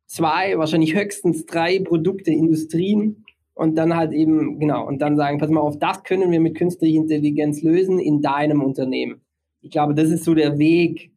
zwei, 0.06 0.58
wahrscheinlich 0.58 0.94
höchstens 0.94 1.46
drei 1.46 1.80
Produkte, 1.80 2.32
Industrien, 2.32 3.25
und 3.56 3.76
dann 3.76 3.96
halt 3.96 4.12
eben, 4.12 4.60
genau, 4.60 4.86
und 4.86 5.02
dann 5.02 5.16
sagen, 5.16 5.40
pass 5.40 5.50
mal 5.50 5.62
auf, 5.62 5.80
das 5.80 6.04
können 6.04 6.30
wir 6.30 6.40
mit 6.40 6.56
künstlicher 6.56 6.98
Intelligenz 6.98 7.64
lösen 7.64 8.00
in 8.00 8.22
deinem 8.22 8.62
Unternehmen. 8.62 9.22
Ich 9.62 9.72
glaube, 9.72 9.96
das 9.96 10.10
ist 10.10 10.26
so 10.26 10.36
der 10.36 10.60
Weg, 10.60 11.12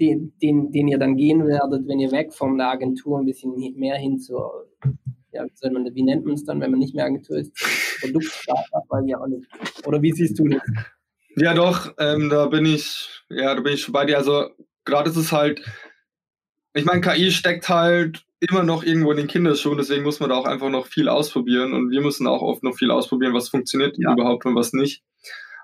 den, 0.00 0.32
den, 0.40 0.72
den 0.72 0.88
ihr 0.88 0.98
dann 0.98 1.16
gehen 1.16 1.46
werdet, 1.46 1.86
wenn 1.86 1.98
ihr 1.98 2.12
weg 2.12 2.32
von 2.32 2.56
der 2.56 2.68
Agentur 2.68 3.18
ein 3.18 3.26
bisschen 3.26 3.54
mehr 3.76 3.96
hin 3.96 4.18
zur, 4.18 4.68
ja, 5.32 5.44
wie, 5.44 6.02
nennt 6.02 6.24
man 6.24 6.34
es 6.34 6.44
dann, 6.44 6.60
wenn 6.60 6.70
man 6.70 6.80
nicht 6.80 6.94
mehr 6.94 7.04
Agentur 7.04 7.38
ist? 7.38 7.52
Produktstartup, 8.00 8.84
weil 8.88 9.08
ja 9.08 9.20
auch 9.20 9.26
nicht. 9.26 9.46
Oder 9.86 10.00
wie 10.00 10.12
siehst 10.12 10.38
du 10.38 10.48
das? 10.48 10.62
Ja, 11.36 11.54
doch, 11.54 11.92
ähm, 11.98 12.30
da 12.30 12.46
bin 12.46 12.66
ich, 12.66 13.24
ja, 13.28 13.54
da 13.54 13.60
bin 13.60 13.74
ich 13.74 13.82
schon 13.82 13.92
bei 13.92 14.04
dir. 14.04 14.18
Also, 14.18 14.48
gerade 14.84 15.10
ist 15.10 15.16
es 15.16 15.32
halt, 15.32 15.62
ich 16.74 16.84
meine, 16.84 17.00
KI 17.00 17.30
steckt 17.30 17.68
halt 17.68 18.24
immer 18.40 18.62
noch 18.62 18.82
irgendwo 18.82 19.10
in 19.10 19.18
den 19.18 19.26
Kinderschuhen, 19.26 19.78
deswegen 19.78 20.02
muss 20.02 20.20
man 20.20 20.30
da 20.30 20.36
auch 20.36 20.46
einfach 20.46 20.70
noch 20.70 20.86
viel 20.86 21.08
ausprobieren 21.08 21.74
und 21.74 21.90
wir 21.90 22.00
müssen 22.00 22.26
auch 22.26 22.42
oft 22.42 22.62
noch 22.62 22.74
viel 22.74 22.90
ausprobieren, 22.90 23.34
was 23.34 23.50
funktioniert 23.50 23.96
ja. 23.98 24.12
überhaupt 24.12 24.46
und 24.46 24.54
was 24.54 24.72
nicht. 24.72 25.02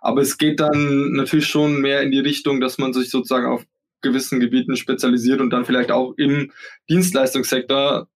Aber 0.03 0.21
es 0.21 0.39
geht 0.39 0.61
dann 0.61 1.13
natürlich 1.13 1.49
schon 1.49 1.81
mehr 1.81 2.03
in 2.03 2.11
die 2.11 2.21
Richtung, 2.21 2.61
dass 2.61 2.79
man 2.79 2.93
sich 2.93 3.11
sozusagen 3.11 3.47
auf 3.47 3.65
gewissen 4.03 4.41
Gebieten 4.41 4.77
spezialisiert 4.77 5.41
und 5.41 5.51
dann 5.51 5.65
vielleicht 5.65 5.91
auch 5.91 6.13
im 6.17 6.53
Dienstleistungssektor 6.89 8.09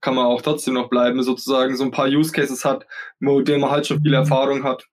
kann 0.00 0.14
man 0.14 0.26
auch 0.26 0.42
trotzdem 0.42 0.74
noch 0.74 0.88
bleiben, 0.88 1.22
sozusagen 1.22 1.76
so 1.76 1.84
ein 1.84 1.90
paar 1.90 2.08
Use 2.08 2.32
Cases 2.32 2.64
hat, 2.64 2.86
mit 3.18 3.48
denen 3.48 3.60
man 3.60 3.70
halt 3.70 3.86
schon 3.86 4.00
viel 4.00 4.12
mhm. 4.12 4.16
Erfahrung 4.16 4.64
hat 4.64 4.86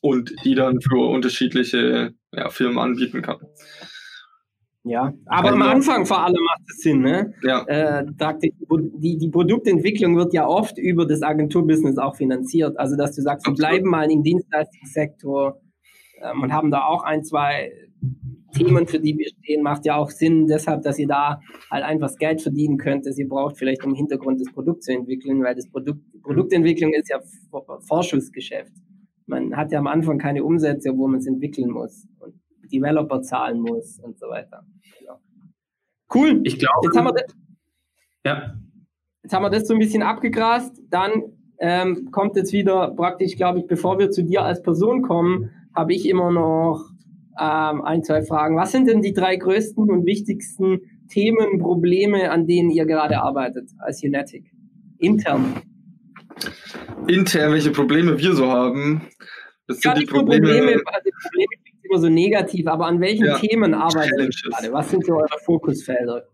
und 0.00 0.32
die 0.44 0.54
dann 0.54 0.80
für 0.80 1.08
unterschiedliche 1.08 2.14
ja, 2.32 2.50
Firmen 2.50 2.78
anbieten 2.78 3.22
kann. 3.22 3.38
Ja, 4.84 5.14
aber 5.26 5.50
also, 5.50 5.60
am 5.60 5.62
Anfang 5.62 6.06
vor 6.06 6.24
allem 6.24 6.42
macht 6.42 6.62
es 6.68 6.78
Sinn, 6.78 7.02
ne? 7.02 7.32
Ja. 7.42 7.64
Äh, 7.66 8.04
die, 8.04 9.16
die 9.16 9.28
Produktentwicklung 9.28 10.16
wird 10.16 10.34
ja 10.34 10.46
oft 10.46 10.76
über 10.76 11.06
das 11.06 11.22
Agenturbusiness 11.22 11.98
auch 11.98 12.16
finanziert. 12.16 12.76
Also, 12.78 12.96
dass 12.96 13.14
du 13.14 13.22
sagst, 13.22 13.46
wir 13.46 13.54
bleiben 13.54 13.88
mal 13.88 14.10
im 14.10 14.24
Dienstleistungssektor 14.24 15.60
ähm, 16.20 16.42
und 16.42 16.52
haben 16.52 16.72
da 16.72 16.84
auch 16.84 17.04
ein, 17.04 17.22
zwei 17.22 17.70
Themen, 18.54 18.86
für 18.86 18.98
die 18.98 19.16
wir 19.16 19.28
stehen, 19.28 19.62
macht 19.62 19.86
ja 19.86 19.96
auch 19.96 20.10
Sinn, 20.10 20.46
deshalb, 20.46 20.82
dass 20.82 20.98
ihr 20.98 21.06
da 21.06 21.40
halt 21.70 21.84
einfach 21.84 22.08
das 22.08 22.18
Geld 22.18 22.42
verdienen 22.42 22.76
könnt, 22.76 23.06
das 23.06 23.18
ihr 23.18 23.28
braucht, 23.28 23.56
vielleicht 23.56 23.84
um 23.84 23.90
im 23.90 23.96
Hintergrund 23.96 24.40
das 24.40 24.52
Produkt 24.52 24.82
zu 24.82 24.92
entwickeln, 24.92 25.42
weil 25.42 25.54
das 25.54 25.70
Produkt, 25.70 26.00
Produktentwicklung 26.22 26.92
ist 26.92 27.08
ja 27.08 27.20
Vorschussgeschäft. 27.86 28.72
Man 29.26 29.56
hat 29.56 29.72
ja 29.72 29.78
am 29.78 29.86
Anfang 29.86 30.18
keine 30.18 30.44
Umsätze, 30.44 30.90
wo 30.96 31.06
man 31.06 31.20
es 31.20 31.26
entwickeln 31.26 31.70
muss. 31.70 32.06
Und 32.18 32.34
Developer 32.72 33.22
zahlen 33.22 33.60
muss 33.60 33.98
und 34.00 34.18
so 34.18 34.28
weiter. 34.28 34.64
Genau. 34.98 35.20
Cool. 36.14 36.40
Ich 36.44 36.58
glaube. 36.58 36.80
Jetzt 36.84 36.96
haben 36.96 37.06
wir 37.06 37.12
das, 37.12 37.34
ja. 38.24 38.54
Jetzt 39.22 39.32
haben 39.32 39.42
wir 39.42 39.50
das 39.50 39.68
so 39.68 39.74
ein 39.74 39.80
bisschen 39.80 40.02
abgegrast. 40.02 40.80
Dann 40.90 41.22
ähm, 41.58 42.10
kommt 42.10 42.36
jetzt 42.36 42.52
wieder 42.52 42.90
praktisch, 42.90 43.36
glaube 43.36 43.60
ich, 43.60 43.66
bevor 43.66 43.98
wir 43.98 44.10
zu 44.10 44.24
dir 44.24 44.42
als 44.42 44.62
Person 44.62 45.02
kommen, 45.02 45.50
habe 45.74 45.94
ich 45.94 46.08
immer 46.08 46.30
noch 46.30 46.84
ähm, 47.38 47.82
ein, 47.82 48.02
zwei 48.02 48.22
Fragen. 48.22 48.56
Was 48.56 48.72
sind 48.72 48.88
denn 48.88 49.02
die 49.02 49.12
drei 49.12 49.36
größten 49.36 49.90
und 49.90 50.04
wichtigsten 50.06 50.80
Themen, 51.08 51.58
Probleme, 51.58 52.30
an 52.30 52.46
denen 52.46 52.70
ihr 52.70 52.86
gerade 52.86 53.20
arbeitet 53.20 53.70
als 53.78 54.02
Unetic? 54.02 54.52
intern? 55.02 55.62
Intern, 57.06 57.52
welche 57.52 57.70
Probleme 57.70 58.18
wir 58.18 58.34
so 58.34 58.50
haben. 58.50 59.02
Das 59.66 59.80
sind 59.80 59.92
ja, 59.92 59.98
die 59.98 60.06
Probleme. 60.06 60.46
Probleme, 60.46 60.82
also 60.86 61.10
Probleme 61.22 61.61
immer 61.92 62.00
so 62.00 62.08
negativ, 62.08 62.66
aber 62.66 62.86
an 62.86 63.00
welchen 63.00 63.26
ja, 63.26 63.38
Themen 63.38 63.74
arbeitet 63.74 64.18
ihr 64.18 64.50
gerade? 64.50 64.72
Was 64.72 64.90
sind 64.90 65.04
so 65.04 65.14
eure 65.14 65.38
Fokusfelder? 65.44 66.26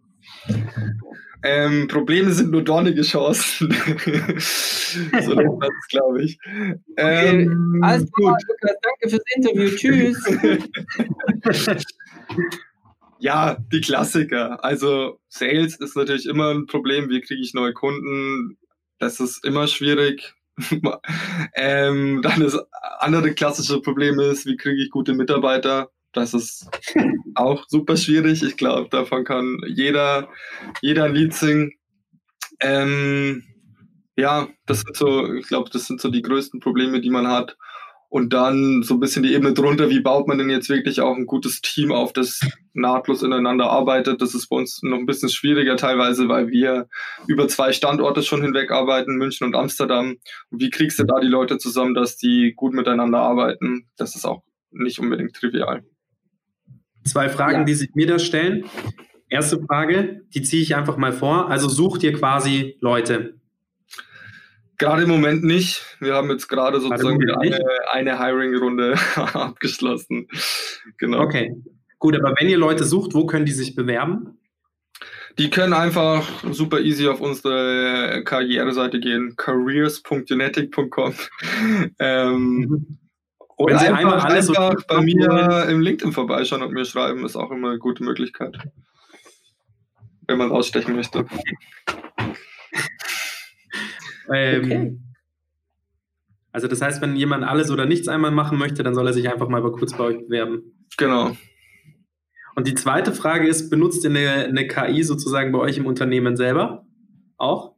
Ähm, 1.43 1.87
Probleme 1.89 2.33
sind 2.33 2.51
nur 2.51 2.63
dornige 2.63 3.03
Chancen. 3.03 3.71
so 4.41 4.41
es, 4.41 5.89
glaube 5.89 6.23
ich. 6.23 6.39
Okay. 6.97 7.43
Ähm, 7.43 7.81
Alles 7.83 8.11
klar, 8.13 8.37
Lukas, 8.49 8.77
danke 8.83 9.09
fürs 9.09 9.23
Interview. 9.37 9.71
Tschüss. 9.77 10.19
ja, 13.21 13.57
die 13.73 13.81
Klassiker. 13.81 14.65
Also 14.65 15.21
Sales 15.29 15.77
ist 15.77 15.97
natürlich 15.97 16.27
immer 16.27 16.51
ein 16.51 16.67
Problem. 16.67 17.09
Wie 17.09 17.21
kriege 17.21 17.41
ich 17.41 17.55
neue 17.55 17.73
Kunden? 17.73 18.59
Das 18.99 19.21
ist 19.21 19.45
immer 19.45 19.69
schwierig. 19.69 20.35
ähm, 21.55 22.21
dann 22.23 22.41
das 22.41 22.59
andere 22.99 23.35
klassische 23.35 23.81
Problem 23.81 24.19
ist, 24.21 24.47
wie 24.47 24.57
kriege 24.57 24.83
ich 24.83 24.91
gute 24.91 25.15
Mitarbeiter? 25.15 25.91
Das 26.13 26.35
ist 26.35 26.69
auch 27.35 27.65
super 27.69 27.97
schwierig. 27.97 28.43
Ich 28.43 28.57
glaube, 28.57 28.89
davon 28.91 29.25
kann 29.25 29.61
jeder, 29.67 30.29
jeder 30.81 31.05
ein 31.05 31.15
Lied 31.15 31.35
singen. 31.35 31.73
Ähm, 32.61 33.45
ja, 34.17 34.49
das 34.67 34.81
sind 34.81 34.97
so, 34.97 35.33
ich 35.35 35.47
glaube, 35.47 35.71
das 35.71 35.87
sind 35.87 36.01
so 36.01 36.11
die 36.11 36.23
größten 36.23 36.61
Probleme, 36.61 37.01
die 37.01 37.11
man 37.11 37.29
hat. 37.29 37.57
Und 38.11 38.33
dann 38.33 38.83
so 38.83 38.95
ein 38.95 39.01
bisschen 39.01 39.23
die 39.23 39.35
Ebene 39.35 39.53
drunter, 39.53 39.91
wie 39.91 40.01
baut 40.01 40.29
man 40.29 40.39
denn 40.39 40.49
jetzt 40.49 40.71
wirklich 40.71 41.03
auch 41.03 41.15
ein 41.15 41.27
gutes 41.27 41.61
Team 41.61 41.93
auf, 41.93 42.15
das 42.15 42.41
nahtlos 42.73 43.23
ineinander 43.23 43.69
arbeitet. 43.69 44.23
Das 44.23 44.35
ist 44.35 44.49
bei 44.49 44.57
uns 44.57 44.81
noch 44.83 44.97
ein 44.97 45.05
bisschen 45.05 45.29
schwieriger 45.29 45.77
teilweise, 45.77 46.27
weil 46.27 46.49
wir 46.49 46.89
über 47.27 47.49
zwei 47.49 47.73
Standorte 47.73 48.23
schon 48.23 48.41
hinweg 48.41 48.71
arbeiten, 48.71 49.17
München 49.17 49.47
und 49.47 49.55
Amsterdam. 49.55 50.17
Und 50.51 50.63
wie 50.63 50.71
kriegst 50.71 50.99
du 50.99 51.05
da 51.05 51.21
die 51.21 51.27
Leute 51.27 51.59
zusammen, 51.59 51.93
dass 51.93 52.17
die 52.17 52.55
gut 52.57 52.73
miteinander 52.73 53.19
arbeiten? 53.19 53.89
Das 53.99 54.17
ist 54.17 54.25
auch 54.25 54.43
nicht 54.71 54.99
unbedingt 55.01 55.35
trivial. 55.35 55.85
Zwei 57.05 57.29
Fragen, 57.29 57.61
ja. 57.61 57.65
die 57.65 57.75
sich 57.75 57.91
mir 57.95 58.07
da 58.07 58.19
stellen. 58.19 58.65
Erste 59.29 59.61
Frage, 59.61 60.23
die 60.35 60.43
ziehe 60.43 60.63
ich 60.63 60.75
einfach 60.75 60.97
mal 60.97 61.13
vor. 61.13 61.51
Also 61.51 61.69
sucht 61.69 62.03
ihr 62.03 62.15
quasi 62.15 62.77
Leute. 62.81 63.35
Gerade 64.79 65.03
im 65.03 65.09
Moment 65.09 65.43
nicht. 65.43 65.97
Wir 65.99 66.14
haben 66.14 66.31
jetzt 66.31 66.49
gerade 66.49 66.81
sozusagen 66.81 67.31
eine, 67.31 67.59
eine 67.91 68.18
Hiring-Runde 68.18 68.95
abgeschlossen. 69.16 70.29
Genau. 70.99 71.20
Okay. 71.20 71.53
Gut, 71.99 72.16
aber 72.16 72.35
wenn 72.39 72.49
ihr 72.49 72.59
Leute 72.59 72.85
sucht, 72.85 73.12
wo 73.12 73.26
können 73.26 73.45
die 73.45 73.53
sich 73.53 73.74
bewerben? 73.74 74.39
Die 75.37 75.51
können 75.51 75.72
einfach 75.72 76.29
super 76.53 76.81
easy 76.81 77.09
auf 77.09 77.20
unsere 77.20 78.22
Karriereseite 78.24 79.01
gehen, 79.01 79.35
careers.genetic.com. 79.37 81.14
ähm, 81.99 82.37
mhm. 82.39 82.99
Oder 83.57 83.74
Wenn 83.74 83.81
Sie 83.81 83.87
einfach, 83.89 83.99
einmal 83.99 84.20
alles 84.20 84.49
einfach 84.51 84.87
bei 84.87 85.01
mir 85.01 85.66
im 85.68 85.81
LinkedIn 85.81 86.12
vorbeischauen 86.12 86.62
und 86.62 86.72
mir 86.72 86.85
schreiben, 86.85 87.24
ist 87.24 87.35
auch 87.35 87.51
immer 87.51 87.70
eine 87.70 87.79
gute 87.79 88.05
Möglichkeit. 88.05 88.57
Wenn 90.29 90.39
man 90.39 90.53
ausstechen 90.53 90.95
möchte. 90.95 91.26
Ähm, 94.33 94.64
okay. 94.64 94.99
Also 96.53 96.66
das 96.66 96.81
heißt, 96.83 97.03
wenn 97.03 97.16
jemand 97.16 97.45
alles 97.45 97.70
oder 97.70 97.87
nichts 97.87 98.09
einmal 98.09 98.31
machen 98.31 98.59
möchte, 98.59 98.83
dann 98.83 98.95
soll 98.95 99.07
er 99.07 99.12
sich 99.12 99.31
einfach 99.31 99.49
mal 99.49 99.62
kurz 99.62 99.97
bei 99.97 100.05
euch 100.05 100.18
bewerben. 100.18 100.87
Genau. 100.97 101.37
Und 102.57 102.66
die 102.66 102.74
zweite 102.74 103.12
Frage 103.12 103.47
ist, 103.47 103.70
benutzt 103.70 104.03
ihr 104.05 104.11
eine, 104.11 104.47
eine 104.47 104.66
KI 104.66 105.03
sozusagen 105.05 105.53
bei 105.53 105.59
euch 105.59 105.79
im 105.79 105.87
Unternehmen 105.87 106.37
selber? 106.37 106.85
Auch? 107.37 107.76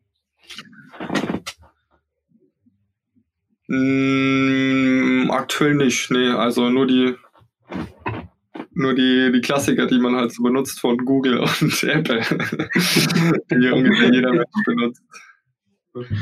Mm, 3.66 5.30
aktuell 5.30 5.74
nicht, 5.74 6.10
nee. 6.10 6.28
Also 6.28 6.70
nur 6.70 6.86
die 6.86 7.14
nur 8.72 8.94
die, 8.94 9.30
die 9.32 9.40
Klassiker, 9.40 9.86
die 9.86 9.98
man 9.98 10.16
halt 10.16 10.32
so 10.32 10.42
benutzt 10.42 10.80
von 10.80 10.96
Google 10.98 11.38
und 11.60 11.82
Apple, 11.84 12.20
die 13.50 13.68
ungefähr 13.68 14.12
jeder 14.12 14.32
Mensch 14.32 14.64
benutzt. 14.64 15.02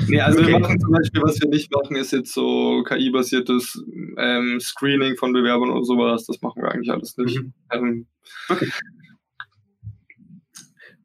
Nee, 0.09 0.20
also 0.20 0.41
okay. 0.41 0.53
wir 0.53 0.59
machen 0.59 0.81
zum 0.81 0.93
Beispiel, 0.93 1.22
was 1.22 1.41
wir 1.41 1.49
nicht 1.49 1.72
machen, 1.72 1.97
ist 1.97 2.12
jetzt 2.12 2.33
so 2.33 2.83
KI-basiertes 2.85 3.83
ähm, 4.16 4.59
Screening 4.61 5.16
von 5.16 5.33
Bewerbern 5.33 5.70
oder 5.70 5.85
sowas. 5.85 6.26
Das 6.26 6.41
machen 6.41 6.62
wir 6.62 6.70
eigentlich 6.70 6.91
alles 6.91 7.16
nicht. 7.16 7.41
Mhm. 7.41 7.53
Ähm, 7.72 8.07
okay. 8.49 8.68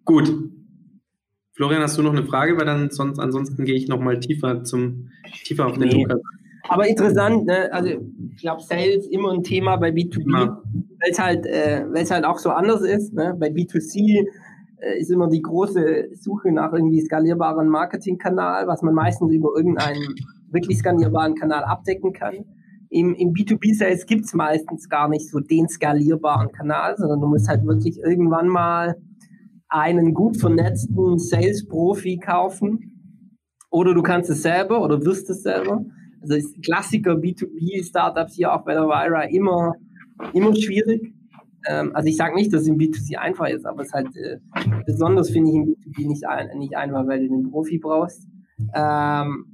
Gut. 0.05 0.33
Florian, 1.53 1.81
hast 1.81 1.97
du 1.97 2.01
noch 2.01 2.13
eine 2.13 2.25
Frage? 2.25 2.57
Weil 2.57 2.65
dann 2.65 2.89
sonst, 2.89 3.19
ansonsten 3.19 3.65
gehe 3.65 3.75
ich 3.75 3.87
nochmal 3.87 4.19
tiefer 4.19 4.63
zum 4.63 5.09
tiefer 5.43 5.67
auf 5.67 5.77
den 5.77 5.89
nee. 5.89 6.03
Lukas. 6.03 6.19
Aber 6.69 6.87
interessant, 6.87 7.45
ne? 7.45 7.71
also 7.73 7.89
ich 7.89 8.41
glaube, 8.41 8.61
Sales 8.61 9.05
immer 9.07 9.33
ein 9.33 9.43
Thema 9.43 9.75
bei 9.75 9.89
B2B, 9.89 10.31
ja. 10.31 10.61
weil 10.63 11.11
es 11.11 11.19
halt, 11.19 11.45
äh, 11.45 11.85
halt 12.09 12.25
auch 12.25 12.39
so 12.39 12.51
anders 12.51 12.81
ist. 12.81 13.13
Ne? 13.13 13.35
Bei 13.37 13.49
B2C 13.49 13.97
äh, 13.97 14.25
ist 14.99 15.11
immer 15.11 15.29
die 15.29 15.41
große 15.41 16.09
Suche 16.13 16.51
nach 16.51 16.73
irgendwie 16.73 17.01
skalierbaren 17.01 17.69
Marketingkanal, 17.69 18.67
was 18.67 18.81
man 18.81 18.93
meistens 18.93 19.33
über 19.33 19.49
irgendeinen 19.55 20.15
wirklich 20.51 20.77
skalierbaren 20.77 21.35
Kanal 21.35 21.63
abdecken 21.63 22.13
kann. 22.13 22.45
Im, 22.89 23.15
im 23.15 23.33
B2B-Sales 23.33 24.05
gibt 24.05 24.25
es 24.25 24.33
meistens 24.33 24.87
gar 24.87 25.09
nicht 25.09 25.27
so 25.29 25.39
den 25.39 25.67
skalierbaren 25.67 26.51
Kanal, 26.51 26.95
sondern 26.97 27.21
du 27.21 27.27
musst 27.27 27.47
halt 27.47 27.65
wirklich 27.65 27.97
irgendwann 27.99 28.47
mal 28.47 28.95
einen 29.69 30.13
gut 30.13 30.37
vernetzten 30.37 31.17
Sales-Profi 31.17 32.19
kaufen 32.19 32.93
oder 33.71 33.95
du 33.95 34.03
kannst 34.03 34.29
es 34.29 34.43
selber 34.43 34.83
oder 34.83 35.03
wirst 35.03 35.29
es 35.31 35.41
selber. 35.41 35.83
Also 36.21 36.35
ist 36.35 36.63
Klassiker 36.63 37.13
B2B-Startups 37.13 38.35
hier 38.35 38.53
auch 38.53 38.63
bei 38.63 38.73
der 38.73 38.83
Vira 38.83 39.23
immer, 39.23 39.73
immer 40.33 40.55
schwierig. 40.55 41.13
Ähm, 41.67 41.95
also 41.95 42.07
ich 42.07 42.17
sage 42.17 42.35
nicht, 42.35 42.53
dass 42.53 42.61
es 42.61 42.67
im 42.67 42.77
B2C 42.77 43.17
einfach 43.17 43.47
ist, 43.47 43.65
aber 43.65 43.81
es 43.81 43.87
ist 43.87 43.93
halt 43.93 44.15
äh, 44.15 44.39
besonders 44.85 45.29
finde 45.29 45.49
ich 45.49 45.55
im 45.55 45.65
B2B 45.65 46.07
nicht, 46.07 46.27
ein, 46.27 46.57
nicht 46.57 46.75
einfach, 46.75 47.07
weil 47.07 47.21
du 47.21 47.29
den 47.29 47.49
Profi 47.49 47.77
brauchst. 47.77 48.27
Ähm, 48.75 49.45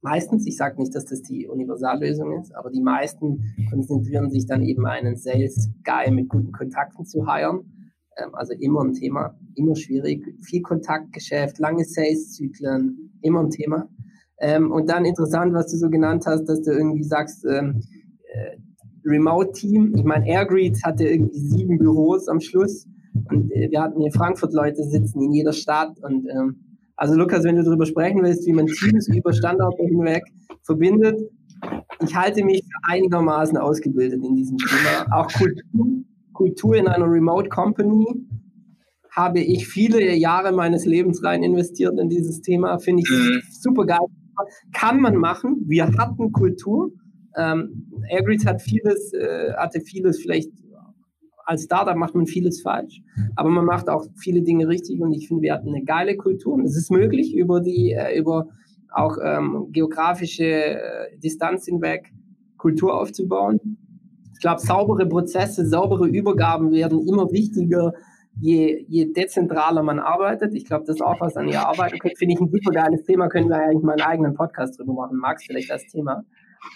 meistens, 0.00 0.46
ich 0.46 0.56
sage 0.56 0.80
nicht, 0.80 0.94
dass 0.94 1.04
das 1.06 1.22
die 1.22 1.46
Universallösung 1.48 2.40
ist, 2.40 2.54
aber 2.54 2.70
die 2.70 2.82
meisten 2.82 3.42
konzentrieren 3.70 4.30
sich 4.30 4.46
dann 4.46 4.62
eben 4.62 4.86
einen 4.86 5.16
Sales 5.16 5.70
Guy 5.84 6.10
mit 6.10 6.28
guten 6.28 6.52
Kontakten 6.52 7.04
zu 7.04 7.26
hiren 7.26 7.70
ähm, 8.16 8.34
also 8.34 8.52
immer 8.54 8.84
ein 8.84 8.92
Thema, 8.92 9.36
immer 9.54 9.76
schwierig. 9.76 10.24
Viel 10.42 10.62
Kontaktgeschäft, 10.62 11.58
lange 11.58 11.84
Sales-Zyklen, 11.84 13.18
immer 13.22 13.40
ein 13.40 13.50
Thema. 13.50 13.88
Ähm, 14.38 14.70
und 14.72 14.88
dann 14.90 15.04
interessant, 15.04 15.54
was 15.54 15.70
du 15.70 15.76
so 15.76 15.88
genannt 15.90 16.24
hast, 16.26 16.44
dass 16.46 16.62
du 16.62 16.72
irgendwie 16.72 17.04
sagst, 17.04 17.44
ähm, 17.44 17.82
äh, 18.32 18.56
Remote-Team. 19.04 19.94
Ich 19.96 20.04
meine, 20.04 20.26
Airgreet 20.26 20.82
hatte 20.84 21.04
irgendwie 21.04 21.38
sieben 21.38 21.78
Büros 21.78 22.28
am 22.28 22.40
Schluss 22.40 22.86
und 23.30 23.50
äh, 23.52 23.70
wir 23.70 23.80
hatten 23.80 24.00
hier 24.00 24.12
Frankfurt-Leute 24.12 24.82
sitzen 24.84 25.22
in 25.22 25.32
jeder 25.32 25.52
Stadt 25.52 25.98
und 26.02 26.26
ähm, 26.28 26.56
also 26.96 27.14
Lukas, 27.16 27.42
wenn 27.44 27.56
du 27.56 27.64
darüber 27.64 27.86
sprechen 27.86 28.22
willst, 28.22 28.46
wie 28.46 28.52
man 28.52 28.66
Teams 28.66 29.08
über 29.08 29.32
Standorte 29.32 29.82
hinweg 29.82 30.22
verbindet, 30.62 31.18
ich 32.02 32.14
halte 32.14 32.44
mich 32.44 32.62
für 32.62 32.92
einigermaßen 32.92 33.56
ausgebildet 33.56 34.24
in 34.24 34.34
diesem 34.34 34.58
Thema. 34.58 35.06
Auch 35.12 35.28
Kultur, 35.32 35.86
Kultur 36.32 36.76
in 36.76 36.86
einer 36.86 37.10
Remote 37.10 37.48
Company 37.48 38.06
habe 39.10 39.40
ich 39.40 39.68
viele 39.68 40.14
Jahre 40.14 40.52
meines 40.52 40.84
Lebens 40.84 41.22
rein 41.22 41.42
investiert 41.42 41.98
in 41.98 42.08
dieses 42.08 42.40
Thema. 42.42 42.78
Finde 42.78 43.02
ich 43.02 43.10
mhm. 43.10 43.40
super 43.50 43.86
geil. 43.86 43.98
Kann 44.72 45.00
man 45.00 45.16
machen. 45.16 45.62
Wir 45.66 45.86
hatten 45.86 46.32
Kultur. 46.32 46.90
Ähm, 47.36 47.92
Airgrid 48.08 48.46
hat 48.46 48.62
vieles, 48.62 49.12
äh, 49.12 49.52
hatte 49.54 49.80
vieles 49.80 50.20
vielleicht 50.20 50.50
als 51.46 51.64
Startup 51.64 51.96
macht 51.96 52.14
man 52.14 52.26
vieles 52.26 52.62
falsch, 52.62 53.02
aber 53.36 53.50
man 53.50 53.66
macht 53.66 53.90
auch 53.90 54.06
viele 54.16 54.40
Dinge 54.40 54.66
richtig 54.66 55.02
und 55.02 55.12
ich 55.12 55.28
finde, 55.28 55.42
wir 55.42 55.52
hatten 55.52 55.68
eine 55.68 55.84
geile 55.84 56.16
Kultur 56.16 56.54
und 56.54 56.64
es 56.64 56.74
ist 56.74 56.90
möglich 56.90 57.36
über 57.36 57.60
die, 57.60 57.92
äh, 57.92 58.18
über 58.18 58.48
auch 58.90 59.18
ähm, 59.22 59.68
geografische 59.70 60.44
äh, 60.44 61.18
Distanz 61.18 61.66
hinweg 61.66 62.14
Kultur 62.56 62.98
aufzubauen 62.98 63.76
glaube, 64.44 64.60
saubere 64.60 65.06
Prozesse, 65.06 65.64
saubere 65.66 66.06
Übergaben 66.06 66.70
werden 66.70 67.00
immer 67.08 67.32
wichtiger, 67.32 67.94
je, 68.38 68.84
je 68.88 69.10
dezentraler 69.10 69.82
man 69.82 69.98
arbeitet. 69.98 70.54
Ich 70.54 70.66
glaube, 70.66 70.84
das 70.86 70.96
ist 70.96 71.02
auch 71.02 71.18
was 71.20 71.34
an 71.38 71.48
ihr 71.48 71.66
arbeiten 71.66 71.98
könnt. 71.98 72.18
Finde 72.18 72.34
ich 72.34 72.40
ein 72.42 72.50
super 72.50 72.70
geiles 72.70 73.04
Thema. 73.04 73.28
Können 73.28 73.48
wir 73.48 73.56
eigentlich 73.56 73.82
mal 73.82 73.92
einen 73.92 74.02
eigenen 74.02 74.34
Podcast 74.34 74.78
drüber 74.78 74.92
machen. 74.92 75.16
Magst 75.16 75.46
vielleicht 75.46 75.70
das 75.70 75.86
Thema? 75.86 76.24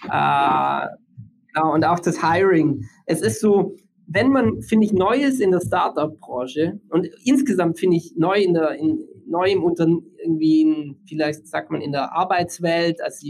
Äh, 0.05 0.09
ja, 1.55 1.63
und 1.63 1.83
auch 1.85 1.99
das 1.99 2.21
Hiring. 2.21 2.85
Es 3.05 3.21
ist 3.21 3.41
so, 3.41 3.75
wenn 4.07 4.29
man, 4.31 4.61
finde 4.61 4.85
ich, 4.85 4.93
neu 4.93 5.17
ist 5.17 5.39
in 5.39 5.51
der 5.51 5.61
Startup-Branche 5.61 6.79
und 6.89 7.07
insgesamt 7.23 7.79
finde 7.79 7.97
ich 7.97 8.13
neu 8.15 8.39
in 8.39 8.53
der, 8.53 8.75
in, 8.75 8.99
neu 9.27 9.51
im 9.51 9.63
Unternehmen, 9.63 10.05
irgendwie 10.23 10.61
in, 10.61 10.97
vielleicht 11.07 11.47
sagt 11.47 11.71
man 11.71 11.81
in 11.81 11.91
der 11.91 12.13
Arbeitswelt, 12.13 13.01
also 13.01 13.27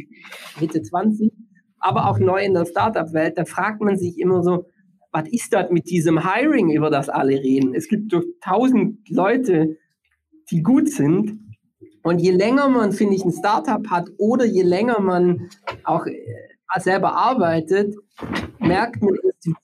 Mitte 0.59 0.81
20, 0.81 1.31
aber 1.79 2.09
auch 2.09 2.19
neu 2.19 2.43
in 2.43 2.53
der 2.53 2.65
Startup-Welt, 2.65 3.37
da 3.37 3.45
fragt 3.45 3.81
man 3.81 3.97
sich 3.97 4.17
immer 4.19 4.43
so, 4.43 4.65
was 5.11 5.27
ist 5.29 5.53
das 5.53 5.71
mit 5.71 5.89
diesem 5.89 6.29
Hiring, 6.29 6.71
über 6.71 6.89
das 6.89 7.09
alle 7.09 7.39
reden? 7.39 7.73
Es 7.73 7.87
gibt 7.87 8.13
doch 8.13 8.23
tausend 8.41 9.09
Leute, 9.09 9.77
die 10.51 10.61
gut 10.61 10.89
sind. 10.89 11.39
Und 12.03 12.19
je 12.19 12.31
länger 12.31 12.69
man, 12.69 12.91
finde 12.91 13.15
ich, 13.15 13.25
ein 13.25 13.31
Startup 13.31 13.85
hat 13.89 14.09
oder 14.17 14.45
je 14.45 14.63
länger 14.63 14.99
man 14.99 15.49
auch 15.83 16.05
äh, 16.05 16.13
selber 16.77 17.13
arbeitet, 17.13 17.95
merkt 18.59 19.01
man, 19.01 19.15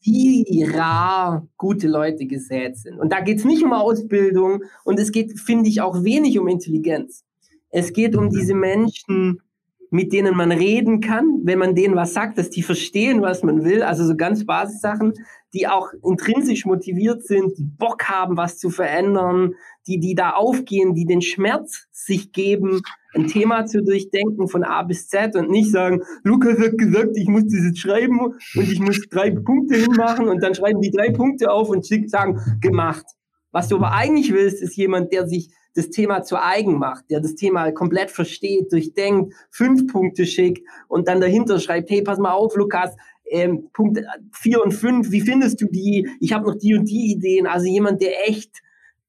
wie 0.01 0.63
rar 0.63 1.47
gute 1.57 1.87
Leute 1.87 2.25
gesät 2.25 2.77
sind. 2.77 2.97
Und 2.97 3.11
da 3.11 3.19
geht 3.19 3.39
es 3.39 3.45
nicht 3.45 3.63
um 3.63 3.73
Ausbildung 3.73 4.63
und 4.83 4.99
es 4.99 5.11
geht, 5.11 5.39
finde 5.39 5.69
ich, 5.69 5.81
auch 5.81 6.03
wenig 6.03 6.39
um 6.39 6.47
Intelligenz. 6.47 7.23
Es 7.69 7.91
geht 7.93 8.15
um 8.15 8.29
diese 8.29 8.55
Menschen, 8.55 9.41
mit 9.89 10.13
denen 10.13 10.35
man 10.35 10.51
reden 10.51 11.01
kann, 11.01 11.41
wenn 11.43 11.59
man 11.59 11.75
denen 11.75 11.95
was 11.95 12.13
sagt, 12.13 12.37
dass 12.37 12.49
die 12.49 12.63
verstehen, 12.63 13.21
was 13.21 13.43
man 13.43 13.63
will. 13.63 13.83
Also 13.83 14.05
so 14.05 14.15
ganz 14.15 14.45
Basissachen, 14.45 15.13
die 15.55 15.67
auch 15.67 15.89
intrinsisch 16.03 16.65
motiviert 16.65 17.23
sind, 17.23 17.57
die 17.57 17.63
Bock 17.63 18.03
haben, 18.03 18.35
was 18.35 18.57
zu 18.57 18.69
verändern, 18.69 19.53
die, 19.87 19.99
die 19.99 20.13
da 20.13 20.31
aufgehen, 20.31 20.93
die 20.93 21.05
den 21.05 21.21
Schmerz 21.21 21.87
sich 21.91 22.33
geben, 22.33 22.81
ein 23.13 23.27
Thema 23.27 23.65
zu 23.65 23.81
durchdenken 23.81 24.49
von 24.49 24.65
A 24.65 24.83
bis 24.83 25.07
Z 25.07 25.35
und 25.37 25.49
nicht 25.49 25.71
sagen, 25.71 26.01
Lukas 26.23 26.59
hat 26.59 26.77
gesagt, 26.77 27.15
ich 27.15 27.29
muss 27.29 27.43
das 27.43 27.63
jetzt 27.63 27.79
schreiben 27.79 28.19
und 28.19 28.71
ich 28.71 28.79
muss 28.81 28.99
drei 29.09 29.31
Punkte 29.31 29.77
hinmachen 29.77 30.27
und 30.27 30.43
dann 30.43 30.53
schreiben 30.53 30.81
die 30.81 30.91
drei 30.91 31.11
Punkte 31.11 31.49
auf 31.51 31.69
und 31.69 31.85
sagen, 32.09 32.41
gemacht. 32.59 33.05
Was 33.51 33.69
du 33.69 33.77
aber 33.77 33.93
eigentlich 33.93 34.33
willst, 34.33 34.61
ist 34.61 34.75
jemand, 34.75 35.13
der 35.13 35.27
sich 35.27 35.49
das 35.75 35.89
Thema 35.89 36.23
zu 36.23 36.41
eigen 36.41 36.77
macht, 36.77 37.05
der 37.09 37.21
das 37.21 37.35
Thema 37.35 37.71
komplett 37.71 38.11
versteht, 38.11 38.71
durchdenkt, 38.71 39.33
fünf 39.49 39.87
Punkte 39.87 40.25
schickt 40.25 40.67
und 40.87 41.07
dann 41.07 41.21
dahinter 41.21 41.59
schreibt, 41.59 41.89
hey, 41.89 42.01
pass 42.01 42.17
mal 42.17 42.31
auf, 42.31 42.55
Lukas, 42.55 42.95
ähm, 43.29 43.69
Punkt 43.73 43.99
vier 44.31 44.63
und 44.63 44.71
fünf, 44.71 45.11
wie 45.11 45.21
findest 45.21 45.61
du 45.61 45.67
die? 45.67 46.07
Ich 46.19 46.33
habe 46.33 46.45
noch 46.45 46.55
die 46.55 46.75
und 46.75 46.85
die 46.89 47.11
Ideen. 47.11 47.47
Also 47.47 47.67
jemand, 47.67 48.01
der 48.01 48.27
echt 48.27 48.61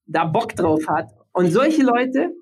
da 0.07 0.25
Bock 0.25 0.55
drauf 0.55 0.87
hat. 0.89 1.09
Und 1.33 1.53
solche 1.53 1.83
Leute 1.83 2.33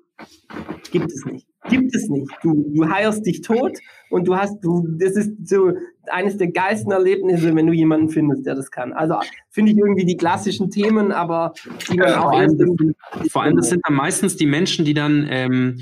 gibt 0.91 1.11
es 1.11 1.25
nicht. 1.25 1.47
Gibt 1.67 1.95
es 1.95 2.09
nicht. 2.09 2.31
Du, 2.43 2.71
du 2.73 2.89
heierst 2.89 3.25
dich 3.25 3.41
tot 3.41 3.79
und 4.09 4.27
du 4.27 4.35
hast, 4.35 4.63
du, 4.63 4.87
das 4.99 5.15
ist 5.15 5.47
so 5.47 5.73
eines 6.05 6.37
der 6.37 6.51
geilsten 6.51 6.91
Erlebnisse, 6.91 7.55
wenn 7.55 7.65
du 7.65 7.73
jemanden 7.73 8.09
findest, 8.09 8.45
der 8.45 8.53
das 8.53 8.69
kann. 8.69 8.93
Also 8.93 9.15
finde 9.49 9.71
ich 9.71 9.77
irgendwie 9.77 10.05
die 10.05 10.15
klassischen 10.15 10.69
Themen, 10.69 11.11
aber 11.11 11.53
die 11.89 11.97
man 11.97 12.07
ja, 12.07 12.19
auch 12.19 12.29
vor, 12.29 12.39
allem, 12.39 12.57
das, 12.57 13.31
vor 13.31 13.43
allem, 13.43 13.55
das 13.57 13.69
sind 13.69 13.81
dann 13.85 13.95
meistens 13.95 14.35
die 14.35 14.45
Menschen, 14.45 14.85
die 14.85 14.93
dann, 14.93 15.27
ähm, 15.29 15.79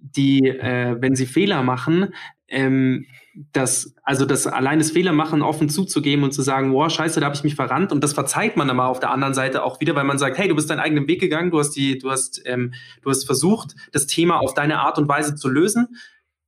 die, 0.00 0.48
äh, 0.48 0.96
wenn 1.00 1.14
sie 1.14 1.26
Fehler 1.26 1.62
machen, 1.62 2.08
ähm, 2.48 3.06
das, 3.52 3.94
also 4.02 4.24
das 4.24 4.46
allein 4.46 4.78
das 4.78 4.90
Fehler 4.90 5.12
machen, 5.12 5.42
offen 5.42 5.68
zuzugeben 5.68 6.24
und 6.24 6.32
zu 6.32 6.42
sagen, 6.42 6.72
wow, 6.72 6.90
scheiße, 6.90 7.20
da 7.20 7.26
habe 7.26 7.36
ich 7.36 7.44
mich 7.44 7.54
verrannt 7.54 7.92
und 7.92 8.02
das 8.02 8.12
verzeiht 8.12 8.56
man 8.56 8.70
aber 8.70 8.86
auf 8.86 9.00
der 9.00 9.10
anderen 9.10 9.34
Seite 9.34 9.62
auch 9.62 9.80
wieder, 9.80 9.94
weil 9.94 10.04
man 10.04 10.18
sagt, 10.18 10.38
hey, 10.38 10.48
du 10.48 10.54
bist 10.54 10.70
deinen 10.70 10.80
eigenen 10.80 11.06
Weg 11.08 11.20
gegangen, 11.20 11.50
du 11.50 11.58
hast 11.58 11.72
die, 11.72 11.98
du 11.98 12.10
hast, 12.10 12.42
ähm, 12.46 12.72
du 13.02 13.10
hast 13.10 13.24
versucht, 13.24 13.74
das 13.92 14.06
Thema 14.06 14.40
auf 14.40 14.54
deine 14.54 14.80
Art 14.80 14.98
und 14.98 15.08
Weise 15.08 15.34
zu 15.34 15.48
lösen. 15.48 15.96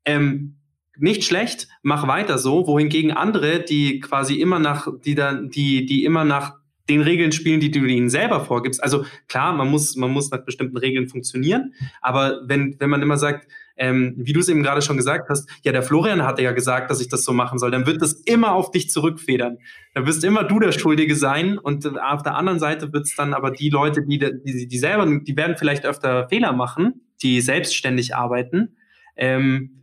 Ähm, 0.04 0.56
nicht 0.98 1.24
schlecht, 1.24 1.68
mach 1.82 2.06
weiter 2.06 2.38
so, 2.38 2.66
wohingegen 2.66 3.12
andere, 3.12 3.60
die 3.60 4.00
quasi 4.00 4.34
immer 4.34 4.58
nach, 4.58 4.88
die 5.04 5.14
dann, 5.14 5.48
die, 5.48 5.86
die 5.86 6.04
immer 6.04 6.24
nach 6.24 6.56
den 6.88 7.00
Regeln 7.00 7.32
spielen, 7.32 7.60
die 7.60 7.70
du 7.70 7.84
ihnen 7.84 8.10
selber 8.10 8.44
vorgibst. 8.44 8.82
Also 8.82 9.04
klar, 9.28 9.52
man 9.52 9.68
muss, 9.68 9.96
man 9.96 10.10
muss 10.10 10.30
nach 10.30 10.44
bestimmten 10.44 10.76
Regeln 10.76 11.08
funktionieren, 11.08 11.74
aber 12.00 12.40
wenn, 12.44 12.76
wenn 12.78 12.90
man 12.90 13.02
immer 13.02 13.16
sagt, 13.16 13.46
ähm, 13.76 14.14
wie 14.16 14.32
du 14.32 14.40
es 14.40 14.48
eben 14.48 14.62
gerade 14.62 14.82
schon 14.82 14.96
gesagt 14.96 15.28
hast, 15.28 15.48
ja, 15.62 15.72
der 15.72 15.82
Florian 15.82 16.22
hatte 16.22 16.42
ja 16.42 16.52
gesagt, 16.52 16.90
dass 16.90 17.00
ich 17.00 17.08
das 17.08 17.24
so 17.24 17.32
machen 17.32 17.58
soll, 17.58 17.70
dann 17.70 17.86
wird 17.86 18.02
das 18.02 18.12
immer 18.12 18.52
auf 18.52 18.70
dich 18.70 18.90
zurückfedern. 18.90 19.58
Dann 19.94 20.06
wirst 20.06 20.24
immer 20.24 20.44
du 20.44 20.58
der 20.58 20.72
Schuldige 20.72 21.16
sein 21.16 21.58
und 21.58 21.86
auf 21.98 22.22
der 22.22 22.34
anderen 22.36 22.58
Seite 22.58 22.92
wird 22.92 23.04
es 23.04 23.14
dann 23.16 23.34
aber 23.34 23.50
die 23.50 23.70
Leute, 23.70 24.02
die, 24.06 24.18
die, 24.18 24.68
die 24.68 24.78
selber, 24.78 25.06
die 25.06 25.36
werden 25.36 25.56
vielleicht 25.56 25.86
öfter 25.86 26.28
Fehler 26.28 26.52
machen, 26.52 27.02
die 27.22 27.40
selbstständig 27.40 28.14
arbeiten, 28.14 28.76
ähm, 29.16 29.82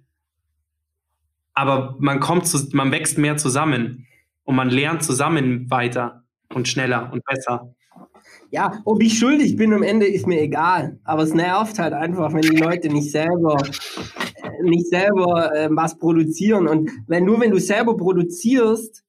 aber 1.53 1.97
man 1.99 2.21
kommt 2.21 2.47
zu, 2.47 2.69
man 2.71 2.91
wächst 2.91 3.17
mehr 3.17 3.35
zusammen 3.35 4.07
und 4.43 4.55
man 4.55 4.69
lernt 4.69 5.03
zusammen 5.03 5.69
weiter 5.69 6.23
und 6.53 6.69
schneller 6.69 7.11
und 7.11 7.23
besser. 7.25 7.75
Ja, 8.51 8.81
ob 8.85 9.01
ich 9.03 9.19
schuldig 9.19 9.55
bin 9.55 9.73
am 9.73 9.83
Ende 9.83 10.07
ist 10.07 10.25
mir 10.25 10.41
egal. 10.41 10.99
Aber 11.03 11.23
es 11.23 11.33
nervt 11.33 11.77
halt 11.77 11.93
einfach, 11.93 12.33
wenn 12.33 12.41
die 12.41 12.57
Leute 12.57 12.89
nicht 12.89 13.11
selber, 13.11 13.57
äh, 14.43 14.63
nicht 14.63 14.87
selber 14.87 15.55
äh, 15.55 15.69
was 15.71 15.97
produzieren. 15.97 16.67
Und 16.67 16.91
wenn 17.07 17.25
nur 17.25 17.39
wenn 17.39 17.51
du 17.51 17.59
selber 17.59 17.95
produzierst, 17.95 19.03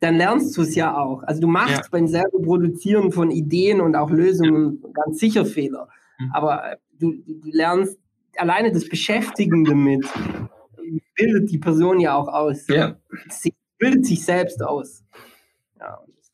dann 0.00 0.16
lernst 0.16 0.56
du 0.56 0.62
es 0.62 0.74
ja 0.74 0.96
auch. 0.96 1.22
Also 1.22 1.40
du 1.40 1.46
machst 1.46 1.76
ja. 1.76 1.82
beim 1.90 2.08
selber 2.08 2.42
Produzieren 2.42 3.12
von 3.12 3.30
Ideen 3.30 3.80
und 3.80 3.94
auch 3.94 4.10
Lösungen 4.10 4.82
ganz 4.92 5.18
sicher 5.18 5.46
Fehler. 5.46 5.88
Mhm. 6.18 6.30
Aber 6.32 6.72
äh, 6.72 6.76
du, 6.98 7.12
du 7.12 7.50
lernst 7.50 7.98
alleine 8.36 8.72
das 8.72 8.88
Beschäftigen 8.88 9.64
damit, 9.64 10.04
bildet 11.14 11.50
die 11.50 11.58
Person 11.58 12.00
ja 12.00 12.16
auch 12.16 12.28
aus. 12.28 12.66
Ja. 12.68 12.96
Sie 13.28 13.54
bildet 13.78 14.06
sich 14.06 14.24
selbst 14.24 14.62
aus. 14.62 15.04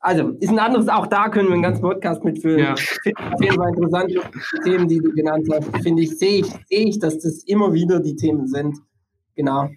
Also, 0.09 0.31
ist 0.41 0.49
ein 0.49 0.59
anderes, 0.59 0.89
auch 0.89 1.07
da 1.07 1.29
können 1.29 1.49
wir 1.49 1.53
einen 1.53 1.63
ganzen 1.63 1.83
Podcast 1.83 2.25
mitfüllen. 2.25 2.61
Ja. 2.61 2.73
Auf 3.33 3.43
jeden 3.43 3.57
Fall 3.57 3.69
interessante 3.69 4.23
Themen, 4.65 4.89
die 4.89 5.01
du 5.01 5.13
genannt 5.13 5.47
hast. 5.53 5.83
Finde 5.83 6.03
ich, 6.03 6.19
sehe 6.19 6.41
ich, 6.41 6.47
sehe 6.47 6.89
ich, 6.89 6.99
dass 6.99 7.19
das 7.19 7.45
immer 7.45 7.75
wieder 7.75 8.01
die 8.01 8.17
Themen 8.17 8.47
sind. 8.47 8.79
Genau. 9.37 9.69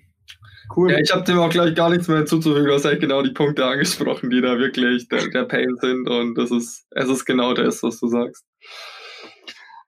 Cool. 0.73 0.89
Ja, 0.89 0.99
ich 0.99 1.13
habe 1.13 1.25
dem 1.25 1.37
auch 1.37 1.49
gleich 1.49 1.75
gar 1.75 1.89
nichts 1.89 2.07
mehr 2.07 2.19
hinzuzufügen. 2.19 2.65
Du 2.65 2.73
hast 2.73 2.85
halt 2.85 3.01
genau 3.01 3.21
die 3.21 3.31
Punkte 3.33 3.65
angesprochen, 3.65 4.29
die 4.29 4.39
da 4.39 4.57
wirklich 4.57 5.09
der, 5.09 5.27
der 5.27 5.43
Pain 5.43 5.75
sind. 5.81 6.07
Und 6.09 6.35
das 6.35 6.49
ist, 6.49 6.85
es 6.91 7.09
ist 7.09 7.25
genau 7.25 7.53
das, 7.53 7.83
was 7.83 7.99
du 7.99 8.07
sagst. 8.07 8.45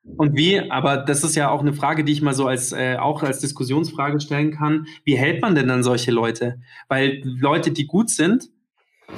Und 0.04 0.36
wie, 0.36 0.60
aber 0.70 0.98
das 0.98 1.24
ist 1.24 1.38
ja 1.38 1.52
auch 1.52 1.62
eine 1.62 1.72
Frage, 1.72 2.04
die 2.04 2.12
ich 2.12 2.22
mal 2.22 2.34
so 2.34 2.48
als 2.48 2.74
äh, 2.74 2.98
auch 2.98 3.24
als 3.24 3.40
Diskussionsfrage 3.40 4.20
stellen 4.20 4.52
kann. 4.52 4.88
Wie 5.06 5.16
hält 5.16 5.42
man 5.42 5.56
denn 5.56 5.70
dann 5.70 5.84
solche 5.84 6.12
Leute? 6.12 6.60
Weil 6.90 7.22
Leute, 7.24 7.72
die 7.72 7.88
gut 7.88 8.10
sind, 8.10 8.50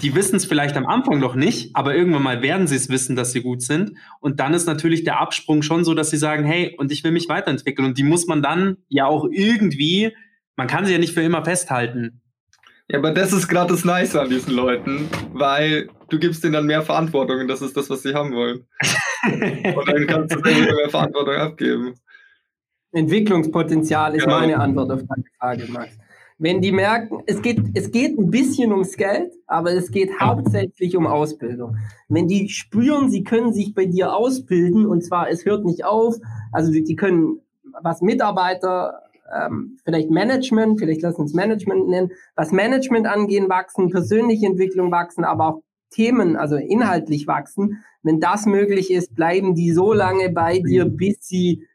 die 0.02 0.16
wissen 0.16 0.36
es 0.36 0.46
vielleicht 0.46 0.78
am 0.78 0.86
Anfang 0.86 1.20
noch 1.20 1.36
nicht, 1.36 1.76
aber 1.76 1.96
irgendwann 1.96 2.24
mal 2.24 2.42
werden 2.42 2.68
sie 2.68 2.76
es 2.76 2.90
wissen, 2.90 3.16
dass 3.16 3.32
sie 3.32 3.42
gut 3.42 3.62
sind. 3.62 3.94
Und 4.20 4.40
dann 4.40 4.54
ist 4.54 4.68
natürlich 4.68 5.04
der 5.04 5.20
Absprung 5.20 5.62
schon 5.62 5.84
so, 5.84 5.94
dass 5.94 6.10
sie 6.10 6.18
sagen, 6.18 6.44
hey, 6.46 6.76
und 6.78 6.92
ich 6.92 7.04
will 7.04 7.12
mich 7.12 7.30
weiterentwickeln. 7.30 7.88
Und 7.88 7.98
die 7.98 8.04
muss 8.04 8.28
man 8.28 8.42
dann 8.42 8.78
ja 8.90 9.06
auch 9.06 9.28
irgendwie, 9.30 10.14
man 10.56 10.68
kann 10.68 10.86
sie 10.86 10.94
ja 10.94 11.00
nicht 11.00 11.14
für 11.14 11.22
immer 11.22 11.44
festhalten. 11.44 12.22
Ja, 12.88 13.00
aber 13.00 13.12
das 13.12 13.34
ist 13.34 13.48
gerade 13.48 13.74
das 13.74 13.84
Nice 13.84 14.16
an 14.16 14.30
diesen 14.30 14.54
Leuten, 14.54 15.10
weil 15.34 15.90
du 16.10 16.20
gibst 16.20 16.44
ihnen 16.44 16.54
dann 16.54 16.68
mehr 16.68 16.84
Verantwortung 16.84 17.40
und 17.40 17.48
das 17.48 17.62
ist 17.62 17.76
das, 17.76 17.90
was 17.90 18.04
sie 18.04 18.14
haben 18.14 18.34
wollen. 18.34 18.68
und 19.24 19.88
dann 19.88 20.06
kannst 20.06 20.36
du 20.36 20.40
selber 20.40 20.76
mehr 20.76 20.90
Verantwortung 20.90 21.36
abgeben. 21.36 21.96
Entwicklungspotenzial 22.92 24.16
ist 24.16 24.26
ja. 24.26 24.40
meine 24.40 24.60
Antwort 24.60 24.92
auf 24.92 25.02
deine 25.02 25.24
Frage, 25.40 25.72
Max. 25.72 25.98
Wenn 26.38 26.62
die 26.62 26.74
merken, 26.74 27.20
es 27.28 27.42
geht, 27.42 27.60
es 27.76 27.92
geht 27.92 28.18
ein 28.18 28.30
bisschen 28.30 28.72
ums 28.72 28.98
Geld, 28.98 29.34
aber 29.48 29.72
es 29.72 29.92
geht 29.92 30.20
hauptsächlich 30.20 30.98
um 30.98 31.08
Ausbildung. 31.08 31.78
Wenn 32.10 32.28
die 32.28 32.50
spüren, 32.50 33.10
sie 33.10 33.24
können 33.24 33.54
sich 33.54 33.74
bei 33.74 33.86
dir 33.86 34.14
ausbilden 34.14 34.86
und 34.86 35.02
zwar 35.02 35.30
es 35.30 35.46
hört 35.46 35.64
nicht 35.64 35.86
auf, 35.86 36.16
also 36.52 36.72
die 36.72 36.96
können 36.96 37.40
was 37.82 38.02
Mitarbeiter, 38.02 39.02
ähm, 39.34 39.78
vielleicht 39.84 40.10
Management, 40.10 40.80
vielleicht 40.80 41.02
lassen 41.02 41.22
uns 41.22 41.34
Management 41.34 41.88
nennen, 41.88 42.12
was 42.36 42.52
Management 42.52 43.08
angehen 43.08 43.50
wachsen, 43.50 43.90
persönliche 43.90 44.46
Entwicklung 44.46 44.92
wachsen, 44.92 45.24
aber 45.24 45.48
auch 45.48 45.62
Themen, 45.90 46.36
also 46.36 46.58
inhaltlich 46.58 47.28
wachsen. 47.28 47.84
Wenn 48.04 48.20
das 48.20 48.46
möglich 48.46 48.92
ist, 48.92 49.16
bleiben 49.16 49.56
die 49.56 49.72
so 49.72 49.94
lange 49.94 50.30
bei 50.30 50.60
dir, 50.60 50.86
bis 50.86 51.18
sie 51.22 51.66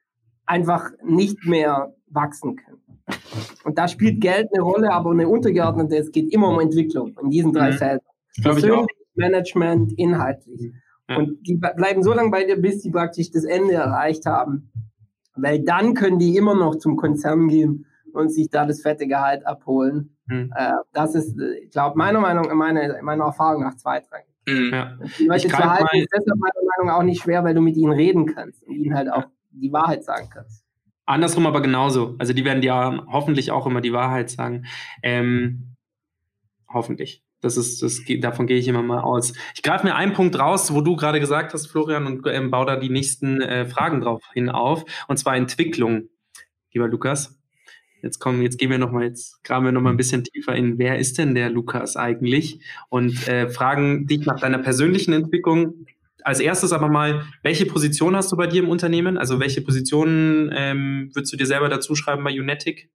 einfach 0.47 0.91
nicht 1.03 1.47
mehr 1.47 1.95
wachsen 2.09 2.57
können. 2.57 2.70
Und 3.65 3.79
da 3.79 3.89
spielt 3.89 4.21
Geld 4.21 4.49
eine 4.53 4.63
Rolle, 4.63 4.93
aber 4.93 5.11
eine 5.11 5.29
untergeordnete, 5.29 5.97
es 5.97 6.11
geht 6.13 6.33
immer 6.33 6.49
um 6.49 6.61
Entwicklung 6.61 7.17
in 7.23 7.31
diesen 7.31 7.53
drei 7.53 7.73
mhm. 7.73 7.77
Feldern. 7.77 8.07
Persönlich, 8.43 8.87
Management, 9.15 9.93
inhaltlich. 9.99 10.73
Ja. 11.09 11.17
Und 11.19 11.47
die 11.47 11.57
bleiben 11.57 12.03
so 12.03 12.13
lange 12.13 12.31
bei 12.31 12.45
dir, 12.45 12.61
bis 12.61 12.83
sie 12.83 12.91
praktisch 12.91 13.31
das 13.31 13.45
Ende 13.45 13.75
erreicht 13.75 14.27
haben. 14.27 14.71
Weil 15.35 15.63
dann 15.63 15.95
können 15.95 16.19
die 16.19 16.37
immer 16.37 16.55
noch 16.55 16.77
zum 16.77 16.97
Konzern 16.97 17.49
gehen 17.49 17.87
und 18.13 18.33
sich 18.33 18.51
da 18.51 18.67
das 18.67 18.83
fette 18.83 19.07
Gehalt 19.07 19.47
abholen. 19.47 20.17
Mhm. 20.27 20.53
Äh, 20.55 20.73
das 20.93 21.15
ist, 21.15 21.39
ich 21.63 21.71
glaube, 21.71 21.97
meiner 21.97 22.21
Meinung, 22.21 22.55
meine, 22.57 23.01
meiner 23.03 23.25
Erfahrung 23.25 23.63
nach 23.63 23.77
zweitrangig. 23.77 24.27
Mhm. 24.47 24.71
Ja. 24.73 24.99
Die 25.19 25.27
Leute 25.27 25.49
zu 25.49 25.59
halten 25.59 25.97
ist 25.97 26.09
deshalb 26.13 26.39
meiner 26.39 26.67
Meinung 26.67 26.87
nach 26.87 26.99
auch 26.99 27.03
nicht 27.03 27.23
schwer, 27.23 27.45
weil 27.45 27.55
du 27.55 27.61
mit 27.61 27.77
ihnen 27.77 27.93
reden 27.93 28.27
kannst 28.27 28.63
und 28.67 28.75
ihnen 28.75 28.95
halt 28.95 29.11
auch 29.11 29.25
die 29.51 29.73
Wahrheit 29.73 30.05
sagen 30.05 30.29
kannst. 30.33 30.60
Andersrum 31.11 31.47
aber 31.47 31.61
genauso. 31.61 32.15
Also 32.19 32.33
die 32.33 32.45
werden 32.45 32.63
dir 32.63 33.05
hoffentlich 33.09 33.51
auch 33.51 33.67
immer 33.67 33.81
die 33.81 33.93
Wahrheit 33.93 34.31
sagen. 34.31 34.67
Ähm, 35.03 35.77
hoffentlich. 36.69 37.23
Das 37.41 37.57
ist, 37.57 37.83
das, 37.83 38.03
davon 38.21 38.47
gehe 38.47 38.59
ich 38.59 38.69
immer 38.69 38.83
mal 38.83 39.01
aus. 39.01 39.33
Ich 39.55 39.63
greife 39.63 39.87
mir 39.87 39.97
einen 39.97 40.13
Punkt 40.13 40.39
raus, 40.39 40.73
wo 40.75 40.83
du 40.83 40.95
gerade 40.95 41.19
gesagt 41.19 41.55
hast, 41.55 41.67
Florian, 41.67 42.07
und 42.07 42.27
ähm, 42.27 42.51
baue 42.51 42.67
da 42.67 42.77
die 42.77 42.91
nächsten 42.91 43.41
äh, 43.41 43.67
Fragen 43.67 44.03
drauf 44.03 44.23
hin 44.35 44.51
auf. 44.51 44.85
Und 45.09 45.17
zwar 45.17 45.37
Entwicklung, 45.37 46.11
lieber 46.73 46.87
Lukas. 46.87 47.39
Jetzt 48.03 48.19
kommen, 48.19 48.43
jetzt 48.43 48.59
gehen 48.59 48.71
wir 48.71 48.79
noch 48.79 48.93
mal, 48.93 49.05
jetzt 49.05 49.43
graben 49.43 49.65
wir 49.65 49.73
noch 49.73 49.83
mal 49.83 49.91
ein 49.91 49.97
bisschen 49.97 50.25
tiefer 50.25 50.55
in, 50.55 50.79
wer 50.79 50.99
ist 50.99 51.19
denn 51.19 51.35
der 51.35 51.51
Lukas 51.51 51.97
eigentlich? 51.97 52.61
Und 52.89 53.27
äh, 53.27 53.49
fragen 53.49 54.07
dich 54.07 54.25
nach 54.27 54.41
deiner 54.41 54.59
persönlichen 54.59 55.13
Entwicklung, 55.13 55.87
als 56.25 56.41
erstes 56.41 56.73
aber 56.73 56.89
mal, 56.89 57.25
welche 57.43 57.66
Position 57.66 58.16
hast 58.16 58.31
du 58.33 58.37
bei 58.37 58.47
dir 58.47 58.62
im 58.62 58.68
Unternehmen? 58.68 59.18
Also 59.18 59.41
welche 59.41 59.61
Positionen 59.62 60.51
ähm, 60.55 61.11
würdest 61.14 61.33
du 61.33 61.37
dir 61.37 61.47
selber 61.47 61.68
dazu 61.68 61.95
schreiben 61.95 62.25
bei 62.25 62.39
Unetic? 62.39 62.91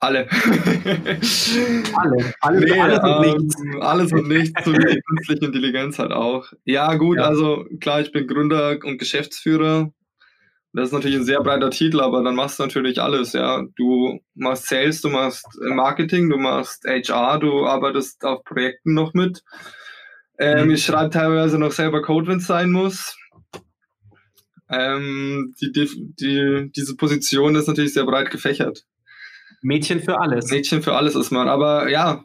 Alle. 0.00 0.28
alle. 1.96 2.32
Alle, 2.40 2.60
nee, 2.60 2.80
alles 2.80 3.00
und 3.00 3.10
ähm, 3.10 3.20
nichts. 3.20 3.56
Alles 3.80 4.12
und 4.12 4.28
nichts, 4.28 4.64
so 4.64 4.72
wie 4.72 4.78
die 4.78 5.00
künstliche 5.08 5.44
Intelligenz 5.44 5.98
halt 5.98 6.12
auch. 6.12 6.52
Ja, 6.64 6.94
gut, 6.94 7.18
Ja. 7.18 7.24
also 7.24 7.66
klar, 7.80 8.00
ich 8.00 8.12
bin 8.12 8.28
Gründer 8.28 8.78
und 8.84 8.98
Geschäftsführer. 8.98 9.92
Das 10.72 10.88
ist 10.88 10.92
natürlich 10.92 11.16
ein 11.16 11.24
sehr 11.24 11.42
breiter 11.42 11.70
Titel, 11.70 12.00
aber 12.00 12.22
dann 12.22 12.36
machst 12.36 12.58
du 12.58 12.62
natürlich 12.62 13.00
alles, 13.00 13.32
ja. 13.32 13.64
Du 13.74 14.20
machst 14.34 14.68
Sales, 14.68 15.00
du 15.00 15.08
machst 15.08 15.46
Marketing, 15.60 16.28
du 16.30 16.36
machst 16.36 16.84
HR, 16.84 17.40
du 17.40 17.66
arbeitest 17.66 18.22
auf 18.24 18.44
Projekten 18.44 18.94
noch 18.94 19.14
mit. 19.14 19.42
Ähm, 20.38 20.66
Mhm. 20.66 20.74
Ich 20.74 20.84
schreibe 20.84 21.10
teilweise 21.10 21.58
noch 21.58 21.72
selber 21.72 22.02
Code, 22.02 22.28
wenn 22.28 22.38
es 22.38 22.46
sein 22.46 22.70
muss. 22.70 23.16
Ähm, 24.70 25.54
die, 25.60 25.72
die, 25.72 25.88
die, 26.20 26.70
diese 26.74 26.96
Position 26.96 27.56
ist 27.56 27.68
natürlich 27.68 27.94
sehr 27.94 28.04
breit 28.04 28.30
gefächert. 28.30 28.84
Mädchen 29.62 30.00
für 30.00 30.20
alles. 30.20 30.50
Mädchen 30.50 30.82
für 30.82 30.94
alles 30.94 31.14
ist 31.14 31.30
man. 31.30 31.48
Aber 31.48 31.88
ja, 31.88 32.24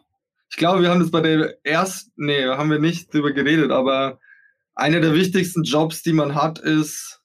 ich 0.49 0.57
glaube, 0.57 0.82
wir 0.82 0.89
haben 0.89 0.99
das 0.99 1.09
bei 1.09 1.22
der 1.22 1.57
ersten, 1.64 2.11
nee, 2.18 2.45
haben 2.45 2.70
wir 2.70 2.80
nicht 2.80 3.14
drüber 3.14 3.32
geredet, 3.32 3.72
aber 3.72 4.20
einer 4.76 4.99
der 4.99 5.16
wichtigsten 5.16 5.64
Jobs, 5.64 6.03
die 6.03 6.14
man 6.14 6.36
hat, 6.36 6.59
ist, 6.59 7.22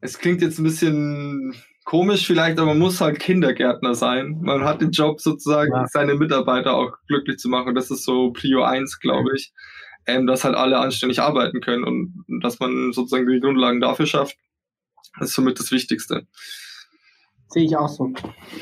es 0.00 0.18
klingt 0.18 0.40
jetzt 0.40 0.58
ein 0.58 0.64
bisschen 0.64 1.54
komisch 1.84 2.26
vielleicht, 2.26 2.58
aber 2.58 2.68
man 2.68 2.78
muss 2.78 3.00
halt 3.00 3.18
Kindergärtner 3.20 3.94
sein. 3.94 4.38
Man 4.42 4.64
hat 4.64 4.80
den 4.80 4.90
Job 4.90 5.20
sozusagen, 5.20 5.72
Ja. 5.72 5.86
seine 5.88 6.14
Mitarbeiter 6.14 6.74
auch 6.74 6.92
glücklich 7.08 7.38
zu 7.38 7.48
machen. 7.48 7.74
Das 7.74 7.90
ist 7.90 8.04
so 8.04 8.32
Prio 8.32 8.62
1, 8.62 8.98
glaube 9.00 9.30
ich. 9.36 9.52
Ähm, 10.06 10.26
dass 10.26 10.42
halt 10.42 10.56
alle 10.56 10.78
anständig 10.78 11.20
arbeiten 11.20 11.60
können 11.60 11.84
und 11.84 12.24
dass 12.42 12.58
man 12.58 12.92
sozusagen 12.92 13.24
die 13.28 13.38
Grundlagen 13.38 13.80
dafür 13.80 14.06
schafft, 14.06 14.36
ist 15.20 15.32
somit 15.34 15.60
das 15.60 15.70
Wichtigste. 15.70 16.26
Sehe 17.50 17.64
ich 17.66 17.76
auch 17.76 17.88
so. 17.88 18.12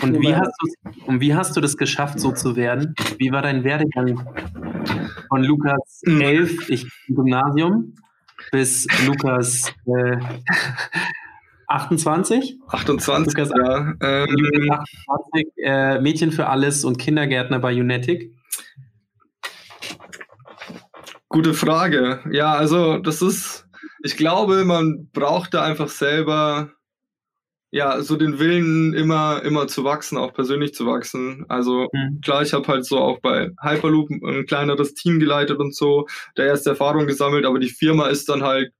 Und 0.02 0.20
wie, 0.20 0.34
hast 0.34 0.52
du, 0.60 0.90
und 1.06 1.20
wie 1.22 1.34
hast 1.34 1.56
du 1.56 1.62
das 1.62 1.78
geschafft, 1.78 2.20
so 2.20 2.32
zu 2.32 2.56
werden? 2.56 2.94
Wie 3.18 3.32
war 3.32 3.40
dein 3.40 3.64
Werdegang 3.64 4.28
von 5.28 5.42
Lukas 5.42 6.02
Mhm. 6.04 6.20
11, 6.20 6.68
ich 6.68 6.86
im 7.08 7.14
Gymnasium, 7.14 7.94
bis 8.52 8.86
Lukas 9.06 9.72
äh, 9.86 10.16
28? 11.70 12.58
28, 12.68 13.32
Lukas, 13.34 13.50
ja. 13.56 13.94
Ähm, 14.00 14.70
28 14.72 15.52
äh, 15.58 16.00
Mädchen 16.00 16.32
für 16.32 16.48
alles 16.48 16.84
und 16.84 16.98
Kindergärtner 16.98 17.60
bei 17.60 17.72
Unetic. 17.80 18.34
Gute 21.28 21.54
Frage. 21.54 22.20
Ja, 22.32 22.54
also 22.54 22.98
das 22.98 23.22
ist, 23.22 23.68
ich 24.02 24.16
glaube, 24.16 24.64
man 24.64 25.08
braucht 25.12 25.54
da 25.54 25.62
einfach 25.62 25.88
selber, 25.88 26.70
ja, 27.70 28.00
so 28.02 28.16
den 28.16 28.40
Willen 28.40 28.92
immer, 28.92 29.40
immer 29.44 29.68
zu 29.68 29.84
wachsen, 29.84 30.18
auch 30.18 30.34
persönlich 30.34 30.74
zu 30.74 30.86
wachsen. 30.86 31.44
Also 31.48 31.86
Mhm. 31.92 32.20
klar, 32.20 32.42
ich 32.42 32.52
habe 32.52 32.66
halt 32.66 32.84
so 32.84 32.98
auch 32.98 33.20
bei 33.20 33.52
Hyperloop 33.62 34.10
ein 34.10 34.44
kleineres 34.46 34.94
Team 34.94 35.20
geleitet 35.20 35.60
und 35.60 35.72
so, 35.72 36.08
da 36.34 36.42
erste 36.42 36.70
Erfahrung 36.70 37.06
gesammelt, 37.06 37.46
aber 37.46 37.60
die 37.60 37.70
Firma 37.70 38.08
ist 38.08 38.28
dann 38.28 38.42
halt 38.42 38.72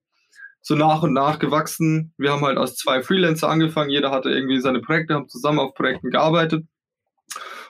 so 0.62 0.74
nach 0.74 1.02
und 1.02 1.12
nach 1.12 1.38
gewachsen. 1.38 2.12
Wir 2.18 2.32
haben 2.32 2.44
halt 2.44 2.58
als 2.58 2.76
zwei 2.76 3.02
Freelancer 3.02 3.48
angefangen, 3.48 3.90
jeder 3.90 4.10
hatte 4.10 4.30
irgendwie 4.30 4.60
seine 4.60 4.80
Projekte, 4.80 5.14
haben 5.14 5.28
zusammen 5.28 5.58
auf 5.58 5.74
Projekten 5.74 6.10
gearbeitet 6.10 6.64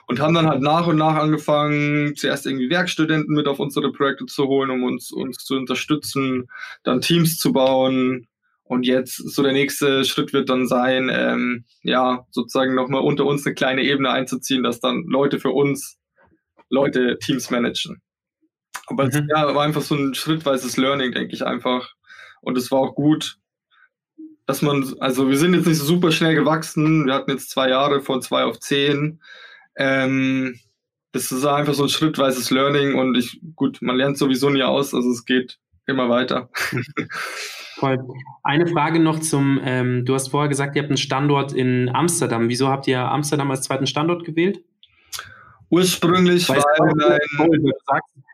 und 0.07 0.19
haben 0.19 0.33
dann 0.33 0.47
halt 0.47 0.61
nach 0.61 0.87
und 0.87 0.97
nach 0.97 1.15
angefangen, 1.15 2.15
zuerst 2.15 2.45
irgendwie 2.45 2.69
Werkstudenten 2.69 3.35
mit 3.35 3.47
auf 3.47 3.59
unsere 3.59 3.91
Projekte 3.91 4.25
zu 4.25 4.45
holen, 4.45 4.69
um 4.69 4.83
uns, 4.83 5.11
uns 5.11 5.37
zu 5.37 5.55
unterstützen, 5.55 6.47
dann 6.83 7.01
Teams 7.01 7.37
zu 7.37 7.53
bauen. 7.53 8.27
Und 8.63 8.85
jetzt 8.85 9.15
so 9.15 9.43
der 9.43 9.51
nächste 9.53 10.05
Schritt 10.05 10.33
wird 10.33 10.49
dann 10.49 10.65
sein, 10.67 11.09
ähm, 11.11 11.65
ja, 11.83 12.25
sozusagen 12.31 12.73
nochmal 12.73 13.01
unter 13.01 13.25
uns 13.25 13.45
eine 13.45 13.53
kleine 13.55 13.83
Ebene 13.83 14.09
einzuziehen, 14.11 14.63
dass 14.63 14.79
dann 14.79 15.03
Leute 15.07 15.39
für 15.39 15.51
uns 15.51 15.97
Leute 16.69 17.17
Teams 17.19 17.49
managen. 17.49 18.01
Aber 18.87 19.05
es 19.05 19.15
Mhm. 19.15 19.27
ja, 19.29 19.53
war 19.53 19.63
einfach 19.63 19.81
so 19.81 19.95
ein 19.95 20.13
schrittweises 20.13 20.77
Learning, 20.77 21.11
denke 21.11 21.33
ich 21.33 21.45
einfach. 21.45 21.93
Und 22.41 22.57
es 22.57 22.71
war 22.71 22.79
auch 22.79 22.95
gut, 22.95 23.37
dass 24.45 24.61
man, 24.61 24.95
also 24.99 25.29
wir 25.29 25.37
sind 25.37 25.53
jetzt 25.53 25.67
nicht 25.67 25.77
so 25.77 25.85
super 25.85 26.11
schnell 26.11 26.35
gewachsen. 26.35 27.05
Wir 27.05 27.13
hatten 27.13 27.31
jetzt 27.31 27.49
zwei 27.49 27.69
Jahre 27.69 28.01
von 28.01 28.21
zwei 28.21 28.43
auf 28.43 28.59
zehn. 28.59 29.21
Ähm, 29.75 30.59
das 31.11 31.31
ist 31.31 31.45
einfach 31.45 31.73
so 31.73 31.83
ein 31.83 31.89
schrittweises 31.89 32.51
Learning 32.51 32.95
und 32.95 33.15
ich, 33.15 33.41
gut, 33.55 33.81
man 33.81 33.97
lernt 33.97 34.17
sowieso 34.17 34.49
nie 34.49 34.63
aus, 34.63 34.93
also 34.93 35.09
es 35.11 35.25
geht 35.25 35.59
immer 35.85 36.09
weiter. 36.09 36.49
Voll. 37.75 37.97
Eine 38.43 38.67
Frage 38.67 38.99
noch 38.99 39.19
zum, 39.19 39.59
ähm, 39.63 40.05
du 40.05 40.13
hast 40.13 40.29
vorher 40.29 40.49
gesagt, 40.49 40.75
ihr 40.75 40.83
habt 40.83 40.91
einen 40.91 40.97
Standort 40.97 41.51
in 41.51 41.89
Amsterdam. 41.89 42.47
Wieso 42.47 42.67
habt 42.67 42.87
ihr 42.87 42.99
Amsterdam 42.99 43.49
als 43.49 43.63
zweiten 43.63 43.87
Standort 43.87 44.23
gewählt? 44.23 44.63
Ursprünglich, 45.69 46.47
Weißt 46.47 46.65
weil 46.77 47.17
du, 47.57 47.71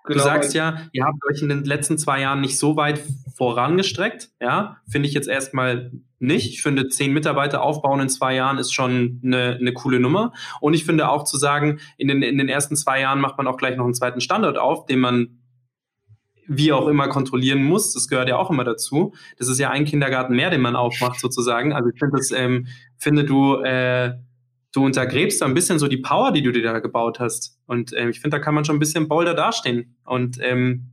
mein, 0.08 0.18
du 0.18 0.24
genau, 0.24 0.36
sagst 0.36 0.53
ja, 0.53 0.82
ihr 0.91 1.05
habt 1.05 1.20
euch 1.30 1.41
in 1.41 1.49
den 1.49 1.64
letzten 1.64 1.97
zwei 1.97 2.22
Jahren 2.22 2.41
nicht 2.41 2.58
so 2.58 2.76
weit 2.76 3.01
vorangestreckt. 3.36 4.30
Ja, 4.41 4.78
finde 4.89 5.08
ich 5.08 5.14
jetzt 5.14 5.28
erstmal 5.28 5.91
nicht. 6.20 6.53
Ich 6.53 6.62
finde, 6.62 6.89
zehn 6.89 7.14
Mitarbeiter 7.14 7.62
aufbauen 7.62 7.99
in 7.99 8.10
zwei 8.10 8.36
Jahren 8.36 8.58
ist 8.58 8.74
schon 8.74 9.22
eine, 9.24 9.58
eine 9.60 9.74
coole 9.74 9.99
Nummer. 9.99 10.34
Und 10.62 10.74
ich 10.74 10.86
finde 10.86 11.10
auch 11.10 11.24
zu 11.24 11.38
sagen, 11.38 11.80
in 11.97 12.08
den, 12.08 12.22
in 12.22 12.38
den 12.38 12.49
ersten 12.49 12.76
zwei 12.76 13.01
Jahren 13.01 13.20
macht 13.20 13.38
man 13.38 13.47
auch 13.47 13.58
gleich 13.58 13.78
noch 13.78 13.86
einen 13.86 13.93
zweiten 13.93 14.22
Standort 14.22 14.58
auf, 14.58 14.86
den 14.86 14.99
man 14.99 15.39
wie 16.47 16.72
auch 16.72 16.88
immer 16.88 17.10
kontrollieren 17.10 17.64
muss. 17.64 17.93
Das 17.93 18.08
gehört 18.08 18.30
ja 18.30 18.38
auch 18.38 18.49
immer 18.49 18.64
dazu. 18.64 19.14
Das 19.38 19.49
ist 19.49 19.60
ja 19.60 19.70
ein 19.70 19.86
Kindergarten 19.86 20.36
mehr, 20.36 20.49
den 20.49 20.62
man 20.62 20.76
aufmacht 20.76 21.20
sozusagen. 21.20 21.74
Also 21.74 21.89
ich 21.89 21.99
finde 21.99 22.18
das, 22.18 22.32
ähm, 22.32 22.68
finde 22.97 23.26
du, 23.26 23.55
äh, 23.55 24.14
du 24.78 24.86
untergräbst 24.86 25.41
da 25.41 25.45
ein 25.45 25.55
bisschen 25.55 25.80
so 25.80 25.88
die 25.88 25.97
Power, 25.97 26.32
die 26.32 26.43
du 26.43 26.51
dir 26.51 26.61
da 26.61 26.80
gebaut 26.80 27.19
hast. 27.19 27.57
Und 27.65 27.93
ähm, 27.95 28.09
ich 28.09 28.21
finde, 28.21 28.38
da 28.38 28.43
kann 28.43 28.53
man 28.53 28.63
schon 28.63 28.75
ein 28.75 28.80
bisschen 28.80 29.07
bolder 29.07 29.34
dastehen. 29.34 29.97
Und 30.05 30.38
ähm, 30.41 30.91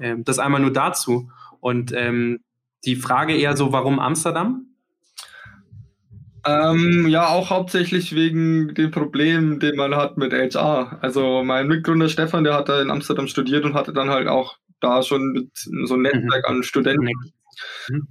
ähm, 0.00 0.24
das 0.24 0.38
einmal 0.38 0.60
nur 0.60 0.72
dazu. 0.72 1.30
Und 1.60 1.92
ähm, 1.94 2.38
die 2.84 2.94
Frage 2.94 3.36
eher 3.36 3.56
so, 3.56 3.72
warum 3.72 3.98
Amsterdam? 3.98 4.66
Ähm, 6.46 7.08
ja, 7.08 7.26
auch 7.28 7.50
hauptsächlich 7.50 8.14
wegen 8.14 8.72
dem 8.74 8.92
Problem, 8.92 9.58
den 9.58 9.74
man 9.74 9.96
hat 9.96 10.16
mit 10.16 10.32
HR. 10.32 10.98
Also 11.02 11.42
mein 11.42 11.66
Mitgründer 11.66 12.08
Stefan, 12.08 12.44
der 12.44 12.54
hat 12.54 12.68
da 12.68 12.80
in 12.80 12.90
Amsterdam 12.90 13.26
studiert 13.26 13.64
und 13.64 13.74
hatte 13.74 13.92
dann 13.92 14.10
halt 14.10 14.28
auch 14.28 14.56
da 14.80 15.02
schon 15.02 15.50
so 15.84 15.94
ein 15.94 16.02
Netzwerk 16.02 16.48
an 16.48 16.62
Studenten. 16.62 17.10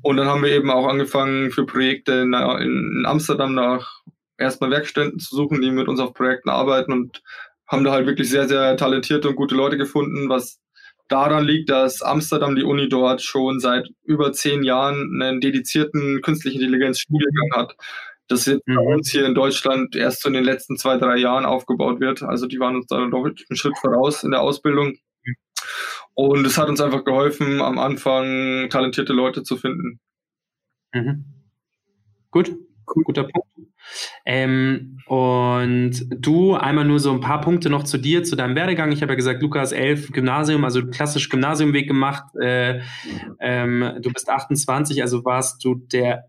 Und 0.01 0.17
dann 0.17 0.27
haben 0.27 0.43
wir 0.43 0.51
eben 0.51 0.69
auch 0.69 0.87
angefangen 0.87 1.51
für 1.51 1.65
Projekte 1.65 2.11
in, 2.11 2.33
in 2.33 3.05
Amsterdam 3.07 3.55
nach 3.55 4.03
erstmal 4.37 4.71
Werkstätten 4.71 5.19
zu 5.19 5.35
suchen, 5.35 5.61
die 5.61 5.71
mit 5.71 5.87
uns 5.87 5.99
auf 5.99 6.13
Projekten 6.13 6.49
arbeiten 6.49 6.91
und 6.93 7.21
haben 7.67 7.83
da 7.83 7.91
halt 7.91 8.07
wirklich 8.07 8.29
sehr, 8.29 8.47
sehr 8.47 8.77
talentierte 8.77 9.29
und 9.29 9.35
gute 9.35 9.55
Leute 9.55 9.77
gefunden, 9.77 10.29
was 10.29 10.59
daran 11.09 11.45
liegt, 11.45 11.69
dass 11.69 12.01
Amsterdam, 12.01 12.55
die 12.55 12.63
Uni 12.63 12.89
dort, 12.89 13.21
schon 13.21 13.59
seit 13.59 13.87
über 14.03 14.33
zehn 14.33 14.63
Jahren 14.63 15.21
einen 15.21 15.41
dedizierten 15.41 16.21
künstlichen 16.21 16.59
Intelligenz-Studiengang 16.61 17.51
hat. 17.55 17.75
Das 18.27 18.45
jetzt 18.45 18.65
bei 18.65 18.73
Mhm. 18.73 18.79
uns 18.79 19.09
hier 19.09 19.25
in 19.25 19.35
Deutschland 19.35 19.95
erst 19.95 20.21
so 20.21 20.27
in 20.27 20.33
den 20.33 20.43
letzten 20.43 20.77
zwei, 20.77 20.97
drei 20.97 21.15
Jahren 21.17 21.45
aufgebaut 21.45 22.01
wird. 22.01 22.23
Also 22.23 22.45
die 22.45 22.59
waren 22.59 22.75
uns 22.75 22.87
da 22.87 22.97
doch 23.05 23.23
einen 23.23 23.37
Schritt 23.57 23.77
voraus 23.77 24.23
in 24.23 24.31
der 24.31 24.41
Ausbildung. 24.41 24.97
Und 26.13 26.45
es 26.45 26.57
hat 26.57 26.67
uns 26.67 26.81
einfach 26.81 27.05
geholfen, 27.05 27.61
am 27.61 27.79
Anfang 27.79 28.69
talentierte 28.69 29.13
Leute 29.13 29.43
zu 29.43 29.55
finden. 29.55 29.99
Mhm. 30.93 31.25
Gut, 32.31 32.53
guter 32.85 33.23
Punkt. 33.23 33.71
Ähm, 34.25 34.97
und 35.07 36.05
du 36.09 36.55
einmal 36.55 36.85
nur 36.85 36.99
so 36.99 37.11
ein 37.11 37.21
paar 37.21 37.41
Punkte 37.41 37.69
noch 37.69 37.83
zu 37.83 37.97
dir, 37.97 38.23
zu 38.23 38.35
deinem 38.35 38.55
Werdegang. 38.55 38.91
Ich 38.91 39.01
habe 39.01 39.13
ja 39.13 39.15
gesagt, 39.15 39.41
Lukas 39.41 39.71
11 39.71 40.11
Gymnasium, 40.11 40.63
also 40.63 40.85
klassisch 40.85 41.29
Gymnasiumweg 41.29 41.87
gemacht. 41.87 42.25
Äh, 42.41 42.81
ähm, 43.39 43.99
du 44.01 44.11
bist 44.11 44.29
28, 44.29 45.01
also 45.01 45.23
warst 45.23 45.63
du 45.63 45.75
der 45.75 46.25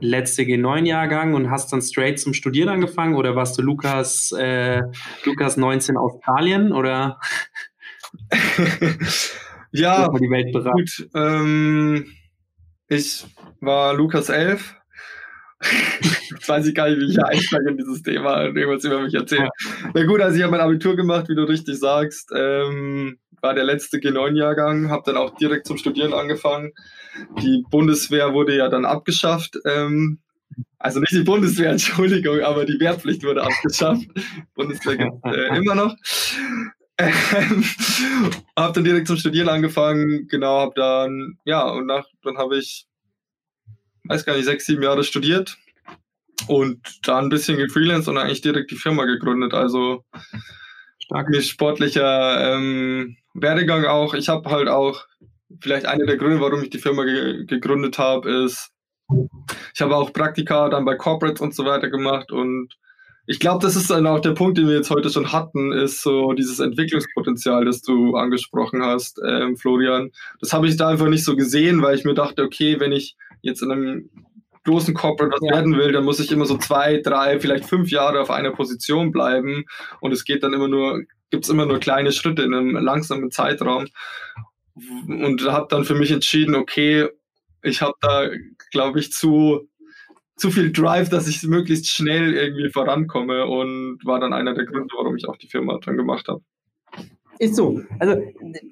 letzte 0.00 0.42
G9-Jahrgang 0.42 1.34
und 1.34 1.50
hast 1.50 1.72
dann 1.72 1.82
straight 1.82 2.18
zum 2.18 2.32
Studieren 2.32 2.68
angefangen 2.68 3.14
oder 3.14 3.36
warst 3.36 3.58
du 3.58 3.62
Lukas, 3.62 4.32
äh, 4.32 4.82
Lukas 5.24 5.56
19 5.56 5.96
Australien 5.96 6.72
oder 6.72 7.18
ja, 9.72 10.08
gut. 10.08 11.08
Ähm, 11.14 12.06
ich 12.88 13.24
war 13.60 13.94
Lukas 13.94 14.28
11. 14.28 14.79
Jetzt 15.62 16.48
weiß 16.48 16.66
ich 16.66 16.74
gar 16.74 16.88
nicht, 16.88 17.00
wie 17.00 17.06
ich 17.06 17.12
hier 17.12 17.26
einsteige 17.26 17.70
in 17.70 17.76
dieses 17.76 18.02
Thema 18.02 18.44
und 18.44 18.56
irgendwas 18.56 18.84
über 18.84 19.00
mich 19.00 19.14
erzählen. 19.14 19.48
Na 19.94 20.04
gut, 20.04 20.20
also 20.20 20.36
ich 20.36 20.42
habe 20.42 20.52
mein 20.52 20.60
Abitur 20.60 20.96
gemacht, 20.96 21.28
wie 21.28 21.34
du 21.34 21.42
richtig 21.42 21.78
sagst. 21.78 22.30
Ähm, 22.34 23.18
war 23.42 23.54
der 23.54 23.64
letzte 23.64 23.98
G9-Jahrgang, 23.98 24.90
habe 24.90 25.02
dann 25.06 25.16
auch 25.16 25.36
direkt 25.36 25.66
zum 25.66 25.76
Studieren 25.76 26.12
angefangen. 26.12 26.72
Die 27.42 27.64
Bundeswehr 27.70 28.32
wurde 28.32 28.56
ja 28.56 28.68
dann 28.68 28.84
abgeschafft. 28.84 29.58
Ähm, 29.64 30.18
also 30.78 31.00
nicht 31.00 31.12
die 31.12 31.22
Bundeswehr, 31.22 31.70
Entschuldigung, 31.72 32.40
aber 32.40 32.64
die 32.64 32.80
Wehrpflicht 32.80 33.22
wurde 33.24 33.42
abgeschafft. 33.42 34.06
Bundeswehr 34.54 34.96
gibt 34.96 35.24
äh, 35.26 35.56
immer 35.56 35.74
noch. 35.74 35.94
Ähm, 36.98 37.64
habe 38.58 38.74
dann 38.74 38.84
direkt 38.84 39.06
zum 39.06 39.16
Studieren 39.16 39.48
angefangen, 39.48 40.28
genau, 40.28 40.60
habe 40.60 40.72
dann, 40.76 41.38
ja, 41.44 41.66
und 41.70 41.86
nach, 41.86 42.04
dann 42.22 42.36
habe 42.36 42.58
ich, 42.58 42.86
weiß 44.10 44.24
gar 44.24 44.34
nicht, 44.34 44.44
sechs, 44.44 44.66
sieben 44.66 44.82
Jahre 44.82 45.04
studiert 45.04 45.56
und 46.48 46.80
da 47.06 47.18
ein 47.18 47.28
bisschen 47.28 47.56
gefreelanced 47.56 48.08
und 48.08 48.18
eigentlich 48.18 48.40
direkt 48.40 48.70
die 48.72 48.76
Firma 48.76 49.04
gegründet. 49.04 49.54
Also 49.54 50.04
stark 50.98 51.28
mit 51.28 51.44
sportlicher 51.44 52.54
ähm, 52.54 53.16
Werdegang 53.34 53.84
auch. 53.84 54.14
Ich 54.14 54.28
habe 54.28 54.50
halt 54.50 54.68
auch, 54.68 55.06
vielleicht 55.60 55.86
einer 55.86 56.06
der 56.06 56.16
Gründe, 56.16 56.40
warum 56.40 56.62
ich 56.62 56.70
die 56.70 56.78
Firma 56.78 57.04
ge 57.04 57.44
gegründet 57.46 57.98
habe, 57.98 58.28
ist, 58.44 58.70
ich 59.74 59.80
habe 59.80 59.96
auch 59.96 60.12
Praktika 60.12 60.68
dann 60.68 60.84
bei 60.84 60.96
Corporates 60.96 61.40
und 61.40 61.54
so 61.54 61.64
weiter 61.64 61.88
gemacht 61.88 62.32
und 62.32 62.74
ich 63.26 63.38
glaube, 63.38 63.64
das 63.64 63.76
ist 63.76 63.90
dann 63.90 64.08
auch 64.08 64.18
der 64.18 64.32
Punkt, 64.32 64.58
den 64.58 64.66
wir 64.66 64.74
jetzt 64.74 64.90
heute 64.90 65.08
schon 65.08 65.30
hatten, 65.30 65.70
ist 65.70 66.02
so 66.02 66.32
dieses 66.32 66.58
Entwicklungspotenzial, 66.58 67.64
das 67.64 67.80
du 67.80 68.16
angesprochen 68.16 68.82
hast, 68.82 69.20
ähm, 69.24 69.56
Florian. 69.56 70.10
Das 70.40 70.52
habe 70.52 70.66
ich 70.66 70.76
da 70.76 70.88
einfach 70.88 71.06
nicht 71.06 71.24
so 71.24 71.36
gesehen, 71.36 71.80
weil 71.80 71.96
ich 71.96 72.04
mir 72.04 72.14
dachte, 72.14 72.42
okay, 72.42 72.80
wenn 72.80 72.90
ich 72.90 73.16
jetzt 73.42 73.62
in 73.62 73.70
einem 73.70 74.10
großen 74.64 74.94
Corporate 74.94 75.32
was 75.32 75.40
ja. 75.42 75.56
werden 75.56 75.76
will, 75.76 75.92
dann 75.92 76.04
muss 76.04 76.20
ich 76.20 76.30
immer 76.30 76.44
so 76.44 76.58
zwei, 76.58 76.98
drei, 76.98 77.40
vielleicht 77.40 77.64
fünf 77.64 77.90
Jahre 77.90 78.20
auf 78.20 78.30
einer 78.30 78.50
Position 78.50 79.10
bleiben 79.10 79.64
und 80.00 80.12
es 80.12 80.24
geht 80.24 80.42
dann 80.42 80.52
immer 80.52 80.68
nur, 80.68 81.02
gibt 81.30 81.44
es 81.44 81.50
immer 81.50 81.66
nur 81.66 81.78
kleine 81.78 82.12
Schritte 82.12 82.42
in 82.42 82.54
einem 82.54 82.76
langsamen 82.76 83.30
Zeitraum. 83.30 83.86
Und 85.06 85.42
habe 85.44 85.66
dann 85.68 85.84
für 85.84 85.94
mich 85.94 86.10
entschieden, 86.10 86.54
okay, 86.54 87.08
ich 87.62 87.82
habe 87.82 87.94
da, 88.00 88.30
glaube 88.70 89.00
ich, 89.00 89.12
zu 89.12 89.68
zu 90.40 90.50
viel 90.50 90.72
Drive, 90.72 91.10
dass 91.10 91.28
ich 91.28 91.42
möglichst 91.42 91.88
schnell 91.90 92.32
irgendwie 92.32 92.70
vorankomme 92.70 93.44
und 93.44 93.98
war 94.04 94.20
dann 94.20 94.32
einer 94.32 94.54
der 94.54 94.64
Gründe, 94.64 94.88
warum 94.96 95.14
ich 95.16 95.28
auch 95.28 95.36
die 95.36 95.48
Firma 95.48 95.78
dann 95.84 95.98
gemacht 95.98 96.28
habe. 96.28 96.40
Ist 97.40 97.56
so. 97.56 97.80
Also 97.98 98.20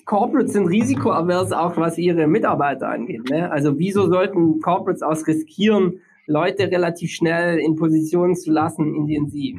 Corporates 0.05 0.53
sind 0.53 0.67
risikoavers 0.67 1.53
auch, 1.53 1.79
was 1.79 1.97
ihre 1.97 2.27
Mitarbeiter 2.27 2.91
angeht. 2.91 3.31
Ne? 3.31 3.51
Also 3.51 3.79
wieso 3.79 4.09
sollten 4.09 4.61
Corporates 4.61 5.01
aus 5.01 5.27
riskieren, 5.27 6.01
Leute 6.27 6.71
relativ 6.71 7.11
schnell 7.11 7.59
in 7.59 7.77
Positionen 7.77 8.37
zu 8.37 8.53
lassen, 8.53 8.95
in 8.95 9.07
denen 9.07 9.31
sie 9.31 9.59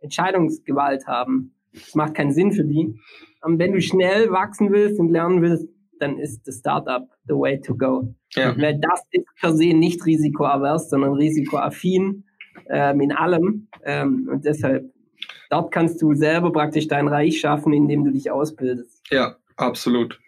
Entscheidungsgewalt 0.00 1.06
haben? 1.06 1.54
Das 1.74 1.94
macht 1.94 2.14
keinen 2.14 2.32
Sinn 2.32 2.52
für 2.52 2.64
die. 2.64 2.98
Und 3.42 3.58
wenn 3.58 3.72
du 3.72 3.82
schnell 3.82 4.30
wachsen 4.30 4.72
willst 4.72 4.98
und 4.98 5.10
lernen 5.10 5.42
willst, 5.42 5.68
dann 6.00 6.18
ist 6.18 6.48
das 6.48 6.60
Startup 6.60 7.06
the 7.28 7.34
way 7.34 7.60
to 7.60 7.76
go. 7.76 8.14
Ja. 8.34 8.56
Weil 8.58 8.80
das 8.80 9.02
ist 9.10 9.26
per 9.38 9.52
se 9.52 9.74
nicht 9.74 10.06
risikoavers, 10.06 10.88
sondern 10.88 11.12
risikoaffin 11.12 12.24
ähm, 12.70 13.00
in 13.02 13.12
allem. 13.12 13.68
Ähm, 13.84 14.30
und 14.32 14.46
deshalb, 14.46 14.90
dort 15.50 15.72
kannst 15.72 16.00
du 16.02 16.14
selber 16.14 16.52
praktisch 16.52 16.88
dein 16.88 17.08
Reich 17.08 17.40
schaffen, 17.40 17.72
indem 17.72 18.04
du 18.04 18.10
dich 18.10 18.30
ausbildest. 18.30 19.02
Ja, 19.10 19.36
absolut. 19.56 20.18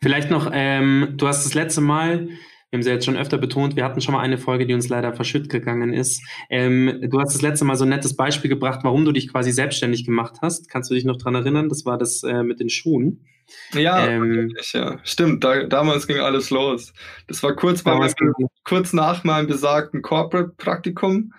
Vielleicht 0.00 0.30
noch, 0.30 0.50
ähm, 0.52 1.14
du 1.16 1.26
hast 1.26 1.44
das 1.44 1.54
letzte 1.54 1.80
Mal 1.80 2.28
wir 2.70 2.76
haben 2.76 2.82
sie 2.82 2.90
jetzt 2.90 3.06
schon 3.06 3.16
öfter 3.16 3.38
betont, 3.38 3.76
wir 3.76 3.84
hatten 3.84 4.02
schon 4.02 4.12
mal 4.12 4.20
eine 4.20 4.36
Folge, 4.36 4.66
die 4.66 4.74
uns 4.74 4.90
leider 4.90 5.14
verschütt 5.14 5.48
gegangen 5.48 5.94
ist. 5.94 6.22
Ähm, 6.50 6.98
du 7.10 7.18
hast 7.18 7.34
das 7.34 7.40
letzte 7.40 7.64
Mal 7.64 7.76
so 7.76 7.84
ein 7.84 7.88
nettes 7.88 8.14
Beispiel 8.14 8.50
gebracht, 8.50 8.80
warum 8.82 9.06
du 9.06 9.12
dich 9.12 9.32
quasi 9.32 9.52
selbstständig 9.52 10.04
gemacht 10.04 10.36
hast. 10.42 10.68
Kannst 10.68 10.90
du 10.90 10.94
dich 10.94 11.06
noch 11.06 11.16
dran 11.16 11.34
erinnern? 11.34 11.70
Das 11.70 11.86
war 11.86 11.96
das 11.96 12.22
äh, 12.24 12.42
mit 12.42 12.60
den 12.60 12.68
Schuhen. 12.68 13.24
Ja, 13.72 14.06
ähm, 14.06 14.52
ja. 14.72 14.98
stimmt. 15.02 15.44
Da, 15.44 15.64
damals 15.64 16.06
ging 16.06 16.18
alles 16.18 16.50
los. 16.50 16.92
Das 17.26 17.42
war 17.42 17.56
kurz, 17.56 17.82
meinem, 17.86 18.12
kurz 18.64 18.92
nach 18.92 19.24
meinem 19.24 19.46
besagten 19.46 20.02
Corporate-Praktikum. 20.02 21.32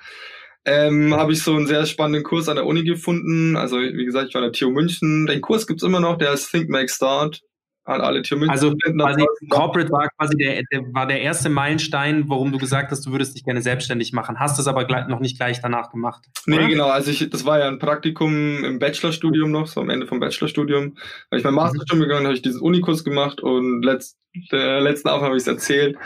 Ähm, 0.70 1.16
habe 1.16 1.34
ich 1.34 1.42
so 1.42 1.56
einen 1.56 1.66
sehr 1.66 1.86
spannenden 1.88 2.24
Kurs 2.24 2.48
an 2.48 2.56
der 2.56 2.66
Uni 2.66 2.84
gefunden. 2.84 3.56
Also, 3.56 3.78
wie 3.80 4.06
gesagt, 4.06 4.30
ich 4.30 4.36
war 4.36 4.44
an 4.44 4.52
der 4.52 4.60
TU 4.60 4.70
München. 4.70 5.26
Den 5.26 5.42
Kurs 5.42 5.66
gibt 5.66 5.82
es 5.82 5.88
immer 5.88 6.00
noch, 6.00 6.18
der 6.18 6.32
heißt 6.32 6.52
Think 6.52 6.70
Make 6.70 6.90
Start 6.90 7.42
an 7.90 8.02
alle 8.02 8.22
Tür 8.22 8.40
Also 8.50 8.76
quasi 8.76 9.26
Corporate 9.50 9.92
war 9.92 10.10
quasi 10.18 10.38
der, 10.38 10.62
der, 10.72 10.82
war 10.94 11.08
der 11.08 11.22
erste 11.22 11.50
Meilenstein, 11.50 12.30
warum 12.30 12.52
du 12.52 12.60
gesagt 12.60 12.92
hast, 12.92 13.06
du 13.06 13.12
würdest 13.12 13.36
dich 13.36 13.44
gerne 13.44 13.62
selbstständig 13.62 14.14
machen. 14.14 14.40
Hast 14.40 14.60
es 14.60 14.68
aber 14.68 14.86
gleich, 14.86 15.08
noch 15.08 15.20
nicht 15.20 15.38
gleich 15.38 15.60
danach 15.62 15.90
gemacht. 15.90 16.24
Oder? 16.46 16.58
Nee, 16.58 16.68
genau. 16.68 16.90
Also 16.90 17.10
ich, 17.10 17.28
das 17.30 17.46
war 17.46 17.60
ja 17.60 17.68
ein 17.68 17.80
Praktikum 17.80 18.64
im 18.64 18.78
Bachelorstudium 18.78 19.52
noch, 19.52 19.68
so 19.68 19.82
am 19.82 19.90
Ende 19.90 20.06
vom 20.06 20.20
Bachelorstudium. 20.20 20.98
Da 21.32 21.38
ich 21.38 21.44
mein 21.44 21.56
Masterstudium 21.56 22.08
gegangen, 22.08 22.26
habe 22.26 22.36
ich 22.36 22.44
diesen 22.44 22.62
Unikurs 22.62 23.04
gemacht 23.04 23.42
und 23.42 23.82
letzt, 23.82 24.18
der 24.52 24.82
letzten 24.82 25.10
Aufnahme 25.10 25.30
habe 25.30 25.38
ich 25.38 25.44
es 25.44 25.48
erzählt. 25.48 25.98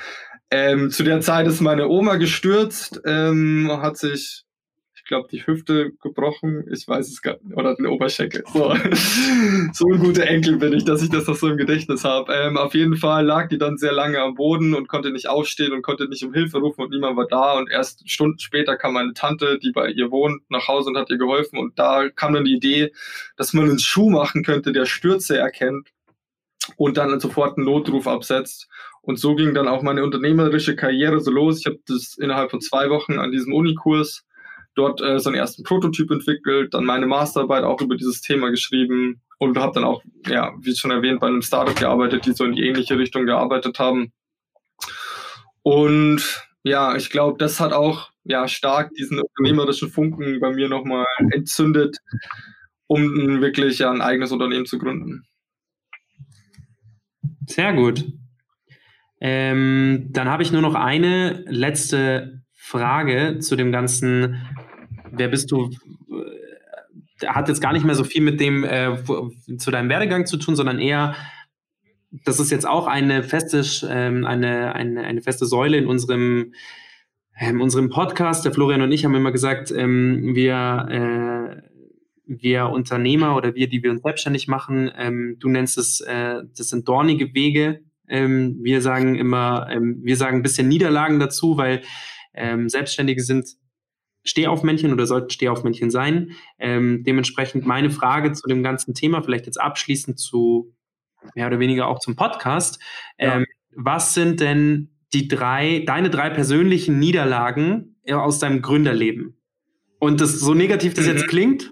Ähm, 0.52 0.90
zu 0.90 1.04
der 1.04 1.20
Zeit 1.20 1.48
ist 1.48 1.62
meine 1.62 1.90
Oma 1.90 2.16
gestürzt, 2.16 3.02
ähm, 3.06 3.70
hat 3.82 3.98
sich 3.98 4.14
ich 4.14 4.46
glaube, 5.14 5.28
die 5.32 5.46
Hüfte 5.46 5.92
gebrochen. 6.02 6.66
Ich 6.72 6.88
weiß 6.88 7.08
es 7.08 7.22
gar 7.22 7.38
nicht. 7.44 7.56
Oder 7.56 7.76
den 7.76 7.86
Oberschenkel. 7.86 8.44
So, 8.52 8.74
so 9.74 9.86
ein 9.94 10.00
guter 10.00 10.26
Enkel 10.26 10.58
bin 10.58 10.74
ich, 10.74 10.86
dass 10.86 11.04
ich 11.04 11.10
das 11.10 11.28
noch 11.28 11.36
so 11.36 11.50
im 11.50 11.58
Gedächtnis 11.58 12.04
habe. 12.04 12.34
Ähm, 12.34 12.58
auf 12.58 12.74
jeden 12.74 12.98
Fall 12.98 13.24
lag 13.24 13.48
die 13.48 13.60
dann 13.60 13.78
sehr 13.78 13.92
lange 13.92 14.20
am 14.20 14.34
Boden 14.34 14.74
und 14.74 14.88
konnte 14.88 15.12
nicht 15.12 15.30
aufstehen 15.30 15.72
und 15.72 15.84
konnte 15.84 16.10
nicht 16.10 16.24
um 16.24 16.34
Hilfe 16.34 16.58
rufen 16.58 16.82
und 16.82 16.90
niemand 16.90 17.16
war 17.16 17.28
da. 17.28 17.54
Und 17.54 17.70
erst 17.70 18.10
Stunden 18.10 18.40
später 18.40 18.76
kam 18.76 18.94
meine 18.94 19.14
Tante, 19.14 19.60
die 19.60 19.72
bei 19.72 19.90
ihr 19.90 20.10
wohnt, 20.10 20.50
nach 20.50 20.68
Hause 20.68 20.90
und 20.90 20.98
hat 20.98 21.12
ihr 21.12 21.20
geholfen. 21.20 21.60
Und 21.60 21.78
da 21.78 22.10
kam 22.10 22.34
dann 22.34 22.46
die 22.46 22.56
Idee, 22.56 22.92
dass 23.38 23.54
man 23.54 23.70
einen 23.70 23.78
Schuh 23.78 24.10
machen 24.10 24.44
könnte, 24.44 24.74
der 24.74 24.86
Stürze 24.86 25.38
erkennt 25.38 25.90
und 26.76 26.98
dann 26.98 27.20
sofort 27.20 27.58
einen 27.58 27.68
Notruf 27.68 28.08
absetzt. 28.08 28.68
Und 29.04 29.20
so 29.20 29.36
ging 29.36 29.54
dann 29.54 29.68
auch 29.68 29.84
meine 29.84 30.04
unternehmerische 30.04 30.76
Karriere 30.76 31.20
so 31.20 31.30
los. 31.30 31.60
Ich 31.60 31.68
habe 31.68 31.78
das 31.86 32.18
innerhalb 32.18 32.50
von 32.50 32.62
zwei 32.62 32.90
Wochen 32.90 33.20
an 33.20 33.32
diesem 33.32 33.54
Unikurs 33.54 34.26
dort 34.76 35.02
äh, 35.02 35.20
so 35.20 35.30
einen 35.30 35.38
ersten 35.38 35.64
Prototyp 35.64 36.12
entwickelt, 36.12 36.74
dann 36.74 36.86
meine 36.86 37.06
Masterarbeit 37.06 37.64
auch 37.64 37.82
über 37.82 37.96
dieses 37.96 38.22
Thema 38.22 38.50
geschrieben 38.50 39.22
und 39.38 39.58
habe 39.58 39.74
dann 39.74 39.84
auch, 39.84 40.04
ja, 40.28 40.54
wie 40.62 40.76
schon 40.76 40.92
erwähnt, 40.92 41.20
bei 41.20 41.28
einem 41.28 41.42
Startup 41.42 41.76
gearbeitet, 41.76 42.26
die 42.26 42.34
so 42.34 42.46
in 42.46 42.54
die 42.54 42.68
ähnliche 42.68 42.98
Richtung 42.98 43.26
gearbeitet 43.26 43.80
haben. 43.80 44.12
Und 45.62 46.22
ja, 46.64 46.96
ich 46.96 47.10
glaube, 47.10 47.38
das 47.38 47.60
hat 47.60 47.74
auch 47.74 48.12
ja 48.24 48.48
stark 48.48 48.94
diesen 48.94 49.20
unternehmerischen 49.20 49.90
Funken 49.90 50.40
bei 50.40 50.52
mir 50.52 50.70
nochmal 50.70 51.06
entzündet, 51.32 51.98
um 52.88 53.42
wirklich 53.42 53.80
ja, 53.80 53.92
ein 53.92 54.02
eigenes 54.02 54.32
Unternehmen 54.32 54.66
zu 54.66 54.78
gründen. 54.78 55.26
Sehr 57.48 57.74
gut. 57.74 58.06
Ähm, 59.20 60.08
dann 60.12 60.30
habe 60.30 60.44
ich 60.44 60.52
nur 60.52 60.62
noch 60.62 60.76
eine 60.76 61.44
letzte 61.48 62.42
Frage 62.54 63.40
zu 63.40 63.56
dem 63.56 63.72
ganzen, 63.72 64.46
wer 65.16 65.28
bist 65.28 65.52
du, 65.52 65.70
hat 67.26 67.48
jetzt 67.48 67.62
gar 67.62 67.74
nicht 67.74 67.86
mehr 67.86 67.96
so 67.96 68.04
viel 68.04 68.22
mit 68.22 68.40
dem, 68.40 68.64
äh, 68.64 68.98
zu 69.58 69.72
deinem 69.72 69.90
Werdegang 69.90 70.26
zu 70.26 70.38
tun, 70.38 70.56
sondern 70.56 70.80
eher, 70.80 71.16
das 72.26 72.40
ist 72.40 72.52
jetzt 72.52 72.68
auch 72.68 72.88
eine 72.88 73.24
feste, 73.24 73.64
ähm, 73.90 74.26
eine, 74.26 74.76
eine, 74.76 75.04
eine 75.04 75.22
feste 75.22 75.46
Säule 75.46 75.78
in 75.78 75.88
unserem, 75.88 76.54
in 77.40 77.56
ähm, 77.56 77.62
unserem 77.62 77.90
Podcast. 77.90 78.46
Der 78.46 78.54
Florian 78.54 78.82
und 78.82 78.92
ich 78.92 79.06
haben 79.06 79.16
immer 79.16 79.32
gesagt, 79.32 79.72
ähm, 79.72 80.36
wir, 80.36 80.88
äh, 80.90 81.62
wir 82.26 82.70
Unternehmer 82.70 83.36
oder 83.36 83.56
wir, 83.56 83.68
die 83.68 83.82
wir 83.84 83.92
uns 83.92 84.02
selbstständig 84.02 84.48
machen, 84.48 84.92
ähm, 84.96 85.38
du 85.40 85.50
nennst 85.50 85.78
es, 85.78 86.02
äh, 86.02 86.42
das 86.56 86.70
sind 86.70 86.88
dornige 86.88 87.34
Wege. 87.34 87.82
Ähm, 88.08 88.60
wir 88.62 88.82
sagen 88.82 89.16
immer, 89.16 89.68
ähm, 89.72 90.02
wir 90.04 90.18
sagen 90.18 90.38
ein 90.38 90.44
bisschen 90.44 90.68
Niederlagen 90.68 91.20
dazu, 91.20 91.58
weil 91.58 91.82
ähm, 92.34 92.70
Selbstständige 92.70 93.24
sind 93.24 93.56
Stehaufmännchen 94.24 94.94
oder 94.94 95.06
sollten 95.06 95.30
Stehaufmännchen 95.30 95.92
sein. 95.92 96.32
Ähm, 96.60 97.04
dementsprechend 97.04 97.66
meine 97.66 97.90
Frage 97.90 98.32
zu 98.32 98.48
dem 98.48 98.64
ganzen 98.64 98.94
Thema, 98.94 99.22
vielleicht 99.22 99.46
jetzt 99.46 99.60
abschließend 99.60 100.20
zu 100.20 100.74
mehr 101.36 101.48
oder 101.48 101.60
weniger 101.60 101.88
auch 101.88 102.00
zum 102.00 102.16
Podcast. 102.16 102.82
Ähm, 103.18 103.42
ja. 103.42 103.46
Was 103.76 104.14
sind 104.14 104.40
denn 104.40 104.90
die 105.14 105.28
drei, 105.28 105.84
deine 105.86 106.10
drei 106.10 106.30
persönlichen 106.30 107.00
Niederlagen 107.00 107.98
aus 108.10 108.40
deinem 108.40 108.62
Gründerleben? 108.62 109.38
Und 110.00 110.22
das 110.22 110.40
so 110.40 110.54
negativ 110.54 110.94
das 110.94 111.06
mhm. 111.06 111.12
jetzt 111.12 111.28
klingt, 111.28 111.72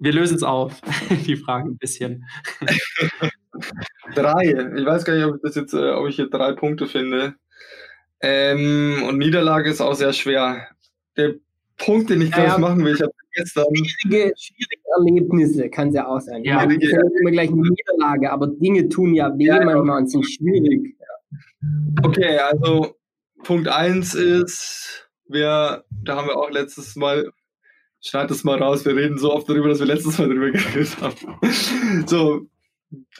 wir 0.00 0.12
lösen 0.12 0.36
es 0.36 0.42
auf, 0.42 0.80
die 1.26 1.36
Frage 1.36 1.70
ein 1.70 1.78
bisschen. 1.78 2.24
drei. 4.14 4.72
Ich 4.76 4.86
weiß 4.86 5.04
gar 5.04 5.14
nicht, 5.14 5.24
ob 5.24 5.36
ich 5.36 5.42
das 5.42 5.54
jetzt, 5.54 5.74
äh, 5.74 5.90
ob 5.90 6.08
ich 6.08 6.16
hier 6.16 6.28
drei 6.28 6.52
Punkte 6.52 6.86
finde. 6.86 7.34
Ähm, 8.20 9.04
und 9.06 9.18
Niederlage 9.18 9.70
ist 9.70 9.80
auch 9.80 9.94
sehr 9.94 10.12
schwer. 10.12 10.68
Der 11.16 11.34
Punkt, 11.78 12.10
den 12.10 12.22
ich 12.22 12.30
ja, 12.30 12.44
ja. 12.44 12.58
machen 12.58 12.84
will, 12.84 12.94
ich 12.94 13.00
habe 13.00 13.12
gestern. 13.34 13.64
Schwierige, 13.74 14.34
schwierige 14.36 14.82
Erlebnisse 14.96 15.70
kann 15.70 15.88
es 15.88 15.94
ja 15.94 16.06
auch 16.06 16.20
sein. 16.20 16.44
Ja, 16.44 16.62
ich 16.62 16.66
meine, 16.66 17.10
immer 17.20 17.30
gleich 17.30 17.50
eine 17.50 17.62
Niederlage, 17.62 18.30
aber 18.30 18.48
Dinge 18.48 18.88
tun 18.88 19.14
ja 19.14 19.36
weh 19.38 19.44
ja, 19.44 19.64
manchmal 19.64 19.98
und 19.98 20.10
sind 20.10 20.24
schwierig. 20.24 20.96
Okay, 22.02 22.38
also 22.38 22.96
Punkt 23.44 23.68
1 23.68 24.14
ist, 24.14 25.08
wir, 25.28 25.84
da 26.02 26.16
haben 26.16 26.28
wir 26.28 26.36
auch 26.36 26.50
letztes 26.50 26.96
Mal, 26.96 27.30
schneid 28.00 28.30
das 28.30 28.44
mal 28.44 28.58
raus, 28.58 28.84
wir 28.84 28.96
reden 28.96 29.18
so 29.18 29.32
oft 29.32 29.48
darüber, 29.48 29.68
dass 29.68 29.78
wir 29.78 29.86
letztes 29.86 30.18
Mal 30.18 30.28
darüber 30.28 30.50
geredet 30.52 30.96
haben. 31.00 32.06
so, 32.06 32.46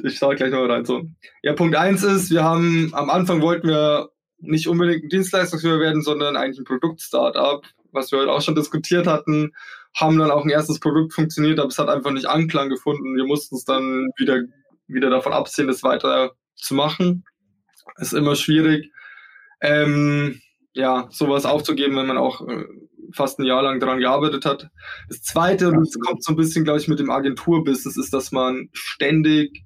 ich 0.03 0.17
schaue 0.17 0.37
gleich 0.37 0.51
noch 0.51 0.69
rein. 0.69 0.85
So. 0.85 1.03
Ja, 1.43 1.53
Punkt 1.53 1.77
1 1.77 2.03
ist, 2.03 2.31
wir 2.31 2.43
haben 2.43 2.91
am 2.93 3.11
Anfang 3.11 3.41
wollten 3.43 3.69
wir 3.69 4.11
nicht 4.41 4.69
unbedingt 4.69 5.05
ein 5.05 5.09
Dienstleistungsfirma 5.09 5.81
werden, 5.81 6.03
sondern 6.03 6.37
eigentlich 6.37 6.59
ein 6.59 6.65
Produkt-Startup. 6.65 7.65
Was 7.93 8.13
wir 8.13 8.21
heute 8.21 8.33
auch 8.33 8.43
schon 8.43 8.55
diskutiert 8.55 9.07
hatten, 9.07 9.53
haben 9.95 10.19
dann 10.19 10.31
auch 10.31 10.45
ein 10.45 10.51
erstes 10.51 10.81
Produkt 10.81 11.15
funktioniert, 11.15 11.59
aber 11.59 11.69
es 11.69 11.79
hat 11.79 11.89
einfach 11.89 12.11
nicht 12.11 12.27
Anklang 12.27 12.69
gefunden. 12.69 13.17
Wir 13.17 13.25
mussten 13.25 13.57
es 13.57 13.65
dann 13.65 14.11
wieder, 14.17 14.43
wieder 14.87 15.11
davon 15.11 15.33
absehen, 15.33 15.69
das 15.69 15.83
weiter 15.83 16.33
zu 16.57 16.75
machen. 16.75 17.25
Ist 17.97 18.13
immer 18.13 18.37
schwierig, 18.37 18.93
ähm, 19.61 20.41
ja, 20.73 21.09
sowas 21.11 21.47
aufzugeben, 21.47 21.97
wenn 21.97 22.07
man 22.07 22.19
auch 22.19 22.47
äh, 22.47 22.65
fast 23.13 23.39
ein 23.39 23.45
Jahr 23.45 23.63
lang 23.63 23.81
daran 23.81 23.99
gearbeitet 23.99 24.45
hat. 24.45 24.69
Das 25.09 25.23
zweite, 25.23 25.69
und 25.69 25.81
das 25.81 25.99
kommt 25.99 26.23
so 26.23 26.33
ein 26.33 26.37
bisschen, 26.37 26.65
glaube 26.65 26.79
ich, 26.79 26.89
mit 26.89 26.99
dem 26.99 27.11
Agenturbusiness, 27.11 27.97
ist, 27.97 28.13
dass 28.13 28.31
man 28.31 28.69
ständig 28.73 29.65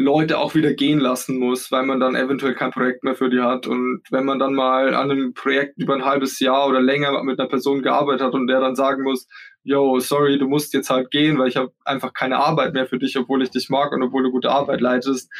Leute 0.00 0.38
auch 0.38 0.54
wieder 0.54 0.72
gehen 0.72 0.98
lassen 0.98 1.38
muss, 1.38 1.70
weil 1.70 1.84
man 1.84 2.00
dann 2.00 2.14
eventuell 2.14 2.54
kein 2.54 2.70
Projekt 2.70 3.04
mehr 3.04 3.14
für 3.14 3.28
die 3.28 3.40
hat. 3.40 3.66
Und 3.66 4.02
wenn 4.10 4.24
man 4.24 4.38
dann 4.38 4.54
mal 4.54 4.94
an 4.94 5.10
einem 5.10 5.34
Projekt 5.34 5.76
über 5.78 5.94
ein 5.94 6.04
halbes 6.04 6.40
Jahr 6.40 6.66
oder 6.66 6.80
länger 6.80 7.22
mit 7.22 7.38
einer 7.38 7.48
Person 7.48 7.82
gearbeitet 7.82 8.22
hat 8.26 8.34
und 8.34 8.46
der 8.46 8.60
dann 8.60 8.74
sagen 8.74 9.02
muss, 9.02 9.28
yo, 9.62 10.00
sorry, 10.00 10.38
du 10.38 10.48
musst 10.48 10.72
jetzt 10.72 10.90
halt 10.90 11.10
gehen, 11.10 11.38
weil 11.38 11.48
ich 11.48 11.56
habe 11.56 11.72
einfach 11.84 12.14
keine 12.14 12.38
Arbeit 12.38 12.72
mehr 12.72 12.86
für 12.86 12.98
dich, 12.98 13.18
obwohl 13.18 13.42
ich 13.42 13.50
dich 13.50 13.68
mag 13.68 13.92
und 13.92 14.02
obwohl 14.02 14.22
du 14.22 14.30
gute 14.30 14.50
Arbeit 14.50 14.80
leitest, 14.80 15.30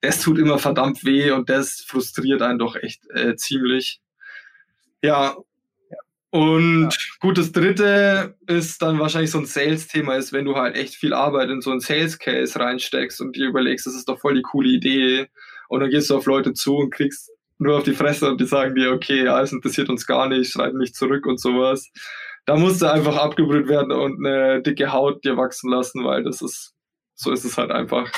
das 0.00 0.20
tut 0.20 0.38
immer 0.38 0.58
verdammt 0.58 1.04
weh 1.04 1.32
und 1.32 1.50
das 1.50 1.84
frustriert 1.86 2.42
einen 2.42 2.58
doch 2.58 2.76
echt 2.76 3.02
äh, 3.10 3.34
ziemlich. 3.34 4.00
Ja, 5.02 5.36
und 6.30 6.90
ja. 6.90 6.98
gut, 7.20 7.38
das 7.38 7.52
dritte 7.52 8.36
ist 8.46 8.82
dann 8.82 8.98
wahrscheinlich 8.98 9.30
so 9.30 9.38
ein 9.38 9.46
Sales-Thema, 9.46 10.16
ist, 10.16 10.32
wenn 10.32 10.44
du 10.44 10.56
halt 10.56 10.76
echt 10.76 10.94
viel 10.94 11.14
Arbeit 11.14 11.50
in 11.50 11.60
so 11.60 11.70
einen 11.70 11.80
Sales-Case 11.80 12.58
reinsteckst 12.58 13.20
und 13.20 13.36
dir 13.36 13.46
überlegst, 13.48 13.86
das 13.86 13.94
ist 13.94 14.08
doch 14.08 14.18
voll 14.18 14.34
die 14.34 14.42
coole 14.42 14.68
Idee. 14.68 15.28
Und 15.68 15.80
dann 15.80 15.90
gehst 15.90 16.10
du 16.10 16.16
auf 16.16 16.26
Leute 16.26 16.52
zu 16.52 16.76
und 16.76 16.92
kriegst 16.92 17.30
nur 17.58 17.78
auf 17.78 17.84
die 17.84 17.94
Fresse 17.94 18.28
und 18.28 18.40
die 18.40 18.46
sagen 18.46 18.74
dir, 18.74 18.92
okay, 18.92 19.24
ja, 19.24 19.40
es 19.40 19.52
interessiert 19.52 19.88
uns 19.88 20.06
gar 20.06 20.28
nicht, 20.28 20.52
schreiben 20.52 20.78
nicht 20.78 20.94
zurück 20.94 21.26
und 21.26 21.40
sowas. 21.40 21.90
Da 22.44 22.56
musst 22.56 22.82
du 22.82 22.86
einfach 22.86 23.16
abgebrüht 23.16 23.68
werden 23.68 23.92
und 23.92 24.24
eine 24.24 24.62
dicke 24.62 24.92
Haut 24.92 25.24
dir 25.24 25.36
wachsen 25.36 25.70
lassen, 25.70 26.04
weil 26.04 26.22
das 26.22 26.42
ist, 26.42 26.74
so 27.14 27.32
ist 27.32 27.44
es 27.44 27.56
halt 27.56 27.70
einfach. 27.70 28.10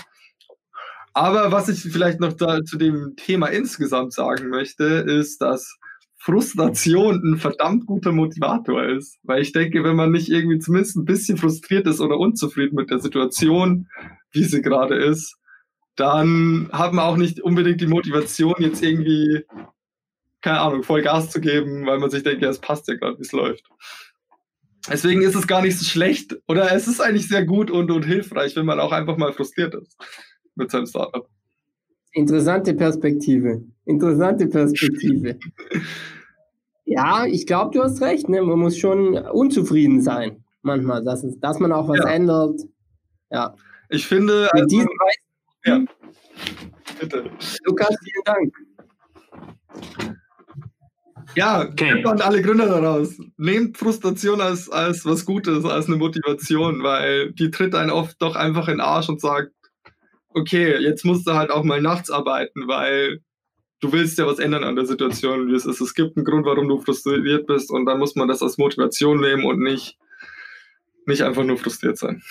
Aber 1.14 1.52
was 1.52 1.68
ich 1.68 1.80
vielleicht 1.80 2.20
noch 2.20 2.32
da 2.32 2.62
zu 2.64 2.76
dem 2.78 3.14
Thema 3.16 3.46
insgesamt 3.48 4.12
sagen 4.12 4.48
möchte, 4.50 4.84
ist, 4.84 5.40
dass 5.40 5.78
Frustration 6.18 7.22
ein 7.24 7.38
verdammt 7.38 7.86
guter 7.86 8.12
Motivator 8.12 8.84
ist. 8.84 9.18
Weil 9.22 9.42
ich 9.42 9.52
denke, 9.52 9.84
wenn 9.84 9.96
man 9.96 10.10
nicht 10.10 10.28
irgendwie 10.28 10.58
zumindest 10.58 10.96
ein 10.96 11.04
bisschen 11.04 11.38
frustriert 11.38 11.86
ist 11.86 12.00
oder 12.00 12.18
unzufrieden 12.18 12.74
mit 12.74 12.90
der 12.90 12.98
Situation, 12.98 13.88
wie 14.32 14.44
sie 14.44 14.60
gerade 14.60 14.96
ist, 14.96 15.36
dann 15.96 16.68
hat 16.72 16.92
man 16.92 17.04
auch 17.04 17.16
nicht 17.16 17.40
unbedingt 17.40 17.80
die 17.80 17.86
Motivation, 17.86 18.54
jetzt 18.58 18.82
irgendwie, 18.82 19.44
keine 20.40 20.60
Ahnung, 20.60 20.82
voll 20.82 21.02
Gas 21.02 21.30
zu 21.30 21.40
geben, 21.40 21.86
weil 21.86 21.98
man 21.98 22.10
sich 22.10 22.22
denkt, 22.22 22.42
ja, 22.42 22.50
es 22.50 22.60
passt 22.60 22.86
ja 22.88 22.94
gerade, 22.94 23.18
wie 23.18 23.22
es 23.22 23.32
läuft. 23.32 23.64
Deswegen 24.88 25.22
ist 25.22 25.34
es 25.34 25.46
gar 25.46 25.62
nicht 25.62 25.78
so 25.78 25.84
schlecht 25.84 26.36
oder 26.46 26.72
es 26.72 26.86
ist 26.88 27.00
eigentlich 27.00 27.28
sehr 27.28 27.44
gut 27.44 27.70
und, 27.70 27.90
und 27.90 28.04
hilfreich, 28.04 28.56
wenn 28.56 28.64
man 28.64 28.80
auch 28.80 28.92
einfach 28.92 29.16
mal 29.16 29.32
frustriert 29.32 29.74
ist 29.74 29.96
mit 30.54 30.70
seinem 30.70 30.86
Startup. 30.86 31.28
Interessante 32.12 32.74
Perspektive. 32.74 33.62
Interessante 33.84 34.46
Perspektive. 34.46 35.38
ja, 36.84 37.26
ich 37.26 37.46
glaube, 37.46 37.76
du 37.76 37.82
hast 37.82 38.00
recht. 38.00 38.28
Ne? 38.28 38.42
Man 38.42 38.58
muss 38.58 38.78
schon 38.78 39.16
unzufrieden 39.16 40.00
sein 40.02 40.44
manchmal, 40.62 41.02
dass, 41.04 41.24
es, 41.24 41.38
dass 41.40 41.58
man 41.58 41.72
auch 41.72 41.88
was 41.88 41.98
ja. 41.98 42.10
ändert. 42.10 42.60
Ja. 43.30 43.54
Ich 43.88 44.06
finde. 44.06 44.48
Mit 44.52 44.62
also, 44.62 44.66
diesem 44.66 44.90
ja. 45.64 45.84
Bitte. 47.00 47.30
Lukas, 47.64 47.96
vielen 48.02 48.24
Dank. 48.24 48.54
Ja, 51.34 51.62
okay. 51.62 52.04
und 52.04 52.22
alle 52.22 52.42
Gründer 52.42 52.66
daraus. 52.66 53.18
Nehmt 53.36 53.76
Frustration 53.76 54.40
als, 54.40 54.70
als 54.70 55.04
was 55.04 55.24
Gutes, 55.24 55.64
als 55.64 55.86
eine 55.86 55.96
Motivation, 55.96 56.82
weil 56.82 57.32
die 57.32 57.50
tritt 57.50 57.74
einen 57.74 57.90
oft 57.90 58.20
doch 58.20 58.34
einfach 58.34 58.68
in 58.68 58.74
den 58.74 58.80
Arsch 58.80 59.08
und 59.08 59.20
sagt, 59.20 59.52
okay, 60.38 60.78
jetzt 60.78 61.04
musst 61.04 61.26
du 61.26 61.32
halt 61.32 61.50
auch 61.50 61.64
mal 61.64 61.80
nachts 61.80 62.10
arbeiten, 62.10 62.68
weil 62.68 63.20
du 63.80 63.92
willst 63.92 64.18
ja 64.18 64.26
was 64.26 64.38
ändern 64.38 64.64
an 64.64 64.76
der 64.76 64.86
Situation, 64.86 65.48
wie 65.48 65.54
es 65.54 65.66
ist. 65.66 65.80
Es 65.80 65.94
gibt 65.94 66.16
einen 66.16 66.24
Grund, 66.24 66.46
warum 66.46 66.68
du 66.68 66.80
frustriert 66.80 67.46
bist 67.46 67.70
und 67.70 67.86
dann 67.86 67.98
muss 67.98 68.16
man 68.16 68.28
das 68.28 68.42
als 68.42 68.58
Motivation 68.58 69.20
nehmen 69.20 69.44
und 69.44 69.60
nicht, 69.60 69.98
nicht 71.06 71.22
einfach 71.22 71.44
nur 71.44 71.58
frustriert 71.58 71.98
sein. 71.98 72.22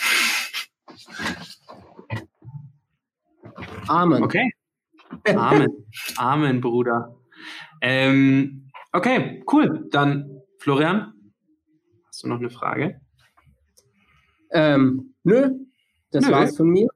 Amen. 3.88 4.24
Okay. 4.24 4.52
Amen. 5.26 5.70
Amen, 6.18 6.62
Bruder. 6.62 7.16
Ähm, 7.82 8.70
okay, 8.92 9.44
cool. 9.52 9.88
Dann, 9.92 10.42
Florian, 10.60 11.14
hast 12.08 12.24
du 12.24 12.28
noch 12.28 12.40
eine 12.40 12.50
Frage? 12.50 13.00
Ähm, 14.52 15.14
nö, 15.24 15.52
das 16.12 16.26
nö. 16.26 16.32
war's 16.32 16.58
von 16.58 16.70
mir 16.70 16.88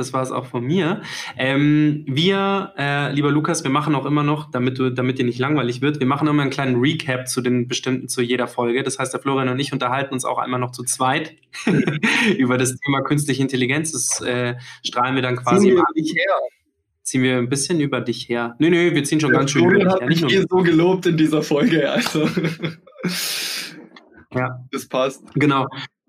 das 0.00 0.12
war 0.12 0.22
es 0.22 0.32
auch 0.32 0.46
von 0.46 0.64
mir. 0.64 1.02
Ähm, 1.36 2.04
wir, 2.08 2.72
äh, 2.76 3.12
lieber 3.12 3.30
Lukas, 3.30 3.62
wir 3.62 3.70
machen 3.70 3.94
auch 3.94 4.06
immer 4.06 4.24
noch, 4.24 4.50
damit 4.50 4.78
du, 4.78 4.90
damit 4.90 5.18
dir 5.18 5.24
nicht 5.24 5.38
langweilig 5.38 5.82
wird, 5.82 6.00
wir 6.00 6.06
machen 6.06 6.26
immer 6.26 6.42
einen 6.42 6.50
kleinen 6.50 6.80
Recap 6.80 7.28
zu 7.28 7.40
den 7.40 7.68
bestimmten, 7.68 8.08
zu 8.08 8.22
jeder 8.22 8.48
Folge. 8.48 8.82
Das 8.82 8.98
heißt, 8.98 9.12
der 9.12 9.20
Florian 9.20 9.48
und 9.48 9.60
ich 9.60 9.72
unterhalten 9.72 10.14
uns 10.14 10.24
auch 10.24 10.38
einmal 10.38 10.58
noch 10.58 10.72
zu 10.72 10.82
zweit 10.82 11.36
über 12.38 12.58
das 12.58 12.76
Thema 12.76 13.02
künstliche 13.02 13.42
Intelligenz. 13.42 13.92
Das 13.92 14.20
äh, 14.22 14.56
strahlen 14.84 15.14
wir 15.14 15.22
dann 15.22 15.36
quasi. 15.36 15.68
Ziehen 15.68 15.76
wir 15.76 15.84
dich 15.94 16.14
her. 16.14 16.34
Ziehen 17.02 17.22
wir 17.22 17.38
ein 17.38 17.48
bisschen 17.48 17.80
über 17.80 18.00
dich 18.00 18.28
her. 18.28 18.56
Nö, 18.58 18.70
nö, 18.70 18.94
wir 18.94 19.04
ziehen 19.04 19.20
schon 19.20 19.30
der 19.30 19.40
ganz 19.40 19.50
schön 19.50 19.62
Florian 19.62 19.82
über 19.82 20.06
dich 20.06 20.22
her. 20.22 20.28
Nicht 20.28 20.48
so 20.50 20.56
gelobt 20.58 21.06
in 21.06 21.16
dieser 21.16 21.42
Folge, 21.42 21.90
also. 21.90 22.28
ja. 24.32 24.64
Das 24.70 24.88
passt. 24.88 25.22
Genau. 25.34 25.66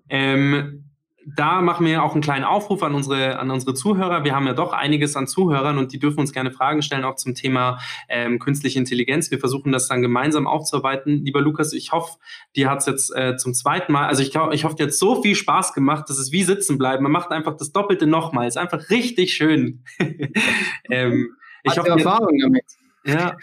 Ähm, 0.08 0.91
da 1.26 1.60
machen 1.60 1.86
wir 1.86 2.02
auch 2.02 2.12
einen 2.12 2.22
kleinen 2.22 2.44
Aufruf 2.44 2.82
an 2.82 2.94
unsere, 2.94 3.38
an 3.38 3.50
unsere 3.50 3.74
Zuhörer. 3.74 4.24
Wir 4.24 4.34
haben 4.34 4.46
ja 4.46 4.52
doch 4.52 4.72
einiges 4.72 5.16
an 5.16 5.26
Zuhörern 5.26 5.78
und 5.78 5.92
die 5.92 5.98
dürfen 5.98 6.20
uns 6.20 6.32
gerne 6.32 6.50
Fragen 6.50 6.82
stellen, 6.82 7.04
auch 7.04 7.16
zum 7.16 7.34
Thema 7.34 7.78
ähm, 8.08 8.38
künstliche 8.38 8.78
Intelligenz. 8.78 9.30
Wir 9.30 9.38
versuchen 9.38 9.72
das 9.72 9.88
dann 9.88 10.02
gemeinsam 10.02 10.46
aufzuarbeiten. 10.46 11.24
Lieber 11.24 11.40
Lukas, 11.40 11.72
ich 11.72 11.92
hoffe, 11.92 12.18
dir 12.56 12.70
hat 12.70 12.80
es 12.80 12.86
jetzt 12.86 13.16
äh, 13.16 13.36
zum 13.36 13.54
zweiten 13.54 13.92
Mal, 13.92 14.06
also 14.06 14.22
ich, 14.22 14.34
ich 14.52 14.64
hoffe, 14.64 14.76
dir 14.76 14.84
hat 14.84 14.94
so 14.94 15.22
viel 15.22 15.34
Spaß 15.34 15.74
gemacht, 15.74 16.08
dass 16.08 16.18
es 16.18 16.32
wie 16.32 16.42
sitzen 16.42 16.78
bleiben. 16.78 17.02
Man 17.02 17.12
macht 17.12 17.30
einfach 17.30 17.56
das 17.56 17.72
Doppelte 17.72 18.06
nochmal. 18.06 18.48
Ist 18.48 18.58
einfach 18.58 18.90
richtig 18.90 19.34
schön. 19.34 19.84
ähm, 20.90 21.36
ich 21.62 21.78
hoffe, 21.78 21.90
Erfahrung 21.90 22.38
damit. 22.38 22.64
Ja, 23.04 23.36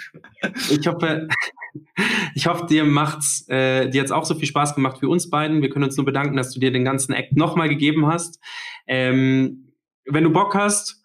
ich 0.69 0.87
hoffe, 0.87 1.27
ich 2.35 2.47
hoffe, 2.47 2.65
dir 2.67 2.83
macht's, 2.85 3.47
äh, 3.49 3.89
dir 3.89 4.01
hat's 4.01 4.11
auch 4.11 4.25
so 4.25 4.35
viel 4.35 4.47
Spaß 4.47 4.75
gemacht 4.75 5.01
wie 5.01 5.05
uns 5.05 5.29
beiden. 5.29 5.61
Wir 5.61 5.69
können 5.69 5.85
uns 5.85 5.97
nur 5.97 6.05
bedanken, 6.05 6.37
dass 6.37 6.51
du 6.51 6.59
dir 6.59 6.71
den 6.71 6.85
ganzen 6.85 7.13
Act 7.13 7.35
nochmal 7.35 7.69
gegeben 7.69 8.07
hast. 8.07 8.39
Ähm, 8.87 9.73
wenn 10.05 10.23
du 10.23 10.31
Bock 10.31 10.55
hast, 10.55 11.03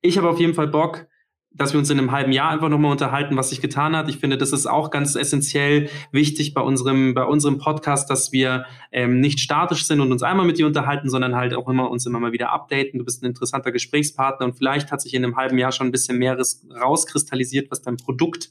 ich 0.00 0.18
habe 0.18 0.28
auf 0.28 0.40
jeden 0.40 0.54
Fall 0.54 0.68
Bock, 0.68 1.06
dass 1.54 1.72
wir 1.72 1.78
uns 1.78 1.90
in 1.90 1.98
einem 1.98 2.12
halben 2.12 2.32
Jahr 2.32 2.50
einfach 2.50 2.68
nochmal 2.68 2.92
unterhalten, 2.92 3.36
was 3.36 3.50
sich 3.50 3.60
getan 3.60 3.94
hat. 3.96 4.08
Ich 4.08 4.18
finde, 4.18 4.38
das 4.38 4.52
ist 4.52 4.66
auch 4.66 4.90
ganz 4.90 5.14
essentiell 5.14 5.90
wichtig 6.10 6.54
bei 6.54 6.62
unserem, 6.62 7.14
bei 7.14 7.24
unserem 7.24 7.58
Podcast, 7.58 8.08
dass 8.08 8.32
wir 8.32 8.64
ähm, 8.90 9.20
nicht 9.20 9.40
statisch 9.40 9.86
sind 9.86 10.00
und 10.00 10.12
uns 10.12 10.22
einmal 10.22 10.46
mit 10.46 10.58
dir 10.58 10.66
unterhalten, 10.66 11.10
sondern 11.10 11.36
halt 11.36 11.54
auch 11.54 11.68
immer 11.68 11.90
uns 11.90 12.06
immer 12.06 12.20
mal 12.20 12.32
wieder 12.32 12.50
updaten. 12.50 12.98
Du 12.98 13.04
bist 13.04 13.22
ein 13.22 13.26
interessanter 13.26 13.72
Gesprächspartner 13.72 14.46
und 14.46 14.54
vielleicht 14.54 14.90
hat 14.90 15.02
sich 15.02 15.14
in 15.14 15.24
einem 15.24 15.36
halben 15.36 15.58
Jahr 15.58 15.72
schon 15.72 15.88
ein 15.88 15.92
bisschen 15.92 16.18
mehr 16.18 16.38
rauskristallisiert, 16.80 17.70
was 17.70 17.82
dein 17.82 17.96
Produkt 17.96 18.50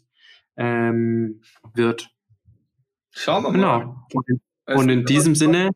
ähm, 0.57 1.41
wird. 1.73 2.09
Schauen 3.11 3.43
wir 3.43 3.51
mal. 3.51 3.79
Genau. 3.79 4.07
Und, 4.13 4.25
und 4.79 4.89
in 4.89 5.05
diesem 5.05 5.35
Sinne, 5.35 5.71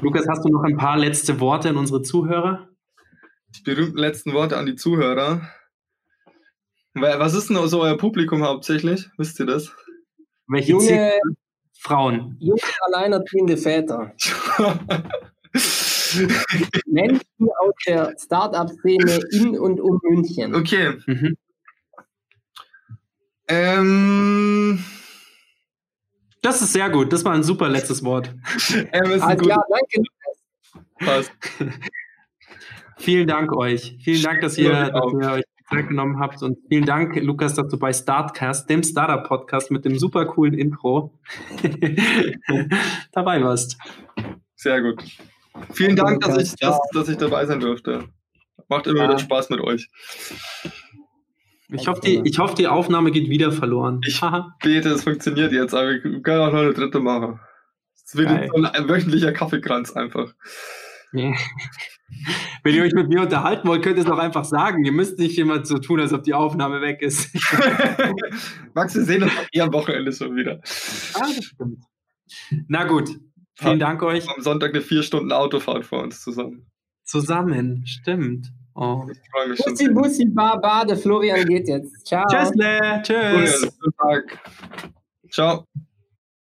Lukas, 0.00 0.26
hast 0.28 0.44
du 0.44 0.48
noch 0.48 0.64
ein 0.64 0.76
paar 0.76 0.98
letzte 0.98 1.38
Worte 1.40 1.68
an 1.68 1.76
unsere 1.76 2.02
Zuhörer? 2.02 2.68
Die 3.56 3.62
berühmten 3.62 3.98
letzten 3.98 4.32
Worte 4.32 4.56
an 4.56 4.66
die 4.66 4.74
Zuhörer. 4.74 5.48
Was 6.94 7.34
ist 7.34 7.48
denn 7.50 7.68
so 7.68 7.80
euer 7.80 7.96
Publikum 7.96 8.42
hauptsächlich? 8.42 9.08
Wisst 9.16 9.40
ihr 9.40 9.46
das? 9.46 9.72
Welche 10.46 10.72
junge 10.72 11.12
Frauen? 11.78 12.36
Junge, 12.40 12.60
alleinerziehende 12.86 13.56
Väter. 13.56 14.12
Menschen 16.86 17.48
aus 17.60 17.74
der 17.86 18.14
Start-up-Szene 18.18 19.20
in 19.32 19.58
und 19.58 19.80
um 19.80 19.98
München. 20.02 20.54
Okay. 20.54 20.98
Mhm. 21.06 21.36
Ähm, 23.52 24.82
das 26.40 26.62
ist 26.62 26.72
sehr 26.72 26.88
gut. 26.88 27.12
Das 27.12 27.24
war 27.24 27.32
ein 27.32 27.42
super 27.42 27.68
letztes 27.68 28.02
Wort. 28.02 28.34
ähm, 28.74 29.20
ah, 29.20 29.36
ja, 29.42 29.62
danke. 29.68 30.02
Passt. 30.98 31.32
Vielen 32.98 33.26
Dank 33.26 33.52
euch. 33.52 33.98
Vielen 34.02 34.22
Dank, 34.22 34.40
dass 34.40 34.56
ihr, 34.56 34.90
dass 34.90 35.12
ihr 35.12 35.32
euch 35.32 35.44
Zeit 35.68 35.88
genommen 35.88 36.18
habt 36.20 36.42
und 36.42 36.58
vielen 36.68 36.84
Dank, 36.84 37.16
Lukas, 37.16 37.54
dass 37.54 37.66
du 37.68 37.78
bei 37.78 37.92
Startcast, 37.92 38.68
dem 38.68 38.82
Startup-Podcast 38.82 39.70
mit 39.70 39.84
dem 39.84 39.98
super 39.98 40.26
coolen 40.26 40.54
Intro 40.54 41.18
dabei 43.12 43.42
warst. 43.42 43.78
Sehr 44.54 44.82
gut. 44.82 45.02
Vielen 45.72 45.96
Dank, 45.96 46.20
dass 46.20 46.36
ich, 46.38 46.54
dass, 46.56 46.78
dass 46.92 47.08
ich 47.08 47.16
dabei 47.16 47.46
sein 47.46 47.60
durfte. 47.60 48.04
Macht 48.68 48.86
immer 48.86 48.98
ja. 48.98 49.08
wieder 49.08 49.18
Spaß 49.18 49.50
mit 49.50 49.60
euch. 49.60 49.88
Ich 51.72 51.88
hoffe, 51.88 52.00
die, 52.04 52.20
ich 52.24 52.38
hoffe, 52.38 52.54
die 52.54 52.66
Aufnahme 52.66 53.10
geht 53.10 53.28
wieder 53.28 53.52
verloren. 53.52 54.00
Ich 54.06 54.20
bete, 54.62 54.90
es 54.90 55.04
funktioniert 55.04 55.52
jetzt, 55.52 55.74
aber 55.74 55.90
wir 55.90 56.00
können 56.00 56.40
auch 56.40 56.52
noch 56.52 56.60
eine 56.60 56.74
dritte 56.74 57.00
machen. 57.00 57.40
Es 58.04 58.16
wird 58.16 58.28
Geil. 58.28 58.50
so 58.54 58.62
ein 58.62 58.88
wöchentlicher 58.88 59.32
Kaffeekranz 59.32 59.92
einfach. 59.92 60.34
Ja. 61.12 61.32
Wenn 62.62 62.74
ihr 62.74 62.82
euch 62.82 62.92
mit 62.92 63.08
mir 63.08 63.22
unterhalten 63.22 63.66
wollt, 63.68 63.82
könnt 63.82 63.96
ihr 63.96 64.04
es 64.04 64.10
auch 64.10 64.18
einfach 64.18 64.44
sagen. 64.44 64.84
Ihr 64.84 64.92
müsst 64.92 65.18
nicht 65.18 65.38
immer 65.38 65.64
so 65.64 65.78
tun, 65.78 66.00
als 66.00 66.12
ob 66.12 66.22
die 66.22 66.34
Aufnahme 66.34 66.80
weg 66.80 67.00
ist. 67.00 67.34
Max, 68.74 68.94
wir 68.94 69.04
sehen 69.04 69.22
uns 69.22 69.32
eher 69.52 69.64
am 69.64 69.72
Wochenende 69.72 70.12
schon 70.12 70.36
wieder. 70.36 70.60
Ah, 71.14 71.28
das 71.34 71.44
stimmt. 71.44 71.84
Na 72.68 72.84
gut, 72.84 73.10
vielen 73.54 73.78
Dank 73.78 74.02
euch. 74.02 74.28
Am 74.28 74.42
Sonntag 74.42 74.70
eine 74.70 74.82
vier 74.82 75.02
Stunden 75.02 75.32
Autofahrt 75.32 75.86
vor 75.86 76.02
uns 76.02 76.22
zusammen. 76.22 76.66
Zusammen, 77.04 77.84
stimmt. 77.86 78.52
Oh. 78.74 79.06
Ich 79.10 79.18
freue 79.30 79.48
mich 79.48 79.58
schon. 79.58 79.72
Bussi, 79.72 79.88
Bussi, 79.88 80.24
Baba, 80.26 80.84
der 80.84 80.96
Florian 80.96 81.44
geht 81.44 81.68
jetzt. 81.68 82.06
Ciao. 82.06 82.24
Tschüss, 82.28 82.52
Le. 82.54 83.02
Florian, 83.02 83.02
Tschüss. 83.02 83.78
Tag. 83.98 84.38
Ciao. 85.30 85.66